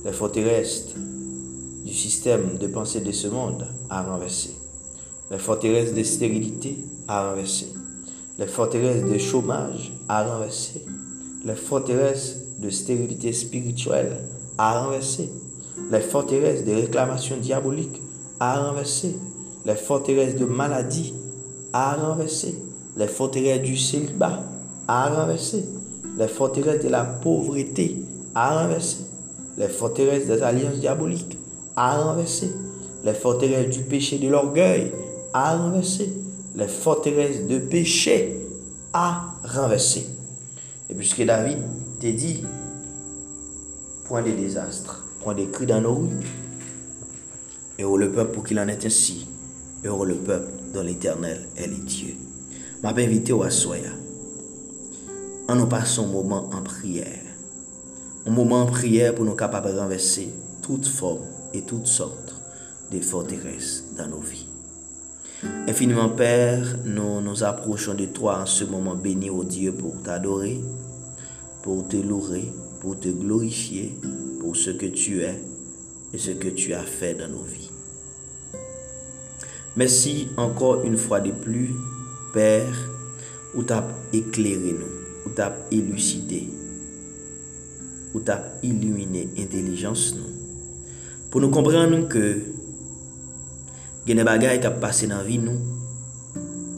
Les 0.04 0.12
forteresses 0.12 0.94
du 1.84 1.92
système 1.92 2.58
de 2.58 2.66
pensée 2.66 3.00
de 3.00 3.12
ce 3.12 3.28
monde 3.28 3.66
à 3.88 4.02
renverser. 4.02 4.54
Les 5.30 5.38
forteresses 5.38 5.94
de 5.94 6.02
stérilité 6.02 6.78
à 7.06 7.30
renverser. 7.30 7.72
Les 8.38 8.46
forteresses 8.46 9.04
de 9.04 9.18
chômage 9.18 9.92
à 10.08 10.24
renverser. 10.24 10.84
Les 11.44 11.54
forteresses 11.54 12.38
de 12.58 12.70
stérilité 12.70 13.32
spirituelle 13.32 14.16
à 14.58 14.82
renverser. 14.82 15.30
Les 15.90 16.00
forteresses 16.00 16.64
de 16.64 16.72
réclamation 16.72 17.36
diabolique 17.36 18.00
à 18.40 18.68
renverser 18.68 19.14
les 19.66 19.74
forteresses 19.74 20.36
de 20.36 20.44
maladie 20.44 21.12
à 21.72 21.94
renverser, 21.94 22.56
les 22.96 23.06
forteresses 23.06 23.62
du 23.62 23.76
célibat 23.76 24.42
à 24.88 25.08
renverser, 25.08 25.64
Les 26.18 26.28
forteresses 26.28 26.82
de 26.82 26.88
la 26.88 27.04
pauvreté 27.04 27.96
à 28.34 28.62
renverser. 28.62 29.04
Les 29.58 29.68
forteresses 29.68 30.26
des 30.26 30.42
alliances 30.42 30.78
diaboliques 30.78 31.36
à 31.76 31.98
renverser. 32.00 32.52
Les 33.04 33.12
forteresses 33.12 33.68
du 33.68 33.82
péché 33.82 34.18
de 34.18 34.28
l'orgueil 34.28 34.92
à 35.34 35.56
renverser. 35.56 36.10
Les 36.54 36.68
forteresses 36.68 37.46
de 37.46 37.58
péché 37.58 38.40
à 38.94 39.34
renverser. 39.44 40.06
Et 40.88 40.94
puisque 40.94 41.22
David 41.22 41.58
t'a 42.00 42.12
dit, 42.12 42.44
point 44.04 44.22
de 44.22 44.30
désastre, 44.30 45.04
point 45.22 45.34
de 45.34 45.44
cris 45.44 45.66
dans 45.66 45.82
nos 45.82 45.96
rues, 45.96 46.20
Heureux 47.78 47.98
le 47.98 48.10
peuple 48.10 48.32
pour 48.32 48.44
qu'il 48.44 48.58
en 48.58 48.68
est 48.68 48.86
ainsi. 48.86 49.26
Heureux 49.84 50.06
le 50.06 50.14
peuple 50.14 50.48
dont 50.72 50.82
l'éternel 50.82 51.46
est 51.58 51.66
le 51.66 51.76
Dieu. 51.76 52.14
M'a 52.86 52.92
invité 53.02 53.32
au 53.32 53.42
Assoya. 53.42 53.90
En 55.48 55.56
nous 55.56 55.66
passons 55.66 56.04
un 56.04 56.12
moment 56.12 56.48
en 56.52 56.62
prière. 56.62 57.24
Un 58.24 58.30
moment 58.30 58.62
en 58.62 58.66
prière 58.66 59.12
pour 59.12 59.24
nous 59.24 59.34
capables 59.34 59.74
de 59.74 59.76
renverser 59.76 60.28
toute 60.62 60.86
forme 60.86 61.24
et 61.52 61.62
toutes 61.62 61.88
sortes 61.88 62.36
de 62.92 63.00
forteresses 63.00 63.86
dans 63.98 64.06
nos 64.06 64.20
vies. 64.20 64.46
Infiniment 65.66 66.10
Père, 66.10 66.78
nous 66.84 67.20
nous 67.22 67.42
approchons 67.42 67.94
de 67.94 68.04
toi 68.04 68.42
en 68.42 68.46
ce 68.46 68.62
moment 68.62 68.94
béni 68.94 69.30
au 69.30 69.42
Dieu 69.42 69.72
pour 69.72 70.00
t'adorer, 70.04 70.60
pour 71.64 71.88
te 71.88 71.96
louer, 71.96 72.52
pour 72.80 73.00
te 73.00 73.08
glorifier, 73.08 73.98
pour 74.38 74.54
ce 74.54 74.70
que 74.70 74.86
tu 74.86 75.22
es 75.22 75.42
et 76.14 76.18
ce 76.18 76.30
que 76.30 76.48
tu 76.50 76.72
as 76.72 76.84
fait 76.84 77.14
dans 77.14 77.26
nos 77.26 77.42
vies. 77.42 77.70
Merci 79.74 80.28
encore 80.36 80.84
une 80.84 80.96
fois 80.96 81.18
de 81.18 81.32
plus, 81.32 81.74
Pèr, 82.36 82.68
ou 83.56 83.64
tap 83.64 83.88
eklere 84.12 84.74
nou, 84.76 84.92
ou 85.24 85.32
tap 85.32 85.70
eluside, 85.72 86.42
ou 88.12 88.20
tap 88.20 88.60
ilumine 88.66 89.22
intelijans 89.40 90.10
nou. 90.18 90.28
Pou 91.32 91.40
nou 91.40 91.48
kompran 91.54 91.88
nou 91.88 92.04
ke 92.12 92.26
gen 94.04 94.20
de 94.20 94.26
bagay 94.28 94.60
kap 94.60 94.76
pase 94.82 95.08
nan 95.08 95.24
vi 95.24 95.38
nou, 95.40 95.56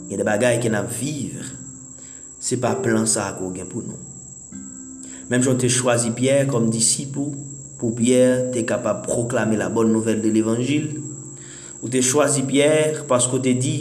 gen 0.06 0.22
de 0.22 0.26
bagay 0.28 0.60
ken 0.62 0.78
ap 0.78 0.86
vivre, 0.94 1.42
se 2.38 2.60
pa 2.62 2.76
plan 2.78 3.10
sa 3.10 3.26
akou 3.32 3.50
gen 3.56 3.66
pou 3.66 3.82
nou. 3.82 3.98
Mem 5.28 5.42
joun 5.42 5.58
te 5.58 5.66
chwazi 5.66 6.14
Pierre 6.14 6.46
kom 6.48 6.70
disipou, 6.70 7.34
pou 7.82 7.98
Pierre 7.98 8.52
te 8.54 8.62
kapap 8.62 9.02
proklame 9.04 9.58
la 9.58 9.68
bon 9.74 9.90
nouvel 9.90 10.22
de 10.22 10.30
l'Evangil, 10.30 10.92
ou 11.82 11.90
te 11.90 11.98
chwazi 11.98 12.46
Pierre 12.46 13.08
pasko 13.10 13.42
te 13.42 13.58
di, 13.58 13.80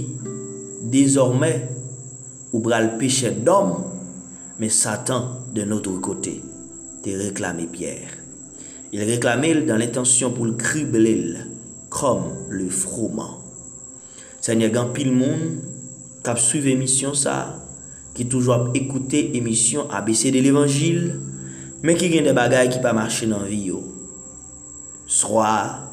Dezormè, 0.82 1.54
ou 2.54 2.62
bral 2.64 2.96
peche 3.00 3.32
d'om, 3.44 3.74
men 4.58 4.72
Satan 4.74 5.34
de 5.54 5.66
notre 5.68 5.94
kote 6.02 6.38
te 7.04 7.14
reklame 7.20 7.68
Pierre. 7.72 8.16
Il 8.92 9.04
reklame 9.04 9.50
il 9.52 9.66
dan 9.68 9.82
l'intensyon 9.82 10.32
pou 10.32 10.48
l'krible 10.48 11.04
il, 11.10 11.32
krom 11.92 12.30
le 12.50 12.70
froman. 12.72 13.36
Se 14.42 14.56
nye 14.56 14.70
gan 14.72 14.94
pil 14.96 15.12
moun, 15.12 15.58
kap 16.24 16.40
suive 16.40 16.72
emisyon 16.72 17.18
sa, 17.20 17.58
ki 18.16 18.26
toujwa 18.32 18.62
ap 18.62 18.78
ekoute 18.80 19.20
emisyon 19.38 19.92
ABC 19.94 20.32
de 20.34 20.42
l'Evangil, 20.42 21.12
men 21.84 22.00
ki 22.00 22.10
gen 22.14 22.30
de 22.30 22.34
bagay 22.38 22.72
ki 22.72 22.82
pa 22.84 22.96
mache 22.96 23.28
nan 23.30 23.44
vi 23.50 23.68
yo. 23.74 23.84
Sroa, 25.08 25.92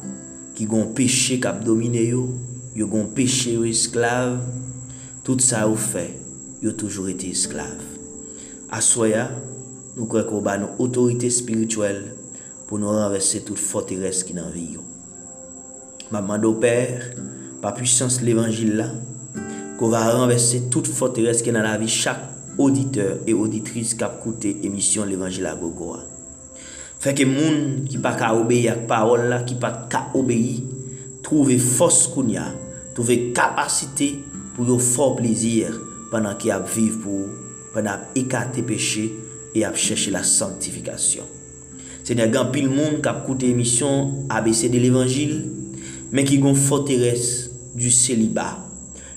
ki 0.55 0.67
gon 0.71 0.93
peche 0.95 1.41
kap 1.43 1.61
domine 1.67 2.01
yo, 2.07 2.29
yo 2.75 2.87
gon 2.91 3.11
peche 3.15 3.57
yo 3.57 3.67
esklave, 3.67 4.39
Tout 5.25 5.41
sa 5.41 5.63
ou 5.65 5.73
fe, 5.73 6.03
yo 6.61 6.69
toujou 6.77 7.09
ete 7.09 7.31
esklav. 7.33 7.79
Aswaya, 8.69 9.23
nou 9.95 10.05
kwe 10.05 10.21
ko 10.27 10.37
ba 10.45 10.53
nou 10.61 10.77
otorite 10.85 11.31
spirituel 11.33 12.03
pou 12.67 12.77
nou 12.77 12.93
renvesse 12.93 13.41
tout 13.47 13.57
forteres 13.57 14.19
ki 14.21 14.35
nan 14.37 14.51
vi 14.53 14.75
yo. 14.75 14.83
Maman 16.13 16.43
do 16.43 16.51
per, 16.61 17.07
pa 17.63 17.71
pwisans 17.73 18.19
l'evangil 18.21 18.75
la, 18.77 18.85
ko 19.79 19.89
va 19.89 20.03
renvesse 20.11 20.61
tout 20.69 20.85
forteres 20.85 21.41
ki 21.41 21.55
nan 21.57 21.65
la 21.65 21.73
vi 21.81 21.89
chak 21.89 22.21
auditeur 22.61 23.25
e 23.25 23.33
auditris 23.33 23.95
kap 23.97 24.21
koute 24.21 24.53
emisyon 24.61 25.09
l'evangil 25.09 25.49
la 25.49 25.55
gogoa. 25.57 26.03
Feke 27.01 27.25
moun 27.25 27.87
ki 27.89 27.97
pa 28.05 28.13
ka 28.21 28.29
obeyi 28.37 28.69
ak 28.69 28.85
parol 28.93 29.25
la, 29.33 29.41
ki 29.41 29.57
pa 29.57 29.73
ka 29.89 30.05
obeyi, 30.21 30.59
trouve 31.25 31.57
fos 31.57 32.03
koun 32.13 32.29
ya, 32.37 32.51
trouve 32.93 33.33
kapasite, 33.33 34.13
pou 34.55 34.67
yo 34.67 34.79
fòr 34.81 35.17
plezir 35.19 35.75
panan 36.11 36.37
ki 36.39 36.51
ap 36.55 36.65
viv 36.71 37.01
pou, 37.03 37.29
panan 37.75 37.99
ap 37.99 38.17
ekate 38.19 38.63
peche, 38.65 39.09
e 39.55 39.63
ap 39.63 39.77
chèche 39.79 40.11
la 40.11 40.23
santifikasyon. 40.27 41.27
Se 42.05 42.13
nè 42.17 42.27
gan 42.29 42.51
pil 42.53 42.67
moun 42.69 42.99
kap 43.03 43.23
koute 43.25 43.47
emisyon 43.49 44.27
ABC 44.33 44.67
de 44.69 44.81
l'Evangil, 44.83 45.37
men 46.11 46.27
ki 46.27 46.41
gon 46.43 46.57
foteres 46.59 47.47
du 47.73 47.89
seliba. 47.89 48.51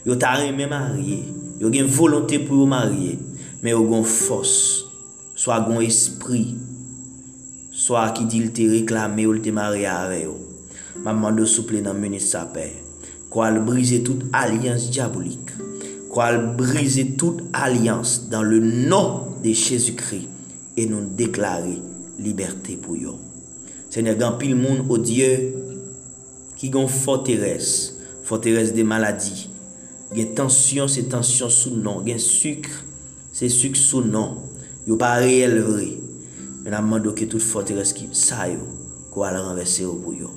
Yo 0.07 0.16
tarè 0.20 0.53
men 0.57 0.70
marye, 0.70 1.20
yo 1.61 1.72
gen 1.74 1.91
volontè 1.91 2.41
pou 2.47 2.62
yo 2.62 2.70
marye, 2.70 3.18
men 3.61 3.74
yo 3.74 3.84
gon 3.91 4.07
fos, 4.09 4.55
so 5.34 5.53
a 5.53 5.61
gon 5.66 5.82
espri, 5.84 6.47
so 7.74 7.99
a 7.99 8.09
ki 8.14 8.30
dil 8.30 8.53
te 8.55 8.70
reklame 8.70 9.26
ou 9.28 9.43
te 9.43 9.53
marye 9.55 9.91
a 9.91 10.05
reyo. 10.09 10.39
Maman 11.05 11.36
do 11.39 11.47
souple 11.47 11.82
nan 11.82 11.99
meni 11.99 12.22
sa 12.22 12.47
pey. 12.55 12.88
kwa 13.29 13.49
al 13.49 13.61
brize 13.66 14.01
tout 14.07 14.24
alians 14.33 14.89
diabolik, 14.93 15.53
kwa 16.09 16.31
al 16.33 16.41
brize 16.59 17.05
tout 17.20 17.45
alians 17.53 18.18
dan 18.33 18.47
le 18.49 18.61
nou 18.61 19.37
de 19.45 19.53
Chezikri, 19.57 20.24
e 20.79 20.87
nou 20.87 21.03
deklare 21.18 21.76
liberté 22.22 22.79
pou 22.81 22.99
yo. 22.99 23.16
Senye, 23.93 24.14
gan 24.18 24.37
pil 24.41 24.55
moun 24.59 24.85
o 24.91 24.99
Diyo, 25.01 25.31
ki 26.59 26.70
gon 26.74 26.89
forteresse, 26.91 27.97
forteresse 28.26 28.74
de 28.76 28.85
maladi, 28.87 29.49
gen 30.14 30.35
tensyon 30.39 30.91
se 30.91 31.05
tensyon 31.11 31.53
sou 31.53 31.79
non, 31.79 32.03
gen 32.07 32.20
suk 32.22 32.68
se 33.35 33.51
suk 33.53 33.79
sou 33.79 34.05
non, 34.05 34.39
yo 34.89 34.99
pa 35.01 35.16
reyel 35.22 35.61
vre, 35.66 35.93
men 36.64 36.76
amman 36.79 37.05
doke 37.05 37.29
tout 37.31 37.43
forteresse 37.45 37.97
ki 37.97 38.11
sa 38.16 38.49
yo, 38.51 38.66
kwa 39.14 39.31
al 39.33 39.43
renverse 39.43 39.85
yo 39.85 39.95
pou 40.03 40.16
yo. 40.16 40.28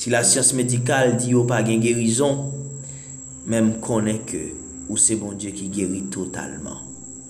Si 0.00 0.08
la 0.08 0.22
siyans 0.24 0.54
medikal 0.56 1.10
di 1.20 1.34
yo 1.34 1.42
pa 1.44 1.58
gen 1.60 1.82
gerizon, 1.84 2.38
menm 3.44 3.74
konen 3.84 4.22
ke 4.24 4.38
ou 4.86 4.96
se 4.96 5.12
bon 5.20 5.34
Diyo 5.36 5.52
ki 5.52 5.66
geri 5.74 5.98
totalman. 6.08 6.78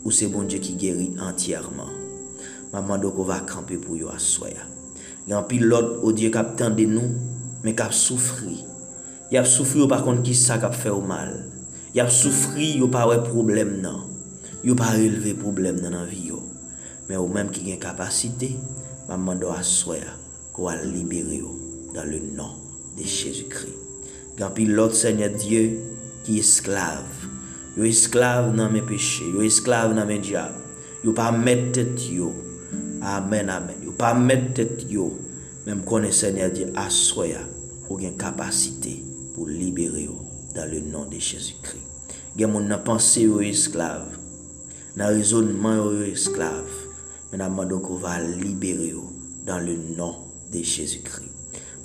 Ou 0.05 0.15
se 0.15 0.29
bon 0.31 0.47
Diyo 0.47 0.63
ki 0.63 0.77
geri 0.79 1.09
entyèrman. 1.19 1.89
Maman 2.71 3.03
do 3.03 3.11
ko 3.17 3.25
va 3.27 3.41
kampe 3.43 3.75
pou 3.83 3.99
yo 3.99 4.13
aswaya. 4.15 4.63
Gan 5.27 5.49
pil 5.51 5.67
lot 5.67 5.97
o 6.07 6.13
Diyo 6.15 6.31
kap 6.31 6.53
tende 6.61 6.87
nou, 6.87 7.11
men 7.65 7.75
kap 7.75 7.91
soufri. 7.91 8.61
Yap 9.35 9.51
soufri 9.51 9.83
yo 9.83 9.89
pa 9.91 9.99
kont 10.07 10.23
ki 10.23 10.37
sa 10.39 10.61
kap 10.63 10.79
fe 10.79 10.93
ou 10.95 11.03
mal. 11.03 11.33
Yap 11.97 12.15
soufri 12.15 12.77
yo 12.79 12.87
pa 12.87 13.03
we 13.11 13.19
problem 13.27 13.81
nan. 13.83 14.05
Yo 14.63 14.79
pa 14.79 14.93
releve 14.95 15.35
problem 15.43 15.83
nan 15.83 15.99
anvi 16.05 16.29
yo. 16.31 16.39
Men 17.11 17.19
ou 17.19 17.35
menm 17.35 17.51
ki 17.51 17.67
gen 17.67 17.83
kapasite, 17.83 18.53
maman 19.11 19.43
do 19.43 19.51
aswaya 19.51 20.15
ko 20.55 20.71
al 20.71 20.87
libere 20.87 21.43
yo. 21.43 21.60
Dans 21.95 22.05
le 22.05 22.19
nom 22.19 22.53
de 22.97 23.03
Jésus-Christ. 23.03 23.75
Quand 24.39 24.53
l'autre 24.59 24.95
Seigneur 24.95 25.31
Dieu 25.31 25.79
qui 26.25 26.37
est 26.37 26.41
esclave, 26.41 27.05
yo 27.77 27.85
esclave 27.85 28.55
dans 28.55 28.71
mes 28.71 28.83
péchés, 28.83 29.25
yo 29.33 29.43
esclave 29.43 29.95
dans 29.95 30.07
mes 30.07 30.19
diables, 30.19 30.55
yo 31.05 31.13
pas 31.13 31.33
mettre 31.33 31.73
tête 31.73 32.11
yo. 32.11 32.33
Amen, 33.03 33.49
amen. 33.49 33.77
Yo 33.85 33.93
pas 33.93 34.15
mettre 34.15 34.55
tête 34.55 34.87
yo. 34.89 35.19
Même 35.67 35.83
est 36.05 36.13
Seigneur 36.13 36.51
Dieu, 36.51 36.73
assoya, 36.75 37.41
ou 37.89 37.99
une 37.99 38.17
capacité 38.17 39.03
pour 39.35 39.47
libérer 39.47 40.09
dans 40.55 40.71
le 40.71 40.81
nom 40.81 41.05
de 41.05 41.19
Jésus-Christ. 41.19 41.83
Gen 42.39 42.51
mon 42.51 42.79
pensée 42.79 43.27
aux 43.27 43.41
esclaves, 43.41 44.17
dans 44.97 45.09
raisonnement 45.09 45.79
aux 45.81 46.03
esclaves. 46.03 46.65
Maman 47.33 47.79
qu'on 47.79 47.97
va 47.97 48.21
libérer 48.21 48.95
dans 49.47 49.61
le 49.61 49.77
nom 49.97 50.17
de 50.53 50.63
Jésus-Christ. 50.63 51.30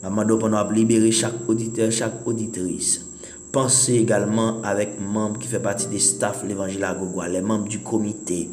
Maman 0.05 0.23
donc 0.23 0.43
on 0.43 0.71
libérer 0.71 1.11
chaque 1.11 1.49
auditeur, 1.49 1.91
chaque 1.91 2.27
auditrice. 2.27 3.07
Pensez 3.51 3.93
également 3.95 4.61
avec 4.61 5.01
membres 5.01 5.39
qui 5.39 5.47
font 5.47 5.59
partie 5.59 5.87
des 5.87 5.97
staff 5.97 6.43
l'évangile 6.47 6.83
à 6.83 6.93
Gogoua, 6.93 7.27
les 7.27 7.41
membres 7.41 7.67
du 7.67 7.79
comité, 7.79 8.47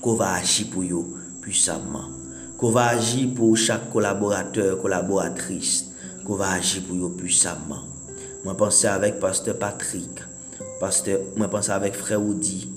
qu'on 0.00 0.14
va 0.14 0.32
agir 0.32 0.66
pour 0.72 0.82
eux 0.82 1.06
puissamment. 1.40 2.06
Qu'on 2.58 2.70
va 2.70 2.86
agir 2.86 3.28
pour 3.32 3.56
chaque 3.56 3.92
collaborateur, 3.92 4.82
collaboratrice, 4.82 5.92
qu'on 6.24 6.34
va 6.34 6.50
agir 6.50 6.82
pour 6.82 6.96
eux 6.96 7.12
puissamment. 7.16 7.84
Moi 8.44 8.56
pensez 8.56 8.88
avec 8.88 9.20
pasteur 9.20 9.56
Patrick, 9.56 10.20
pasteur, 10.80 11.20
moi 11.36 11.46
pensez 11.46 11.70
avec 11.70 11.94
frère 11.94 12.20
Oudi, 12.20 12.72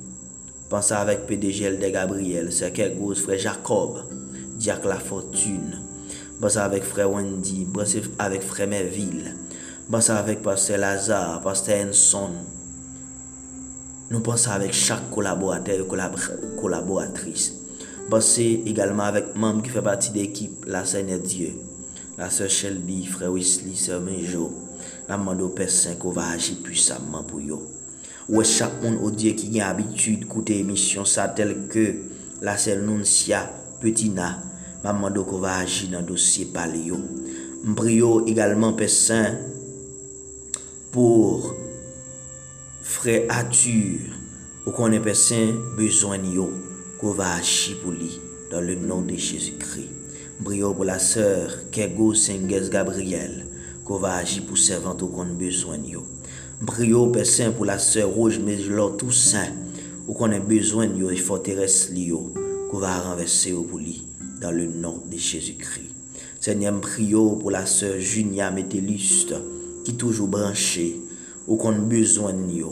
Pensez 0.70 0.94
avec 0.94 1.26
PDG 1.26 1.78
de 1.78 1.88
Gabriel, 1.88 2.52
c'est 2.52 2.72
quel 2.72 2.98
gros 2.98 3.16
frère 3.16 3.40
Jacob, 3.40 4.04
Diac 4.58 4.86
La 4.86 5.00
Fortune. 5.00 5.87
Basa 6.38 6.68
avèk 6.68 6.84
frè 6.86 7.06
Wendy, 7.10 7.64
basa 7.74 8.04
avèk 8.22 8.44
frè 8.46 8.68
Merville, 8.70 9.32
basa 9.90 10.20
avèk 10.22 10.44
Pasteur 10.46 10.78
Lazare, 10.78 11.40
Pasteur 11.42 11.80
Henson. 11.82 12.36
Nou 14.12 14.22
basa 14.22 14.54
avèk 14.54 14.76
chak 14.78 15.08
kolaboratèr 15.16 15.82
e 15.82 15.88
kolaboratris. 16.60 17.48
Basa 18.12 18.46
egalman 18.70 19.10
avèk 19.10 19.32
mamb 19.34 19.64
ki 19.66 19.74
fè 19.74 19.82
pati 19.82 20.14
de 20.14 20.22
ekip 20.28 20.68
la 20.70 20.84
Seigneur 20.86 21.24
Dieu, 21.26 21.56
la 22.20 22.30
Sœur 22.30 22.54
Shelby, 22.54 23.00
frè 23.10 23.26
Wesley, 23.34 23.74
Sœur 23.74 24.06
Menjo, 24.06 24.52
la 25.10 25.18
mando 25.18 25.50
Pessin 25.58 25.98
ko 25.98 26.14
va 26.14 26.30
aji 26.36 26.60
pwisamman 26.62 27.26
pou 27.26 27.42
yo. 27.42 27.64
Ouè 28.30 28.46
chak 28.46 28.78
moun 28.84 29.00
odye 29.08 29.34
oh 29.34 29.42
ki 29.42 29.50
gen 29.56 29.66
abitude 29.66 30.30
koute 30.30 30.54
emisyon 30.62 31.10
sa 31.10 31.32
tel 31.34 31.56
ke 31.74 31.88
la 32.46 32.60
Sèl 32.62 32.86
Nonsia, 32.86 33.42
Petina, 33.82 34.36
Maman 34.94 35.12
qu'on 35.12 35.40
va 35.40 35.58
agir 35.58 35.90
dans 35.90 36.00
le 36.00 36.06
dossier 36.06 36.46
paléo. 36.46 36.98
M'prio 37.66 38.26
également 38.26 38.72
Père 38.72 38.90
Saint 38.90 39.36
pour 40.94 41.54
frère 42.82 43.24
Arthur, 43.28 44.00
ou 44.66 44.72
qu'on 44.72 44.94
est 44.94 45.02
Père 45.02 45.18
Saint 45.18 45.54
besoin 45.76 46.18
de 46.18 46.24
qu'on 47.00 47.12
va 47.12 47.34
agir 47.36 47.78
pour 47.84 47.92
lui 47.92 48.22
dans 48.50 48.62
le 48.62 48.76
nom 48.76 49.02
de 49.02 49.14
Jésus-Christ. 49.14 49.90
Brio 50.40 50.74
pour 50.74 50.86
la 50.86 51.00
sœur 51.00 51.70
Kego 51.70 52.14
Senges 52.14 52.70
Gabriel, 52.70 53.46
qu'on 53.84 53.98
va 53.98 54.16
agir 54.16 54.46
pour 54.46 54.58
servante 54.58 55.02
ou 55.02 55.08
qu'on 55.08 55.26
besoin 55.26 55.78
de 55.80 55.98
Brio 56.62 57.08
Père 57.08 57.26
Saint 57.26 57.52
pour 57.52 57.66
la 57.66 57.78
sœur 57.78 58.08
Rouge 58.08 58.40
Méjlor 58.40 58.96
Toussaint, 58.96 59.52
ou 60.08 60.14
qu'on 60.14 60.32
a 60.32 60.40
besoin 60.40 60.88
de 60.88 61.12
et 61.12 61.18
forteresse 61.18 61.90
Lio, 61.90 62.34
qu'on 62.72 62.80
va 62.80 63.02
renverser 63.02 63.52
pour 63.52 63.80
lui 63.80 64.07
dans 64.42 64.52
le 64.52 64.68
nom 64.68 65.02
de 65.10 65.18
Jésus-Christ. 65.18 65.92
Seigneur, 66.40 66.80
prio 66.80 67.36
pour 67.38 67.52
la 67.52 67.66
sœur 67.66 68.00
Junia 68.00 68.52
Météluste, 68.52 69.36
qui 69.84 69.96
toujours 69.96 70.28
branchée, 70.28 71.02
ou 71.48 71.56
qu'on 71.56 71.74
besoin 71.74 72.34
de 72.34 72.64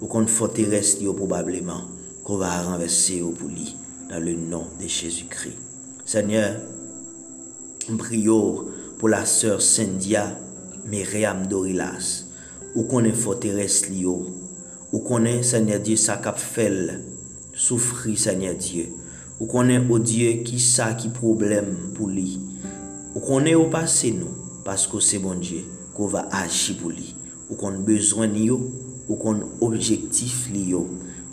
ou 0.00 0.06
qu'on 0.06 0.26
forteresse 0.26 0.98
probablement 1.16 1.82
qu'on 2.24 2.36
va 2.36 2.62
renverser 2.62 3.22
au 3.22 3.30
bouli 3.30 3.76
dans 4.10 4.18
le 4.18 4.34
nom 4.34 4.66
de 4.80 4.88
Jésus-Christ. 4.88 5.56
Seigneur, 6.04 6.60
prions 7.98 8.64
pour 8.98 9.08
la 9.08 9.24
sœur 9.24 9.60
Cynthia 9.62 10.38
Myriam 10.86 11.46
Dorilas, 11.46 12.24
ou 12.74 12.84
qu'on 12.84 13.04
est 13.04 13.12
forteresse 13.12 13.88
ou 14.92 14.98
qu'on 15.00 15.24
est, 15.24 15.42
Seigneur 15.42 15.80
Dieu, 15.80 15.96
sa 15.96 16.16
cap 16.16 16.38
souffrir, 17.54 18.18
Seigneur 18.18 18.54
Dieu, 18.54 18.88
Ou 19.40 19.48
konen 19.50 19.88
o 19.90 19.96
Diyo 19.98 20.30
ki 20.46 20.60
sa 20.62 20.92
ki 20.94 21.08
problem 21.16 21.72
pou 21.96 22.06
li. 22.06 22.36
Ou 23.16 23.22
konen 23.24 23.56
ou 23.58 23.66
pase 23.72 24.12
nou, 24.14 24.30
pasko 24.66 25.00
se 25.02 25.18
bon 25.22 25.40
Diyo, 25.42 25.64
ko 25.96 26.06
va 26.12 26.28
aji 26.38 26.76
pou 26.78 26.92
li. 26.94 27.08
Ou 27.48 27.58
konen 27.58 27.82
bezwen 27.86 28.36
yo, 28.38 28.60
ou 29.08 29.18
konen 29.18 29.42
objektif 29.64 30.46
li 30.54 30.68
yo, 30.70 30.84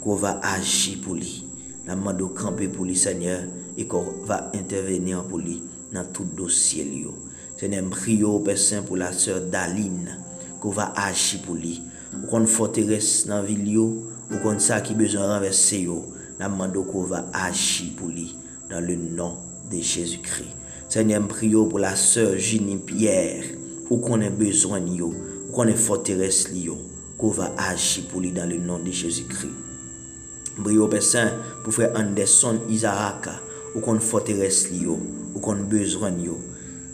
ko 0.02 0.16
va 0.18 0.40
aji 0.56 0.96
pou 1.04 1.14
li. 1.18 1.44
Nan 1.86 2.02
mando 2.02 2.32
kampe 2.38 2.72
pou 2.74 2.88
li, 2.90 2.98
Seigneur, 2.98 3.46
e 3.78 3.86
ko 3.90 4.02
va 4.26 4.48
intervenir 4.58 5.22
pou 5.30 5.42
li 5.42 5.60
nan 5.94 6.10
tout 6.16 6.30
dosye 6.38 6.86
li 6.88 7.04
yo. 7.06 7.14
Seigneur, 7.60 7.86
mpriyo 7.86 8.32
ou 8.40 8.46
pesen 8.48 8.82
pou 8.88 8.98
la 8.98 9.12
sèr 9.14 9.44
Daline, 9.54 10.18
ko 10.62 10.74
va 10.74 10.90
aji 11.06 11.44
pou 11.46 11.54
li. 11.54 11.78
Ou 12.18 12.26
konen 12.34 12.50
foteres 12.50 13.28
nan 13.30 13.46
vil 13.46 13.70
yo, 13.78 13.86
ou 14.32 14.42
konen 14.42 14.64
sa 14.64 14.82
ki 14.82 14.98
bezwen 14.98 15.30
renverse 15.30 15.84
yo. 15.86 16.02
La 16.42 16.50
main 16.50 16.70
de 16.70 16.80
qu'on 16.80 17.04
va 17.04 17.28
agir 17.34 17.92
pour 17.96 18.08
lui 18.08 18.36
dans 18.68 18.80
le 18.80 18.96
nom 18.96 19.38
de 19.72 19.78
Jésus-Christ. 19.80 20.50
Seigneur, 20.90 21.28
prio 21.28 21.68
pour 21.68 21.78
la 21.78 21.96
sœur 21.96 22.36
Ginny 22.36 22.78
Pierre, 22.78 23.44
ou 23.92 23.98
qu'on 23.98 24.20
a 24.22 24.30
besoin 24.32 24.82
de 24.82 25.04
ou 25.04 25.14
qu'on 25.54 25.68
est 25.68 25.76
forteresse, 25.76 26.50
qu'on 27.20 27.28
va 27.28 27.54
agir 27.60 28.06
pour 28.08 28.22
lui 28.22 28.32
dans 28.32 28.50
le 28.50 28.58
nom 28.58 28.80
de 28.80 28.90
Jésus-Christ. 28.90 29.52
Brio 30.58 30.88
Père 30.88 31.04
Saint 31.04 31.32
pour 31.64 31.76
frère 31.76 31.92
Anderson 31.96 32.60
Isaraka 32.68 33.40
ou 33.76 33.80
qu'on 33.80 34.00
forteresse 34.00 34.72
lio 34.72 34.98
ou 35.36 35.40
qu'on 35.40 35.58
besoin 35.58 36.10
yo 36.18 36.40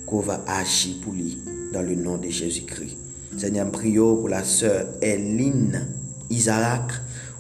qu'on 0.05 0.19
va 0.19 0.43
agir 0.45 0.95
pour 1.01 1.13
lui 1.13 1.37
dans 1.71 1.83
le 1.83 1.95
nom 1.95 2.17
de 2.17 2.27
Jésus-Christ. 2.27 2.97
Seigneur, 3.37 3.71
prions 3.71 4.17
pour 4.17 4.27
la 4.27 4.43
sœur 4.43 4.87
Eline 5.01 5.87
Isaac 6.29 6.91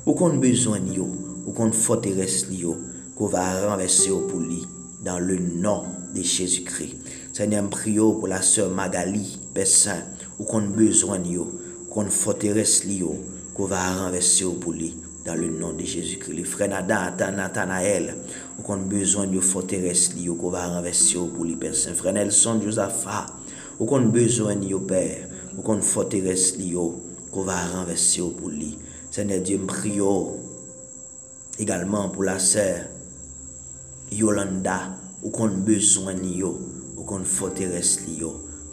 ou 0.05 0.13
qu'on 0.13 0.37
besoin 0.37 0.79
yo 0.79 1.26
ou 1.47 1.51
qu'on 1.53 1.71
forteresse 1.71 2.47
lio 2.49 2.77
qu'on 3.15 3.27
va 3.27 3.67
renverser 3.67 4.11
pour 4.29 4.39
lui 4.39 4.67
dans 5.03 5.17
le 5.17 5.37
nom 5.37 5.83
de 6.13 6.21
Jésus-Christ. 6.21 6.97
Seigneur, 7.33 7.67
prions 7.69 8.13
pour 8.13 8.27
la 8.27 8.43
sœur 8.43 8.69
Magali 8.69 9.39
Père 9.53 9.65
Saint 9.65 10.03
ou 10.37 10.43
qu'on 10.43 10.61
besoin 10.61 11.19
yo 11.23 11.51
qu'on 11.89 12.05
forteresse 12.05 12.83
lio 12.83 13.15
qu'on 13.55 13.65
va 13.65 14.03
renverser 14.03 14.45
pour 14.61 14.73
lui 14.73 14.95
dans 15.27 15.35
le 15.35 15.47
nom 15.47 15.73
de 15.73 15.83
Jésus-Christ. 15.83 16.33
Les 16.33 16.43
frères 16.45 16.69
Nathan, 16.69 17.33
Nathanaël, 17.33 18.15
on 18.65 18.73
a 18.73 18.77
besoin 18.77 19.27
de 19.27 19.39
forteresse 19.41 20.13
li, 20.15 20.27
qu'on 20.27 20.49
va 20.49 20.67
renverser 20.67 21.17
pour 21.35 21.43
les 21.43 21.57
personnes. 21.57 21.95
Frère 21.95 22.13
Nelson, 22.13 22.61
Josaphat, 22.63 23.25
on 23.79 23.93
a 23.93 23.99
besoin 23.99 24.55
de 24.55 24.73
Père, 24.77 25.27
on 25.61 25.77
a 25.77 25.81
forteresse 25.81 26.55
li, 26.57 26.73
qu'on 27.31 27.43
va 27.43 27.57
renverser 27.65 28.21
pour 28.37 28.49
lui. 28.49 28.77
Seigneur 29.11 29.41
Dieu, 29.41 29.59
prie 29.67 29.99
également 31.59 32.09
pour 32.09 32.23
la 32.23 32.39
sœur 32.39 32.85
Yolanda, 34.11 34.95
on 35.23 35.45
a 35.45 35.47
besoin 35.47 36.13
de 36.13 36.23
yo, 36.23 36.57
on 36.97 37.15
a 37.15 37.23
forteresse 37.23 38.01
li, 38.07 38.21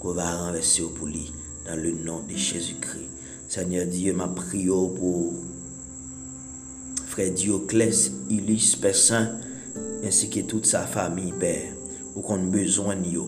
qu'on 0.00 0.12
va 0.12 0.36
renverser 0.36 0.82
pour 0.96 1.06
lui 1.06 1.32
dans 1.66 1.76
le 1.76 1.90
nom 1.92 2.20
de 2.20 2.36
Jésus-Christ. 2.36 3.08
Seigneur 3.48 3.86
Dieu, 3.86 4.12
m'a 4.12 4.28
prié 4.28 4.68
pour 4.68 5.32
frère 7.06 7.32
Dioclès, 7.32 8.12
Ulysse, 8.30 8.76
Père 8.76 8.94
Saint, 8.94 9.30
ainsi 10.04 10.30
que 10.30 10.40
toute 10.40 10.66
sa 10.66 10.82
famille, 10.82 11.32
Père, 11.32 11.72
ou 12.14 12.20
qu'on 12.20 12.38
besoin 12.38 12.96
de 12.96 13.18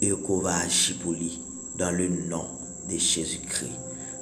et 0.00 0.10
qu'on 0.10 0.38
va 0.38 0.58
agir 0.58 0.96
pour 1.02 1.12
lui, 1.12 1.40
dans 1.78 1.90
le 1.90 2.08
nom 2.08 2.46
de 2.90 2.96
Jésus-Christ. 2.96 3.72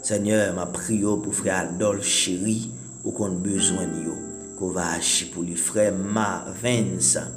Seigneur, 0.03 0.55
ma 0.55 0.66
prière 0.66 1.18
pour 1.22 1.35
frère 1.35 1.70
Adolphe 1.70 2.07
chéri, 2.07 2.70
ou 3.05 3.12
qu'on 3.12 3.31
besoin 3.31 3.87
de 3.87 4.34
qu'on 4.59 4.71
va 4.71 4.93
agir 4.93 5.29
pour 5.33 5.43
lui. 5.43 5.57
Frère 5.57 5.95
Ma 5.95 6.45
Vincent, 6.63 7.31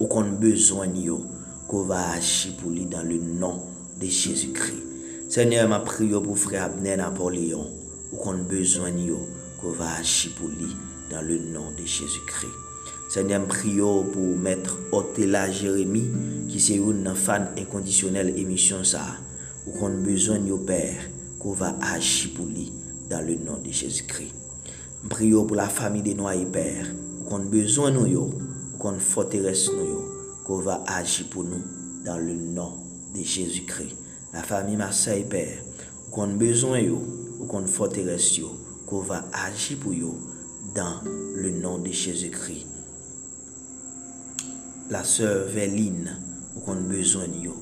ou 0.00 0.06
qu'on 0.06 0.22
a 0.22 0.28
besoin 0.28 0.86
de 0.86 1.10
qu'on 1.68 1.84
va 1.84 2.10
agir 2.10 2.52
pour 2.56 2.70
lui 2.70 2.86
dans 2.86 3.02
le 3.02 3.18
nom 3.18 3.62
de 4.00 4.06
Jésus-Christ. 4.06 4.82
Seigneur, 5.28 5.68
ma 5.68 5.80
prière 5.80 6.22
pour 6.22 6.38
frère 6.38 6.64
Abner 6.64 6.96
Napoléon, 6.96 7.66
ou 8.12 8.16
qu'on 8.16 8.32
a 8.32 8.42
besoin 8.42 8.90
de 8.90 9.14
qu'on 9.60 9.70
va 9.70 9.96
agir 9.98 10.32
pour 10.36 10.48
lui 10.48 10.76
dans 11.10 11.22
le 11.22 11.38
nom 11.38 11.70
de 11.70 11.86
Jésus-Christ. 11.86 12.52
Seigneur, 13.08 13.44
prions 13.46 14.04
pour 14.04 14.36
mettre 14.36 14.78
Otela 14.90 15.50
Jérémie, 15.50 16.10
qui 16.48 16.60
c'est 16.60 16.76
une 16.76 17.14
fan 17.14 17.50
inconditionnelle 17.58 18.38
émission 18.38 18.84
ça, 18.84 19.16
ou 19.66 19.72
qu'on 19.72 19.90
besoin 20.02 20.38
de 20.38 20.54
Père, 20.54 21.02
qu'on 21.38 21.52
va 21.52 21.76
agir 21.80 22.30
pour 22.34 22.46
lui 22.46 22.72
dans 23.08 23.20
le 23.20 23.34
nom 23.34 23.58
de 23.64 23.70
Jésus-Christ. 23.70 24.41
Mpriyo 25.02 25.42
pou 25.48 25.58
la 25.58 25.66
fami 25.66 25.98
de 26.06 26.12
nou 26.14 26.28
a 26.30 26.36
iper. 26.38 26.86
Ou 27.18 27.26
kon 27.26 27.48
bezon 27.50 27.96
nou 27.96 28.06
yo. 28.06 28.28
Ou 28.70 28.78
kon 28.82 29.00
foteres 29.02 29.64
nou 29.72 29.86
yo. 29.88 30.02
Ko 30.46 30.60
va 30.62 30.78
aji 30.94 31.26
pou 31.32 31.42
nou. 31.46 31.58
Dan 32.06 32.22
le 32.22 32.36
nan 32.54 32.76
de 33.14 33.24
Jezikri. 33.26 33.88
La 34.30 34.44
fami 34.46 34.78
masa 34.78 35.16
iper. 35.18 35.58
Ou 36.04 36.12
kon 36.14 36.36
bezon 36.38 36.78
yo. 36.78 37.00
Ou 37.40 37.48
kon 37.50 37.66
foteres 37.70 38.30
yo. 38.38 38.52
Ko 38.86 39.02
va 39.08 39.24
aji 39.48 39.78
pou 39.82 39.96
yo. 39.96 40.14
Dan 40.76 41.02
le 41.34 41.50
nan 41.58 41.82
de 41.82 41.90
Jezikri. 41.90 42.60
La 44.92 45.02
sœur 45.02 45.48
Véline. 45.50 46.14
Ou 46.54 46.62
kon 46.68 46.86
bezon 46.86 47.34
yo. 47.42 47.58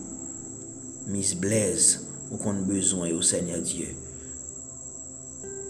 Miss 1.09 1.33
Blaise. 1.41 2.05
Ou 2.31 2.37
kon 2.39 2.61
bezon 2.69 3.09
yo, 3.09 3.25
Seigneur 3.25 3.65
Dieu. 3.65 3.97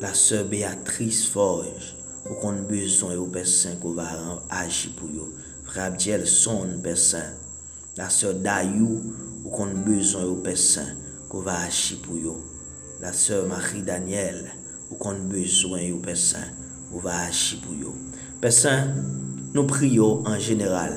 la 0.00 0.14
sè 0.16 0.40
Beatrice 0.48 1.28
Forge, 1.28 1.94
ou 2.24 2.38
kon 2.40 2.62
bezon 2.68 3.12
yo 3.12 3.26
besen 3.32 3.76
ko 3.82 3.92
va 3.96 4.06
an 4.16 4.38
aji 4.62 4.94
pou 4.96 5.12
yo. 5.12 5.26
Frab 5.68 5.98
Diel 6.00 6.24
son 6.28 6.78
besen. 6.84 7.36
La 7.98 8.08
sè 8.12 8.32
Dayou, 8.40 9.00
ou 9.44 9.52
kon 9.52 9.74
bezon 9.84 10.24
yo 10.24 10.38
besen 10.44 10.94
ko 11.30 11.42
va 11.44 11.58
aji 11.66 11.98
pou 12.04 12.16
yo. 12.20 12.38
La 13.02 13.12
sè 13.16 13.42
Marie 13.50 13.84
Daniel, 13.84 14.42
ou 14.88 14.96
kon 15.00 15.20
bezon 15.30 15.76
yo 15.82 16.00
besen 16.04 16.48
ko 16.90 17.02
va 17.04 17.20
aji 17.26 17.60
pou 17.64 17.76
yo. 17.76 17.92
Besen, 18.40 18.94
nou 19.52 19.68
priyo 19.68 20.22
an 20.30 20.40
general 20.40 20.96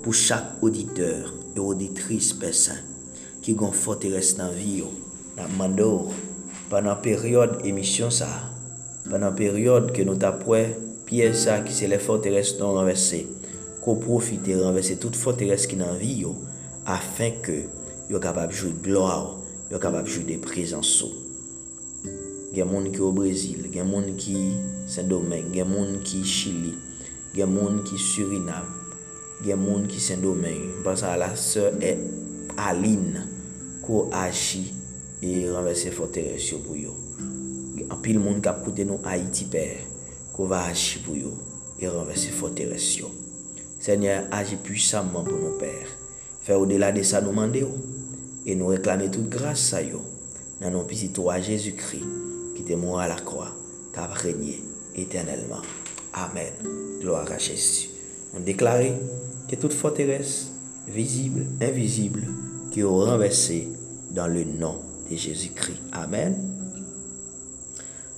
pou 0.00 0.16
chak 0.16 0.56
auditeur 0.64 1.34
e 1.52 1.60
auditrice 1.60 2.38
besen 2.40 2.80
ki 3.44 3.52
gon 3.58 3.74
fote 3.76 4.08
res 4.14 4.36
nan 4.40 4.54
vi 4.56 4.78
yo. 4.80 4.88
Nan 5.36 5.52
mandor, 5.54 6.08
Panan 6.68 6.98
peryode 7.00 7.64
emisyon 7.64 8.10
sa, 8.12 8.26
panan 9.08 9.32
peryode 9.32 9.88
ke 9.96 10.04
nou 10.04 10.20
tapwe, 10.20 10.66
piye 11.08 11.30
sa 11.32 11.62
ki 11.64 11.72
se 11.72 11.86
le 11.88 11.96
forteres 11.96 12.58
non 12.58 12.74
renvesse, 12.76 13.22
ko 13.80 13.94
profite 13.96 14.52
renvesse 14.52 14.98
tout 15.00 15.16
forteres 15.16 15.64
ki 15.64 15.78
nan 15.80 15.96
vi 15.96 16.26
yo, 16.26 16.34
afin 16.84 17.38
ke 17.40 17.62
yo 18.12 18.20
kapap 18.20 18.52
jou 18.52 18.74
gloa 18.84 19.14
yo, 19.16 19.30
yo 19.72 19.80
kapap 19.80 20.04
jou 20.12 20.28
de 20.28 20.36
prezansou. 20.44 21.08
Gen 22.52 22.68
moun 22.68 22.92
ki 22.92 23.00
yo 23.00 23.14
Brezil, 23.16 23.64
gen 23.72 23.88
moun 23.88 24.12
ki 24.20 24.36
Saint-Domingue, 24.92 25.54
gen 25.56 25.72
moun 25.72 26.02
ki 26.04 26.20
Chili, 26.20 26.74
gen 27.32 27.48
moun 27.48 27.80
ki 27.88 27.96
Suriname, 27.96 28.76
gen 29.40 29.64
moun 29.64 29.88
ki 29.88 30.04
Saint-Domingue, 30.04 30.82
mpansa 30.82 31.16
la 31.16 31.32
se 31.32 31.70
e 31.80 31.96
Aline, 32.60 33.24
ko 33.86 34.10
Ashi, 34.12 34.66
e 35.22 35.48
renvesse 35.50 35.90
forteresyo 35.94 36.60
pou 36.64 36.78
yo. 36.78 36.94
An 37.88 38.00
pil 38.04 38.20
moun 38.22 38.42
kap 38.44 38.60
koute 38.64 38.86
nou 38.86 39.02
Haiti 39.06 39.48
per 39.50 39.82
ko 40.34 40.46
va 40.50 40.64
aji 40.70 41.02
pou 41.04 41.18
yo 41.18 41.32
e 41.78 41.88
renvesse 41.90 42.34
forteresyo. 42.36 43.10
Seigneur, 43.78 44.26
aji 44.34 44.58
puissamman 44.62 45.26
pou 45.26 45.38
nou 45.38 45.58
per. 45.60 45.86
Fè 46.44 46.56
ou 46.56 46.66
dela 46.68 46.92
de 46.94 47.04
sa 47.06 47.22
nou 47.24 47.34
mande 47.36 47.62
yo 47.64 47.72
e 48.46 48.54
nou 48.58 48.74
reklame 48.74 49.10
tout 49.12 49.26
grase 49.30 49.70
sa 49.74 49.82
yo 49.84 50.02
nan 50.62 50.74
nou 50.74 50.88
pizito 50.88 51.28
a 51.30 51.38
Jezu-Kri 51.42 52.02
ki 52.56 52.66
te 52.66 52.78
mou 52.78 52.98
a 52.98 53.06
la 53.10 53.18
kwa 53.22 53.50
kap 53.94 54.16
renyye 54.22 54.58
eternelman. 54.98 55.62
Amen. 56.18 56.52
Gloire 57.00 57.32
a 57.32 57.38
Jezu. 57.38 57.88
On 58.34 58.40
déclaré 58.40 58.92
que 59.48 59.56
toute 59.56 59.72
forteresse, 59.72 60.48
visible, 60.86 61.46
invisible, 61.62 62.24
qui 62.70 62.80
est 62.80 62.84
renversée 62.84 63.68
dans 64.10 64.26
le 64.26 64.44
nom 64.44 64.87
de 65.10 65.16
Jésus-Christ. 65.16 65.78
Amen. 65.92 66.36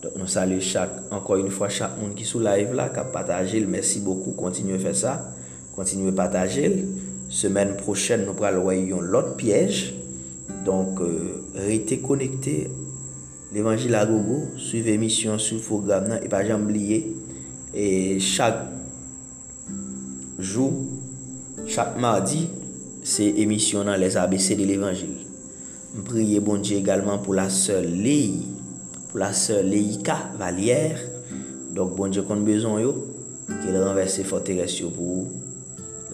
Donc, 0.02 0.12
nous 0.16 0.26
saluons 0.26 0.60
chaque, 0.60 0.90
encore 1.10 1.36
une 1.36 1.50
fois 1.50 1.68
chaque 1.68 1.98
monde 2.00 2.14
qui 2.14 2.22
est 2.22 2.26
sous 2.26 2.40
live 2.40 2.72
là, 2.74 2.88
qui 2.88 2.98
a 2.98 3.04
partagé. 3.04 3.64
Merci 3.66 4.00
beaucoup. 4.00 4.32
Continuez 4.32 4.76
à 4.76 4.78
faire 4.78 4.96
ça. 4.96 5.32
Continuez 5.74 6.08
à 6.08 6.12
partager. 6.12 6.84
Semaine 7.28 7.76
prochaine, 7.76 8.24
nous 8.24 8.44
allons 8.44 9.00
l'autre 9.00 9.36
piège. 9.36 9.94
Donc, 10.64 11.00
euh, 11.00 11.42
restez 11.54 11.98
connectés. 11.98 12.70
L'évangile 13.52 13.94
à 13.94 14.06
gogo. 14.06 14.44
Suivez 14.56 14.92
l'émission 14.92 15.38
sur 15.38 15.56
le 15.56 15.62
programme. 15.62 16.18
Et 16.24 16.28
pas 16.28 16.44
jamais 16.44 16.64
oublier. 16.64 17.14
Et 17.74 18.18
chaque 18.20 18.66
jour, 20.38 20.72
chaque 21.66 21.98
mardi, 21.98 22.48
c'est 23.02 23.28
émission 23.28 23.84
dans 23.84 23.96
les 23.96 24.16
ABC 24.16 24.56
de 24.56 24.64
l'évangile. 24.64 25.19
M 25.90 26.04
priye 26.06 26.38
bon 26.38 26.60
Dje 26.62 26.76
egalman 26.78 27.18
pou 27.24 27.34
la 27.34 27.48
sèl 27.50 27.88
leyi, 28.04 28.44
pou 29.08 29.18
la 29.18 29.32
sèl 29.34 29.66
leyi 29.72 29.96
ka 30.06 30.20
valyer. 30.38 31.00
Dok 31.74 31.96
bon 31.98 32.14
Dje 32.14 32.22
kon 32.28 32.44
bezon 32.46 32.78
yo, 32.78 32.92
ke 33.48 33.72
le 33.74 33.80
renverse 33.82 34.22
forteres 34.28 34.76
yo 34.78 34.92
pou 34.94 35.26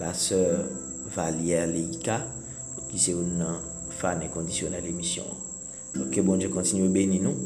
la 0.01 0.15
sèl 0.17 0.65
valyer 1.13 1.69
leyi 1.69 2.01
ka. 2.01 2.23
Ki 2.89 3.03
se 3.03 3.13
ou 3.13 3.29
nan 3.29 3.61
fan 3.99 4.25
e 4.25 4.31
kondisyonel 4.33 4.89
emisyon. 4.89 5.29
Dok 5.93 6.09
ke 6.15 6.25
bon 6.25 6.41
Dje 6.41 6.49
kontinyo 6.55 6.89
beni 6.97 7.21
nou. 7.21 7.37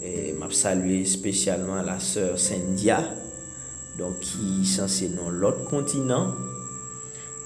E 0.00 0.32
map 0.40 0.56
salwe 0.56 1.02
spesyalman 1.04 1.84
la 1.84 2.00
sèl 2.00 2.40
Sendia. 2.40 3.02
Donk 4.00 4.24
ki 4.24 4.64
sanse 4.64 5.12
nan 5.12 5.42
lot 5.44 5.66
kontinant. 5.68 6.40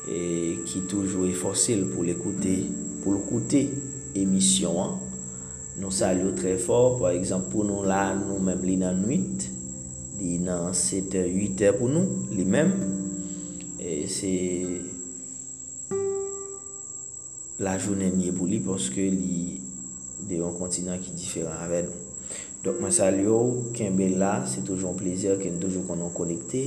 E 0.06 0.60
ki 0.70 0.86
toujou 0.86 1.26
e 1.26 1.34
fosil 1.34 1.88
pou 1.90 2.06
l'ekoute, 2.06 2.60
pou 3.02 3.18
l'koute. 3.18 3.89
emisyon 4.18 4.80
an. 4.82 4.98
Nou 5.80 5.94
salyo 5.94 6.34
tre 6.36 6.56
for, 6.60 6.98
par 7.00 7.14
exemple 7.16 7.52
pou 7.54 7.64
nou 7.64 7.86
la 7.88 8.10
nou 8.18 8.40
menm 8.42 8.64
li 8.66 8.76
nan 8.80 9.00
8, 9.06 9.46
li 10.20 10.36
nan 10.42 10.74
7, 10.76 11.22
8 11.30 11.70
pou 11.78 11.88
nou, 11.92 12.26
li 12.34 12.44
menm. 12.44 12.74
E 13.80 14.04
se 14.12 14.34
la 17.64 17.78
jounen 17.78 18.18
niye 18.18 18.34
pou 18.36 18.50
li, 18.50 18.60
porske 18.64 19.06
li 19.14 19.56
de 20.28 20.42
yon 20.42 20.58
kontinant 20.58 21.00
ki 21.00 21.16
diferan 21.16 21.64
avè 21.64 21.84
nou. 21.86 22.06
Dok 22.60 22.76
mwen 22.82 22.92
salyo, 22.92 23.38
kenbe 23.72 24.10
la, 24.20 24.42
se 24.44 24.60
toujoun 24.66 24.98
plezier, 25.00 25.38
ken 25.40 25.56
toujou 25.62 25.86
konon 25.88 26.12
konekte. 26.12 26.66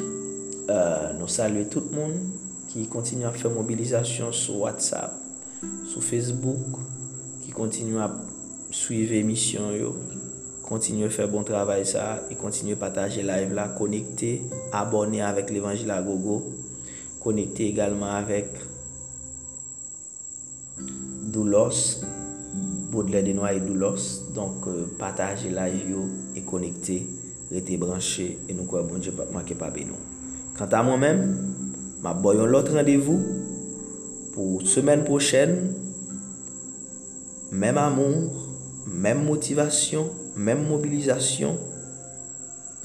Euh, 0.00 1.10
nou 1.18 1.30
salyo 1.30 1.62
tout 1.70 1.94
moun 1.94 2.16
ki 2.72 2.88
kontinyan 2.90 3.36
fè 3.38 3.52
mobilizasyon 3.54 4.34
sou 4.34 4.64
WhatsApp. 4.64 5.19
sou 5.60 6.00
Facebook 6.00 6.78
ki 7.44 7.52
kontinu 7.52 8.00
ap 8.00 8.14
suive 8.72 9.18
emisyon 9.20 9.74
yo, 9.74 9.94
kontinu 10.64 11.08
fè 11.12 11.26
bon 11.30 11.44
travay 11.44 11.82
sa, 11.88 12.20
e 12.30 12.36
kontinu 12.38 12.76
pataje 12.80 13.24
live 13.26 13.56
la, 13.56 13.66
konekte, 13.76 14.36
abone 14.76 15.20
avèk 15.26 15.50
l'Evangile 15.52 15.96
a 15.96 16.00
Gogo, 16.06 16.38
konekte 17.20 17.66
egalman 17.66 18.14
avèk 18.20 18.54
Doulos, 21.30 22.00
Baudelaire 22.90 23.26
Denois 23.26 23.52
et 23.54 23.60
Doulos, 23.60 24.06
donk 24.34 24.66
euh, 24.66 24.86
pataje 24.98 25.50
live 25.50 25.90
yo, 25.90 26.06
e 26.34 26.42
konekte, 26.46 27.00
rete 27.50 27.76
branche, 27.78 28.30
e 28.48 28.54
nou 28.54 28.70
kwa 28.70 28.82
bonje 28.86 29.12
papman 29.14 29.44
ke 29.46 29.58
pabe 29.58 29.84
nou. 29.86 29.98
Kant 30.56 30.74
a 30.74 30.80
mwen 30.86 31.02
men, 31.02 31.22
ma 32.02 32.14
boyon 32.14 32.50
lot 32.50 32.70
randevou, 32.72 33.39
pour 34.40 34.66
semaine 34.66 35.04
prochaine. 35.04 35.74
Même 37.52 37.76
amour, 37.76 38.48
même 38.86 39.22
motivation, 39.22 40.10
même 40.34 40.66
mobilisation 40.66 41.58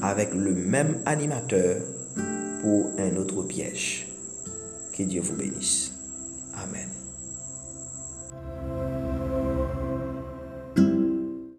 avec 0.02 0.34
le 0.34 0.54
même 0.54 0.98
animateur 1.06 1.78
pour 2.62 2.92
un 2.98 3.16
autre 3.16 3.44
piège. 3.44 4.08
Que 4.98 5.04
Dieu 5.04 5.22
vous 5.22 5.38
bénisse. 5.38 5.95